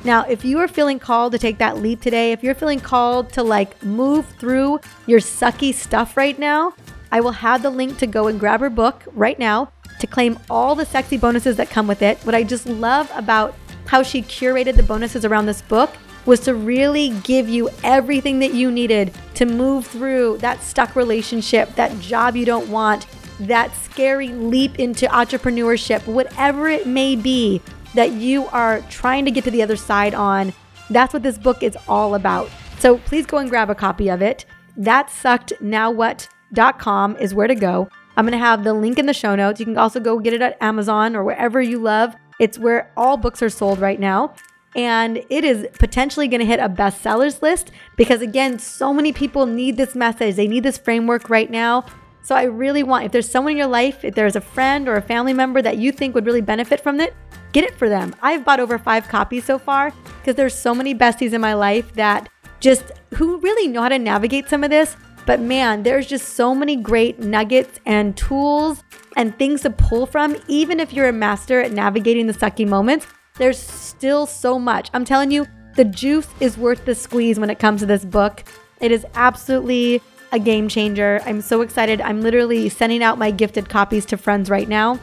Now, 0.05 0.25
if 0.29 0.45
you 0.45 0.59
are 0.59 0.69
feeling 0.69 0.99
called 0.99 1.33
to 1.33 1.39
take 1.39 1.59
that 1.59 1.79
leap 1.79 2.01
today, 2.01 2.33
if 2.33 2.43
you're 2.43 2.55
feeling 2.55 2.81
called 2.81 3.33
to 3.33 3.43
like 3.43 3.83
move 3.83 4.27
through 4.39 4.81
your 5.07 5.21
sucky 5.21 5.75
stuff 5.75 6.17
right 6.17 6.39
now, 6.39 6.75
I 7.11 7.21
will 7.21 7.33
have 7.33 7.63
the 7.63 7.71
link 7.71 7.99
to 7.99 8.07
go 8.07 8.29
and 8.29 8.39
grab 8.39 8.61
her 8.61 8.71
book 8.71 9.03
right 9.13 9.39
now 9.39 9.73
to 9.99 10.07
claim 10.07 10.39
all 10.49 10.75
the 10.75 10.87
sexy 10.87 11.17
bonuses 11.17 11.57
that 11.57 11.71
come 11.71 11.87
with 11.89 12.03
it. 12.03 12.19
What 12.19 12.35
I 12.35 12.45
just 12.45 12.67
love 12.67 13.11
about 13.15 13.57
how 13.87 14.03
she 14.03 14.23
curated 14.23 14.77
the 14.77 14.83
bonuses 14.83 15.25
around 15.25 15.47
this 15.47 15.63
book 15.63 15.91
was 16.27 16.41
to 16.41 16.55
really 16.55 17.11
give 17.23 17.49
you 17.49 17.71
everything 17.83 18.39
that 18.39 18.53
you 18.53 18.71
needed 18.71 19.13
to 19.35 19.47
move 19.47 19.87
through 19.87 20.37
that 20.39 20.63
stuck 20.63 20.95
relationship, 20.95 21.75
that 21.75 21.99
job 21.99 22.37
you 22.37 22.45
don't 22.45 22.69
want, 22.69 23.07
that 23.41 23.75
scary 23.75 24.29
leap 24.29 24.79
into 24.79 25.07
entrepreneurship, 25.07 26.07
whatever 26.07 26.69
it 26.69 26.87
may 26.87 27.17
be 27.17 27.63
that 27.95 28.13
you 28.13 28.47
are 28.49 28.81
trying 28.83 29.25
to 29.25 29.31
get 29.31 29.45
to 29.45 29.51
the 29.51 29.63
other 29.63 29.77
side 29.77 30.15
on. 30.15 30.53
That's 30.91 31.13
what 31.13 31.23
this 31.23 31.39
book 31.39 31.63
is 31.63 31.77
all 31.89 32.15
about. 32.15 32.51
So 32.79 32.99
please 32.99 33.27
go 33.27 33.39
and 33.39 33.51
grab 33.51 33.71
a 33.71 33.75
copy 33.75 34.09
of 34.09 34.23
it. 34.23 34.45
That 34.77 35.11
sucked 35.11 35.53
now 35.61 35.91
what.com 35.91 37.17
is 37.17 37.35
where 37.35 37.49
to 37.49 37.55
go. 37.55 37.89
I'm 38.17 38.25
going 38.25 38.33
to 38.33 38.39
have 38.39 38.65
the 38.65 38.75
link 38.75 38.99
in 38.99 39.07
the 39.07 39.15
show 39.15 39.35
notes. 39.35 39.61
You 39.61 39.67
can 39.67 39.79
also 39.79 40.01
go 40.01 40.19
get 40.19 40.33
it 40.33 40.43
at 40.43 40.57
Amazon 40.61 41.15
or 41.15 41.25
wherever 41.25 41.61
you 41.61 41.79
love. 41.79 42.17
It's 42.41 42.59
where 42.59 42.91
all 42.97 43.17
books 43.17 43.43
are 43.43 43.49
sold 43.49 43.81
right 43.81 43.99
now. 43.99 44.35
And 44.77 45.25
it 45.31 45.45
is 45.45 45.67
potentially 45.79 46.29
going 46.29 46.41
to 46.41 46.47
hit 46.47 46.61
a 46.61 46.69
bestsellers 46.69 47.43
list 47.43 47.71
because, 47.97 48.21
again, 48.21 48.59
so 48.59 48.93
many 48.93 49.13
people 49.13 49.47
need 49.47 49.77
this 49.77 49.95
message. 49.95 50.37
They 50.37 50.47
need 50.47 50.63
this 50.63 50.79
framework 50.79 51.31
right 51.31 51.51
now. 51.51 51.87
So 52.23 52.35
I 52.35 52.45
really 52.45 52.83
want, 52.83 53.07
if 53.07 53.13
there's 53.13 53.31
someone 53.31 53.53
in 53.53 53.59
your 53.59 53.67
life, 53.67 54.05
if 54.05 54.15
there's 54.15 54.37
a 54.37 54.41
friend 54.41 54.89
or 54.89 54.97
a 54.97 55.03
family 55.03 55.33
member 55.33 55.63
that 55.63 55.79
you 55.79 55.93
think 55.93 56.15
would 56.15 56.27
really 56.27 56.41
benefit 56.41 56.81
from 56.81 57.01
it, 57.01 57.15
get 57.53 57.65
it 57.65 57.75
for 57.75 57.89
them. 57.89 58.15
I've 58.21 58.45
bought 58.45 58.61
over 58.61 58.79
five 58.79 59.09
copies 59.09 59.45
so 59.45 59.59
far 59.59 59.93
because 60.21 60.35
there's 60.35 60.55
so 60.55 60.75
many 60.75 60.95
besties 60.95 61.33
in 61.33 61.41
my 61.41 61.55
life 61.55 61.93
that 61.95 62.29
just 62.61 62.93
who 63.15 63.39
really 63.39 63.69
know 63.69 63.83
how 63.83 63.89
to 63.89 63.99
navigate 63.99 64.49
some 64.49 64.63
of 64.63 64.71
this. 64.71 64.97
But 65.25 65.41
man, 65.41 65.83
there's 65.83 66.07
just 66.07 66.31
so 66.31 66.55
many 66.55 66.77
great 66.77 67.19
nuggets 67.19 67.81
and 67.85 68.17
tools 68.17 68.83
and 69.17 69.39
things 69.39 69.63
to 69.63 69.71
pull 69.71 70.07
from. 70.07 70.37
Even 70.49 70.81
if 70.81 70.93
you're 70.93 71.09
a 71.09 71.13
master 71.13 71.61
at 71.61 71.73
navigating 71.73 72.27
the 72.27 72.33
sucky 72.33 72.67
moments, 72.67 73.07
there's 73.37 73.59
still 73.59 74.27
so 74.27 74.59
much. 74.59 74.91
I'm 74.95 75.05
telling 75.05 75.31
you, 75.31 75.47
the 75.77 75.85
juice 75.85 76.29
is 76.41 76.59
worth 76.59 76.85
the 76.85 76.95
squeeze 76.95 77.39
when 77.39 77.51
it 77.51 77.59
comes 77.59 77.81
to 77.81 77.87
this 77.87 78.05
book. 78.05 78.43
It 78.81 78.91
is 78.91 79.07
absolutely 79.15 80.03
a 80.33 80.39
game 80.39 80.69
changer. 80.69 81.21
I'm 81.25 81.41
so 81.41 81.63
excited. 81.63 82.01
I'm 82.01 82.23
literally 82.23 82.69
sending 82.69 83.03
out 83.03 83.19
my 83.19 83.31
gifted 83.31 83.69
copies 83.69 84.05
to 84.07 84.17
friends 84.17 84.51
right 84.51 84.69
now 84.69 84.99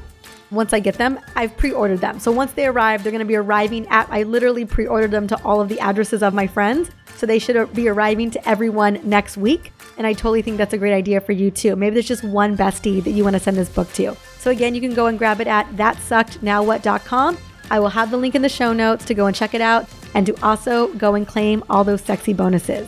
once 0.51 0.73
I 0.73 0.79
get 0.79 0.95
them, 0.95 1.19
I've 1.35 1.55
pre 1.57 1.71
ordered 1.71 1.99
them. 1.99 2.19
So 2.19 2.31
once 2.31 2.53
they 2.53 2.65
arrive, 2.65 3.03
they're 3.03 3.11
going 3.11 3.19
to 3.19 3.25
be 3.25 3.35
arriving 3.35 3.87
at, 3.87 4.07
I 4.09 4.23
literally 4.23 4.65
pre 4.65 4.87
ordered 4.87 5.11
them 5.11 5.27
to 5.27 5.43
all 5.43 5.61
of 5.61 5.69
the 5.69 5.79
addresses 5.79 6.23
of 6.23 6.33
my 6.33 6.47
friends. 6.47 6.89
So 7.15 7.25
they 7.25 7.39
should 7.39 7.73
be 7.73 7.87
arriving 7.87 8.31
to 8.31 8.49
everyone 8.49 8.99
next 9.03 9.37
week. 9.37 9.71
And 9.97 10.05
I 10.05 10.13
totally 10.13 10.41
think 10.41 10.57
that's 10.57 10.73
a 10.73 10.77
great 10.77 10.93
idea 10.93 11.21
for 11.21 11.31
you 11.31 11.49
too. 11.49 11.75
Maybe 11.75 11.93
there's 11.93 12.07
just 12.07 12.23
one 12.23 12.57
bestie 12.57 13.03
that 13.03 13.11
you 13.11 13.23
want 13.23 13.35
to 13.35 13.39
send 13.39 13.55
this 13.55 13.69
book 13.69 13.91
to. 13.93 14.15
So 14.39 14.51
again, 14.51 14.75
you 14.75 14.81
can 14.81 14.93
go 14.93 15.07
and 15.07 15.17
grab 15.17 15.39
it 15.39 15.47
at 15.47 15.67
thatsuckednowwhat.com. 15.75 17.37
I 17.71 17.79
will 17.79 17.89
have 17.89 18.11
the 18.11 18.17
link 18.17 18.35
in 18.35 18.41
the 18.41 18.49
show 18.49 18.73
notes 18.73 19.05
to 19.05 19.13
go 19.13 19.27
and 19.27 19.35
check 19.35 19.53
it 19.53 19.61
out 19.61 19.87
and 20.13 20.25
to 20.25 20.35
also 20.45 20.89
go 20.95 21.15
and 21.15 21.25
claim 21.25 21.63
all 21.69 21.83
those 21.83 22.01
sexy 22.01 22.33
bonuses. 22.33 22.87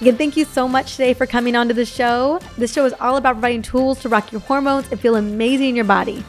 Again, 0.00 0.16
thank 0.16 0.36
you 0.36 0.44
so 0.44 0.66
much 0.66 0.92
today 0.92 1.14
for 1.14 1.24
coming 1.24 1.54
onto 1.54 1.72
the 1.72 1.84
show. 1.84 2.40
This 2.58 2.72
show 2.72 2.84
is 2.84 2.92
all 3.00 3.16
about 3.16 3.34
providing 3.34 3.62
tools 3.62 4.00
to 4.00 4.08
rock 4.08 4.32
your 4.32 4.40
hormones 4.40 4.90
and 4.90 4.98
feel 4.98 5.14
amazing 5.14 5.70
in 5.70 5.76
your 5.76 5.84
body. 5.84 6.24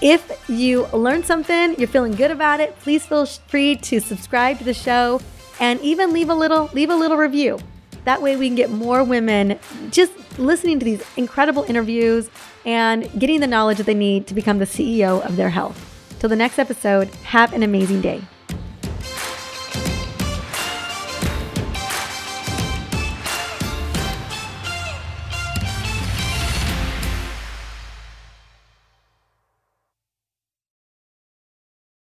If 0.00 0.48
you 0.48 0.86
learned 0.92 1.26
something, 1.26 1.74
you're 1.78 1.88
feeling 1.88 2.12
good 2.12 2.30
about 2.30 2.60
it, 2.60 2.78
please 2.78 3.04
feel 3.04 3.26
free 3.26 3.74
to 3.76 4.00
subscribe 4.00 4.58
to 4.58 4.64
the 4.64 4.72
show 4.72 5.20
and 5.58 5.80
even 5.80 6.12
leave 6.12 6.30
a 6.30 6.34
little 6.34 6.70
leave 6.72 6.90
a 6.90 6.94
little 6.94 7.16
review. 7.16 7.58
That 8.04 8.22
way 8.22 8.36
we 8.36 8.46
can 8.46 8.54
get 8.54 8.70
more 8.70 9.02
women 9.02 9.58
just 9.90 10.12
listening 10.38 10.78
to 10.78 10.84
these 10.84 11.02
incredible 11.16 11.64
interviews 11.64 12.30
and 12.64 13.10
getting 13.18 13.40
the 13.40 13.48
knowledge 13.48 13.78
that 13.78 13.86
they 13.86 13.94
need 13.94 14.28
to 14.28 14.34
become 14.34 14.60
the 14.60 14.64
CEO 14.64 15.20
of 15.26 15.34
their 15.34 15.50
health. 15.50 15.84
Till 16.20 16.28
the 16.28 16.36
next 16.36 16.60
episode, 16.60 17.08
have 17.24 17.52
an 17.52 17.64
amazing 17.64 18.00
day. 18.00 18.22